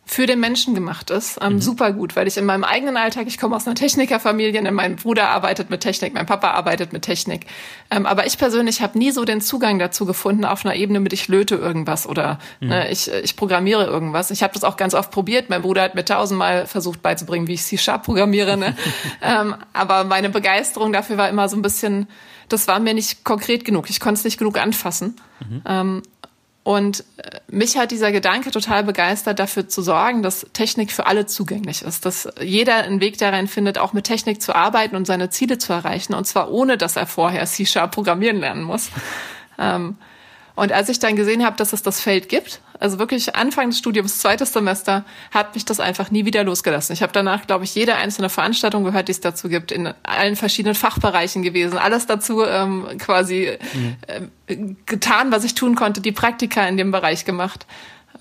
für 0.09 0.25
den 0.25 0.39
Menschen 0.39 0.73
gemacht 0.73 1.11
ist, 1.11 1.37
ähm, 1.39 1.53
mhm. 1.53 1.61
super 1.61 1.93
gut, 1.93 2.15
weil 2.15 2.27
ich 2.27 2.35
in 2.35 2.43
meinem 2.43 2.63
eigenen 2.63 2.97
Alltag, 2.97 3.27
ich 3.27 3.37
komme 3.37 3.55
aus 3.55 3.67
einer 3.67 3.75
Technikerfamilie, 3.75 4.59
ne, 4.59 4.71
mein 4.71 4.95
Bruder 4.95 5.29
arbeitet 5.29 5.69
mit 5.69 5.81
Technik, 5.81 6.15
mein 6.15 6.25
Papa 6.25 6.49
arbeitet 6.49 6.93
mit 6.93 7.03
Technik, 7.03 7.45
ähm, 7.91 8.07
aber 8.07 8.25
ich 8.25 8.39
persönlich 8.39 8.81
habe 8.81 8.97
nie 8.97 9.11
so 9.11 9.23
den 9.23 9.39
Zugang 9.39 9.77
dazu 9.77 10.07
gefunden 10.07 10.45
auf 10.45 10.65
einer 10.65 10.73
Ebene 10.73 10.99
mit 10.99 11.13
ich 11.13 11.27
löte 11.27 11.57
irgendwas 11.57 12.07
oder 12.07 12.39
mhm. 12.59 12.69
ne, 12.69 12.89
ich, 12.89 13.07
ich 13.07 13.35
programmiere 13.35 13.85
irgendwas. 13.85 14.31
Ich 14.31 14.41
habe 14.41 14.51
das 14.51 14.63
auch 14.63 14.77
ganz 14.77 14.95
oft 14.95 15.11
probiert. 15.11 15.51
Mein 15.51 15.61
Bruder 15.61 15.83
hat 15.83 15.93
mir 15.93 16.05
tausendmal 16.05 16.65
versucht 16.65 17.03
beizubringen, 17.03 17.45
wie 17.45 17.53
ich 17.53 17.61
C-Sharp 17.61 18.01
programmiere, 18.01 18.57
ne? 18.57 18.75
ähm, 19.21 19.53
aber 19.73 20.05
meine 20.05 20.31
Begeisterung 20.31 20.91
dafür 20.91 21.17
war 21.17 21.29
immer 21.29 21.47
so 21.49 21.55
ein 21.55 21.61
bisschen, 21.61 22.07
das 22.47 22.67
war 22.67 22.79
mir 22.79 22.95
nicht 22.95 23.23
konkret 23.23 23.63
genug. 23.63 23.91
Ich 23.91 23.99
konnte 23.99 24.17
es 24.17 24.23
nicht 24.23 24.39
genug 24.39 24.57
anfassen. 24.57 25.17
Mhm. 25.47 25.61
Ähm, 25.67 26.01
und 26.63 27.03
äh, 27.17 27.39
mich 27.47 27.77
hat 27.77 27.91
dieser 27.91 28.11
Gedanke 28.11 28.51
total 28.51 28.83
begeistert, 28.83 29.39
dafür 29.39 29.67
zu 29.67 29.81
sorgen, 29.81 30.21
dass 30.21 30.45
Technik 30.53 30.91
für 30.91 31.07
alle 31.07 31.25
zugänglich 31.25 31.81
ist, 31.81 32.05
dass 32.05 32.29
jeder 32.41 32.75
einen 32.75 33.01
Weg 33.01 33.17
darin 33.17 33.47
findet, 33.47 33.77
auch 33.77 33.93
mit 33.93 34.05
Technik 34.05 34.41
zu 34.41 34.55
arbeiten 34.55 34.95
und 34.95 35.05
seine 35.05 35.29
Ziele 35.29 35.57
zu 35.57 35.73
erreichen, 35.73 36.13
und 36.13 36.25
zwar 36.25 36.51
ohne, 36.51 36.77
dass 36.77 36.95
er 36.95 37.07
vorher 37.07 37.45
C-Sharp 37.45 37.91
programmieren 37.91 38.37
lernen 38.37 38.63
muss. 38.63 38.89
Ähm, 39.57 39.97
und 40.55 40.73
als 40.73 40.89
ich 40.89 40.99
dann 40.99 41.15
gesehen 41.15 41.45
habe, 41.45 41.55
dass 41.55 41.71
es 41.71 41.81
das 41.81 42.01
Feld 42.01 42.27
gibt, 42.27 42.59
also 42.79 42.97
wirklich 42.97 43.35
Anfang 43.35 43.69
des 43.69 43.77
Studiums, 43.77 44.19
zweites 44.19 44.53
Semester, 44.53 45.03
hat 45.31 45.53
mich 45.53 45.65
das 45.65 45.79
einfach 45.79 46.11
nie 46.11 46.25
wieder 46.25 46.43
losgelassen. 46.43 46.93
Ich 46.93 47.01
habe 47.01 47.11
danach, 47.11 47.45
glaube 47.45 47.65
ich, 47.65 47.75
jede 47.75 47.95
einzelne 47.95 48.29
Veranstaltung 48.29 48.85
gehört, 48.85 49.09
die 49.09 49.11
es 49.11 49.19
dazu 49.19 49.49
gibt, 49.49 49.71
in 49.71 49.93
allen 50.03 50.35
verschiedenen 50.37 50.75
Fachbereichen 50.75 51.43
gewesen, 51.43 51.77
alles 51.77 52.05
dazu 52.05 52.43
ähm, 52.45 52.87
quasi 52.97 53.57
mhm. 53.73 53.97
äh, 54.47 54.75
getan, 54.85 55.31
was 55.31 55.43
ich 55.43 55.55
tun 55.55 55.75
konnte, 55.75 55.99
die 55.99 56.13
Praktika 56.13 56.65
in 56.67 56.77
dem 56.77 56.91
Bereich 56.91 57.25
gemacht. 57.25 57.65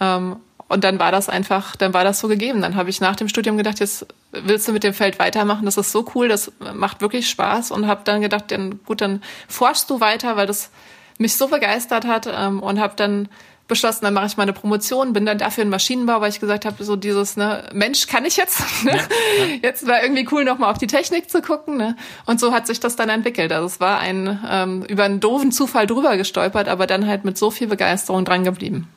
Ähm, 0.01 0.37
und 0.69 0.85
dann 0.85 0.99
war 0.99 1.13
das 1.13 1.29
einfach, 1.29 1.77
dann 1.77 1.95
war 1.95 2.05
das 2.05 2.19
so 2.21 2.29
gegeben. 2.29 2.61
Dann 2.61 2.75
habe 2.75 2.91
ich 2.91 3.01
nach 3.01 3.17
dem 3.17 3.29
Studium 3.29 3.57
gedacht, 3.57 3.81
jetzt 3.81 4.07
willst 4.33 4.69
du 4.69 4.73
mit 4.73 4.85
dem 4.85 4.93
Feld 4.93 5.19
weitermachen, 5.19 5.65
das 5.65 5.79
ist 5.79 5.93
so 5.93 6.05
cool, 6.15 6.29
das 6.29 6.53
macht 6.75 7.01
wirklich 7.01 7.31
Spaß 7.31 7.71
und 7.71 7.87
habe 7.87 8.03
dann 8.05 8.21
gedacht, 8.21 8.51
dann, 8.51 8.81
gut, 8.85 9.01
dann 9.01 9.23
forschst 9.49 9.89
du 9.89 10.01
weiter, 10.01 10.37
weil 10.37 10.47
das 10.47 10.71
mich 11.17 11.37
so 11.37 11.49
begeistert 11.49 12.07
hat 12.07 12.29
ähm, 12.31 12.61
und 12.61 12.79
habe 12.81 12.95
dann 12.97 13.29
beschlossen, 13.69 14.05
dann 14.05 14.15
mache 14.15 14.27
ich 14.27 14.37
meine 14.37 14.53
Promotion, 14.53 15.13
bin 15.13 15.27
dann 15.27 15.39
dafür 15.39 15.63
in 15.63 15.71
Maschinenbau, 15.71 16.21
weil 16.21 16.31
ich 16.31 16.41
gesagt 16.41 16.65
habe, 16.65 16.83
so 16.83 16.97
dieses, 16.97 17.37
ne, 17.37 17.69
Mensch, 17.73 18.07
kann 18.07 18.25
ich 18.25 18.37
jetzt? 18.37 18.63
Ne? 18.85 18.93
Ja, 18.93 18.97
ja. 18.97 19.59
Jetzt 19.63 19.87
war 19.87 20.03
irgendwie 20.03 20.27
cool, 20.31 20.45
nochmal 20.45 20.71
auf 20.71 20.79
die 20.79 20.87
Technik 20.87 21.29
zu 21.29 21.43
gucken. 21.43 21.77
Ne? 21.77 21.97
Und 22.27 22.39
so 22.39 22.53
hat 22.53 22.67
sich 22.67 22.81
das 22.81 22.97
dann 22.97 23.09
entwickelt. 23.09 23.53
Also 23.53 23.67
es 23.67 23.81
war 23.81 23.99
ein 23.99 24.39
ähm, 24.49 24.83
über 24.85 25.05
einen 25.05 25.21
doofen 25.21 25.51
Zufall 25.51 25.87
drüber 25.87 26.17
gestolpert, 26.17 26.69
aber 26.69 26.87
dann 26.87 27.07
halt 27.07 27.25
mit 27.25 27.37
so 27.37 27.51
viel 27.51 27.67
Begeisterung 27.67 28.25
dran 28.25 28.45
geblieben. 28.45 28.89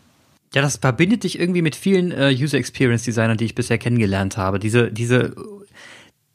Ja, 0.53 0.62
das 0.62 0.77
verbindet 0.77 1.23
dich 1.23 1.39
irgendwie 1.39 1.62
mit 1.62 1.75
vielen 1.75 2.12
äh, 2.12 2.36
User 2.38 2.57
Experience 2.57 3.03
Designern, 3.03 3.38
die 3.38 3.45
ich 3.45 3.55
bisher 3.55 3.77
kennengelernt 3.77 4.38
habe. 4.38 4.60
Diese, 4.60 4.91
diese, 4.91 5.34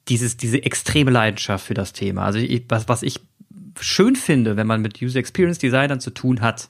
dieses, 0.08 0.36
diese 0.36 0.62
extreme 0.62 1.10
Leidenschaft 1.10 1.64
für 1.64 1.74
das 1.74 1.92
Thema. 1.92 2.24
Also 2.24 2.40
ich, 2.40 2.64
was, 2.68 2.88
was 2.88 3.02
ich 3.02 3.20
schön 3.80 4.16
finde, 4.16 4.56
wenn 4.56 4.66
man 4.66 4.82
mit 4.82 5.00
User 5.00 5.18
Experience 5.18 5.58
Designern 5.58 6.00
zu 6.00 6.10
tun 6.10 6.40
hat, 6.40 6.68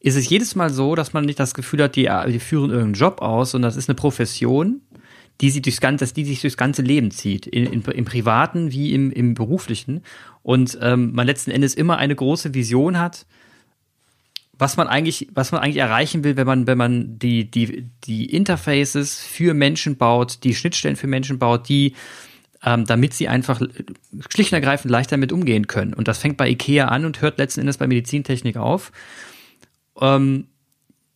ist 0.00 0.16
es 0.16 0.28
jedes 0.28 0.54
Mal 0.54 0.70
so, 0.70 0.94
dass 0.94 1.12
man 1.12 1.24
nicht 1.24 1.40
das 1.40 1.54
Gefühl 1.54 1.82
hat, 1.82 1.96
die, 1.96 2.08
die 2.28 2.40
führen 2.40 2.70
irgendeinen 2.70 2.94
Job 2.94 3.22
aus, 3.22 3.52
sondern 3.52 3.68
das 3.68 3.76
ist 3.76 3.88
eine 3.88 3.96
Profession, 3.96 4.82
die 5.40 5.50
sie 5.50 5.62
durchs 5.62 5.80
ganze, 5.80 6.12
die 6.12 6.24
sich 6.24 6.40
durchs 6.40 6.56
ganze 6.56 6.82
Leben 6.82 7.10
zieht, 7.10 7.46
in, 7.46 7.66
in, 7.66 7.82
im 7.82 8.04
privaten 8.04 8.72
wie 8.72 8.94
im, 8.94 9.10
im 9.10 9.34
beruflichen. 9.34 10.02
Und 10.42 10.78
ähm, 10.80 11.12
man 11.12 11.26
letzten 11.26 11.50
Endes 11.50 11.74
immer 11.74 11.98
eine 11.98 12.14
große 12.14 12.54
Vision 12.54 12.98
hat, 12.98 13.26
was 14.58 14.76
man 14.76 14.88
eigentlich, 14.88 15.28
was 15.34 15.52
man 15.52 15.60
eigentlich 15.60 15.76
erreichen 15.76 16.24
will, 16.24 16.36
wenn 16.36 16.46
man, 16.46 16.66
wenn 16.66 16.78
man 16.78 17.18
die, 17.18 17.50
die, 17.50 17.88
die 18.04 18.32
Interfaces 18.32 19.20
für 19.20 19.52
Menschen 19.52 19.96
baut, 19.96 20.44
die 20.44 20.54
Schnittstellen 20.54 20.96
für 20.96 21.06
Menschen 21.06 21.38
baut, 21.38 21.68
die, 21.68 21.94
ähm, 22.64 22.86
damit 22.86 23.12
sie 23.12 23.28
einfach 23.28 23.60
schlicht 24.30 24.52
und 24.52 24.56
ergreifend 24.56 24.90
leichter 24.90 25.16
damit 25.16 25.32
umgehen 25.32 25.66
können. 25.66 25.92
Und 25.92 26.08
das 26.08 26.18
fängt 26.18 26.38
bei 26.38 26.48
IKEA 26.48 26.88
an 26.88 27.04
und 27.04 27.20
hört 27.20 27.38
letzten 27.38 27.60
Endes 27.60 27.76
bei 27.76 27.86
Medizintechnik 27.86 28.56
auf. 28.56 28.92
Ähm, 30.00 30.46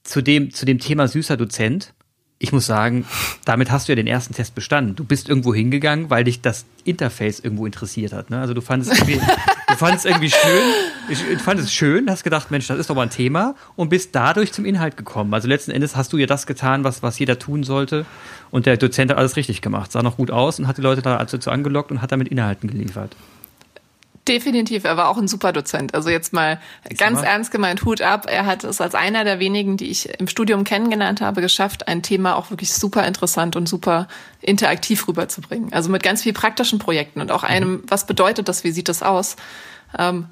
zu 0.03 0.23
dem, 0.23 0.53
zu 0.53 0.66
dem 0.66 0.79
Thema 0.79 1.09
süßer 1.09 1.37
Dozent 1.37 1.95
ich 2.43 2.53
muss 2.53 2.64
sagen, 2.64 3.05
damit 3.45 3.71
hast 3.71 3.87
du 3.87 3.93
ja 3.93 3.97
den 3.97 4.07
ersten 4.07 4.33
Test 4.33 4.55
bestanden. 4.55 4.97
Du 4.97 5.05
bist 5.05 5.29
irgendwo 5.29 5.55
hingegangen, 5.55 6.09
weil 6.09 6.25
dich 6.25 6.40
das 6.40 6.64
Interface 6.85 7.38
irgendwo 7.38 7.66
interessiert 7.66 8.14
hat. 8.14 8.31
Ne? 8.31 8.40
Also 8.40 8.55
du 8.55 8.62
fandest 8.62 8.95
irgendwie, 8.95 9.21
du 9.69 9.77
fandest 9.77 10.07
irgendwie 10.07 10.31
schön, 10.31 10.62
du 11.09 11.38
fandest 11.38 11.69
es 11.69 11.75
schön, 11.75 12.11
hast 12.11 12.25
gedacht, 12.25 12.51
Mensch, 12.51 12.66
das 12.66 12.79
ist 12.79 12.88
doch 12.88 12.95
mal 12.95 13.03
ein 13.03 13.11
Thema 13.11 13.57
und 13.77 13.90
bist 13.90 14.14
dadurch 14.14 14.55
zum 14.55 14.64
Inhalt 14.64 14.97
gekommen. 14.97 15.35
Also 15.35 15.49
letzten 15.49 15.71
Endes 15.71 15.97
hast 15.97 16.14
du 16.14 16.16
ja 16.16 16.25
das 16.25 16.47
getan, 16.47 16.83
was, 16.83 17.03
was 17.03 17.19
jeder 17.19 17.38
tun 17.38 17.62
sollte. 17.62 18.07
Und 18.51 18.64
der 18.64 18.79
Dozent 18.79 19.11
hat 19.11 19.19
alles 19.19 19.37
richtig 19.37 19.61
gemacht, 19.61 19.93
sah 19.93 20.03
noch 20.03 20.16
gut 20.16 20.31
aus 20.31 20.59
und 20.59 20.66
hat 20.66 20.79
die 20.79 20.83
Leute 20.83 21.03
da 21.03 21.19
also 21.19 21.51
angelockt 21.51 21.90
und 21.90 22.01
hat 22.01 22.11
damit 22.11 22.29
Inhalten 22.29 22.71
geliefert. 22.71 23.14
Definitiv, 24.31 24.85
er 24.85 24.97
war 24.97 25.09
auch 25.09 25.19
ein 25.19 25.27
super 25.27 25.53
Dozent. 25.53 25.93
Also 25.93 26.09
jetzt 26.09 26.33
mal 26.33 26.61
ganz 26.97 27.21
mal. 27.21 27.27
ernst 27.27 27.51
gemeint, 27.51 27.85
Hut 27.85 28.01
ab. 28.01 28.27
Er 28.31 28.47
hat 28.47 28.62
es 28.62 28.81
als 28.81 28.95
einer 28.95 29.25
der 29.25 29.40
wenigen, 29.40 29.77
die 29.77 29.90
ich 29.90 30.09
im 30.21 30.29
Studium 30.29 30.62
kennengelernt 30.62 31.21
habe, 31.21 31.40
geschafft, 31.40 31.88
ein 31.88 32.05
Thema 32.05 32.37
auch 32.37 32.51
wirklich 32.51 32.73
super 32.73 33.05
interessant 33.09 33.57
und 33.57 33.69
super 33.69 34.07
interaktiv 34.40 35.09
rüberzubringen. 35.09 35.73
Also 35.73 35.90
mit 35.90 36.05
ganz 36.05 36.23
viel 36.23 36.33
praktischen 36.33 36.79
Projekten 36.79 37.21
und 37.21 37.33
auch 37.33 37.43
einem, 37.43 37.73
mhm. 37.73 37.83
was 37.88 38.07
bedeutet 38.07 38.49
das, 38.49 38.62
wie 38.62 38.71
sieht 38.71 38.88
das 38.88 39.03
aus? 39.03 39.35
Ähm, 39.99 40.27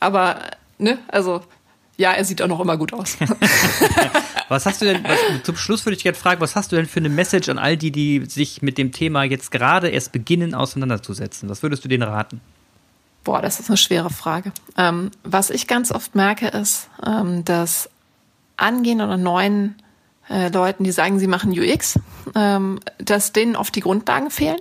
aber, 0.00 0.42
ne, 0.76 0.98
also 1.08 1.40
ja, 1.96 2.12
er 2.12 2.26
sieht 2.26 2.42
auch 2.42 2.48
noch 2.48 2.60
immer 2.60 2.76
gut 2.76 2.92
aus. 2.92 3.16
was 4.48 4.66
hast 4.66 4.82
du 4.82 4.84
denn, 4.84 5.02
was, 5.02 5.18
zum 5.44 5.56
Schluss 5.56 5.86
würde 5.86 5.96
ich 5.96 6.02
gerne 6.02 6.18
fragen, 6.18 6.42
was 6.42 6.56
hast 6.56 6.72
du 6.72 6.76
denn 6.76 6.84
für 6.84 7.00
eine 7.00 7.08
Message 7.08 7.48
an 7.48 7.58
all 7.58 7.78
die, 7.78 7.90
die 7.90 8.22
sich 8.26 8.60
mit 8.60 8.76
dem 8.76 8.92
Thema 8.92 9.22
jetzt 9.24 9.50
gerade 9.50 9.88
erst 9.88 10.12
beginnen 10.12 10.54
auseinanderzusetzen? 10.54 11.48
Was 11.48 11.62
würdest 11.62 11.82
du 11.82 11.88
denen 11.88 12.02
raten? 12.02 12.42
Boah, 13.24 13.42
das 13.42 13.60
ist 13.60 13.68
eine 13.68 13.76
schwere 13.76 14.10
Frage. 14.10 14.52
Ähm, 14.76 15.10
was 15.22 15.50
ich 15.50 15.66
ganz 15.66 15.92
oft 15.92 16.14
merke, 16.14 16.48
ist, 16.48 16.88
ähm, 17.06 17.44
dass 17.44 17.90
angehenden 18.56 19.06
oder 19.06 19.16
neuen 19.16 19.76
äh, 20.28 20.48
Leuten, 20.48 20.84
die 20.84 20.92
sagen, 20.92 21.18
sie 21.18 21.26
machen 21.26 21.52
UX, 21.58 21.98
ähm, 22.34 22.80
dass 22.98 23.32
denen 23.32 23.56
oft 23.56 23.74
die 23.74 23.80
Grundlagen 23.80 24.30
fehlen. 24.30 24.60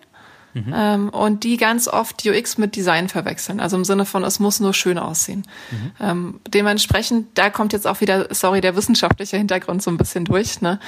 Mhm. 0.54 0.74
Ähm, 0.76 1.10
und 1.10 1.44
die 1.44 1.58
ganz 1.58 1.88
oft 1.88 2.26
UX 2.26 2.58
mit 2.58 2.76
Design 2.76 3.08
verwechseln. 3.08 3.60
Also 3.60 3.78
im 3.78 3.86
Sinne 3.86 4.06
von, 4.06 4.24
es 4.24 4.40
muss 4.40 4.60
nur 4.60 4.74
schön 4.74 4.98
aussehen. 4.98 5.46
Mhm. 5.70 5.92
Ähm, 6.00 6.40
dementsprechend, 6.48 7.38
da 7.38 7.52
kommt 7.52 7.72
jetzt 7.72 7.86
auch 7.86 8.02
wieder, 8.02 8.34
sorry, 8.34 8.60
der 8.60 8.76
wissenschaftliche 8.76 9.38
Hintergrund 9.38 9.84
so 9.84 9.92
ein 9.92 9.98
bisschen 9.98 10.26
durch. 10.26 10.60
Ne? 10.62 10.80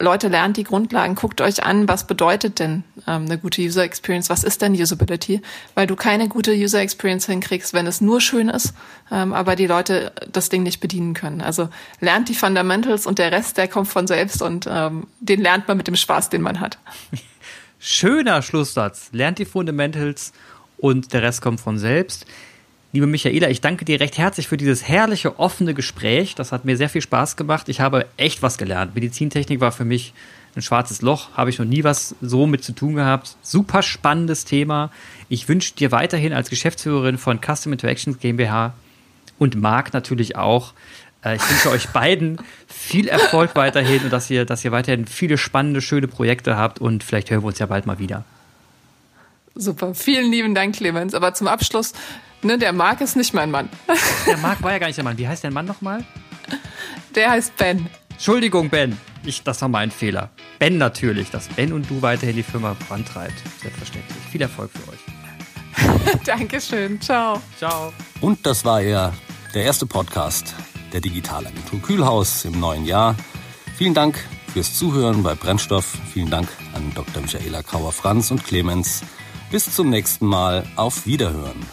Leute, 0.00 0.26
lernt 0.26 0.56
die 0.56 0.64
Grundlagen, 0.64 1.14
guckt 1.14 1.40
euch 1.40 1.62
an, 1.62 1.86
was 1.86 2.06
bedeutet 2.06 2.58
denn 2.58 2.82
ähm, 3.06 3.26
eine 3.26 3.38
gute 3.38 3.62
User 3.62 3.84
Experience, 3.84 4.28
was 4.28 4.42
ist 4.42 4.60
denn 4.60 4.72
Usability, 4.72 5.40
weil 5.74 5.86
du 5.86 5.94
keine 5.94 6.28
gute 6.28 6.52
User 6.52 6.80
Experience 6.80 7.26
hinkriegst, 7.26 7.74
wenn 7.74 7.86
es 7.86 8.00
nur 8.00 8.20
schön 8.20 8.48
ist, 8.48 8.74
ähm, 9.12 9.32
aber 9.32 9.54
die 9.54 9.68
Leute 9.68 10.12
das 10.30 10.48
Ding 10.48 10.64
nicht 10.64 10.80
bedienen 10.80 11.14
können. 11.14 11.40
Also 11.40 11.68
lernt 12.00 12.28
die 12.28 12.34
Fundamentals 12.34 13.06
und 13.06 13.20
der 13.20 13.30
Rest, 13.30 13.56
der 13.56 13.68
kommt 13.68 13.86
von 13.86 14.08
selbst 14.08 14.42
und 14.42 14.66
ähm, 14.68 15.06
den 15.20 15.40
lernt 15.40 15.68
man 15.68 15.76
mit 15.76 15.86
dem 15.86 15.96
Spaß, 15.96 16.28
den 16.28 16.42
man 16.42 16.58
hat. 16.58 16.78
Schöner 17.78 18.42
Schlusssatz. 18.42 19.10
Lernt 19.12 19.38
die 19.38 19.44
Fundamentals 19.44 20.32
und 20.76 21.12
der 21.12 21.22
Rest 21.22 21.40
kommt 21.40 21.60
von 21.60 21.78
selbst. 21.78 22.26
Liebe 22.94 23.08
Michaela, 23.08 23.50
ich 23.50 23.60
danke 23.60 23.84
dir 23.84 23.98
recht 23.98 24.18
herzlich 24.18 24.46
für 24.46 24.56
dieses 24.56 24.86
herrliche, 24.86 25.40
offene 25.40 25.74
Gespräch. 25.74 26.36
Das 26.36 26.52
hat 26.52 26.64
mir 26.64 26.76
sehr 26.76 26.88
viel 26.88 27.00
Spaß 27.00 27.34
gemacht. 27.34 27.68
Ich 27.68 27.80
habe 27.80 28.06
echt 28.16 28.40
was 28.40 28.56
gelernt. 28.56 28.94
Medizintechnik 28.94 29.60
war 29.60 29.72
für 29.72 29.84
mich 29.84 30.14
ein 30.54 30.62
schwarzes 30.62 31.02
Loch. 31.02 31.30
Habe 31.36 31.50
ich 31.50 31.58
noch 31.58 31.66
nie 31.66 31.82
was 31.82 32.14
so 32.20 32.46
mit 32.46 32.62
zu 32.62 32.70
tun 32.70 32.94
gehabt. 32.94 33.36
Super 33.42 33.82
spannendes 33.82 34.44
Thema. 34.44 34.92
Ich 35.28 35.48
wünsche 35.48 35.74
dir 35.74 35.90
weiterhin 35.90 36.32
als 36.32 36.50
Geschäftsführerin 36.50 37.18
von 37.18 37.40
Custom 37.40 37.72
Interactions 37.72 38.20
GmbH 38.20 38.74
und 39.40 39.60
Marc 39.60 39.92
natürlich 39.92 40.36
auch. 40.36 40.72
Äh, 41.24 41.34
ich 41.34 41.50
wünsche 41.50 41.70
euch 41.70 41.88
beiden 41.88 42.38
viel 42.68 43.08
Erfolg 43.08 43.56
weiterhin 43.56 44.04
und 44.04 44.12
dass 44.12 44.30
ihr, 44.30 44.44
dass 44.44 44.64
ihr 44.64 44.70
weiterhin 44.70 45.08
viele 45.08 45.36
spannende, 45.36 45.80
schöne 45.80 46.06
Projekte 46.06 46.56
habt 46.56 46.80
und 46.80 47.02
vielleicht 47.02 47.28
hören 47.32 47.42
wir 47.42 47.48
uns 47.48 47.58
ja 47.58 47.66
bald 47.66 47.86
mal 47.86 47.98
wieder. 47.98 48.24
Super, 49.56 49.94
vielen 49.94 50.30
lieben 50.30 50.54
Dank, 50.54 50.76
Clemens. 50.76 51.14
Aber 51.14 51.34
zum 51.34 51.48
Abschluss, 51.48 51.92
ne, 52.44 52.58
der 52.58 52.72
Marc 52.72 53.00
ist 53.00 53.16
nicht 53.16 53.34
mein 53.34 53.50
Mann. 53.50 53.68
Der 54.26 54.36
Marc 54.38 54.62
war 54.62 54.72
ja 54.72 54.78
gar 54.78 54.86
nicht 54.86 54.96
der 54.96 55.04
Mann. 55.04 55.18
Wie 55.18 55.28
heißt 55.28 55.44
der 55.44 55.50
Mann 55.50 55.66
nochmal? 55.66 56.04
Der 57.14 57.30
heißt 57.30 57.56
Ben. 57.56 57.88
Entschuldigung, 58.10 58.70
Ben. 58.70 58.98
Ich, 59.24 59.42
das 59.42 59.60
war 59.62 59.68
mein 59.68 59.90
Fehler. 59.90 60.30
Ben 60.58 60.78
natürlich, 60.78 61.30
dass 61.30 61.48
Ben 61.48 61.72
und 61.72 61.88
du 61.90 62.02
weiterhin 62.02 62.36
die 62.36 62.42
Firma 62.42 62.74
vorantreibt. 62.74 63.34
Selbstverständlich. 63.60 64.16
Viel 64.30 64.42
Erfolg 64.42 64.70
für 64.70 64.92
euch. 64.92 66.20
Dankeschön. 66.24 67.00
Ciao. 67.00 67.40
Ciao. 67.58 67.92
Und 68.20 68.44
das 68.46 68.64
war 68.64 68.80
er, 68.80 69.12
der 69.54 69.64
erste 69.64 69.86
Podcast 69.86 70.54
der 70.92 71.00
Digitalagentur 71.00 71.82
Kühlhaus 71.82 72.44
im 72.44 72.58
neuen 72.58 72.84
Jahr. 72.84 73.16
Vielen 73.76 73.94
Dank 73.94 74.24
fürs 74.52 74.78
Zuhören 74.78 75.22
bei 75.22 75.34
Brennstoff. 75.34 75.98
Vielen 76.12 76.30
Dank 76.30 76.48
an 76.72 76.92
Dr. 76.94 77.22
Michaela 77.22 77.62
Kauer-Franz 77.62 78.30
und 78.30 78.44
Clemens. 78.44 79.02
Bis 79.50 79.74
zum 79.74 79.90
nächsten 79.90 80.26
Mal. 80.26 80.64
Auf 80.76 81.06
Wiederhören. 81.06 81.66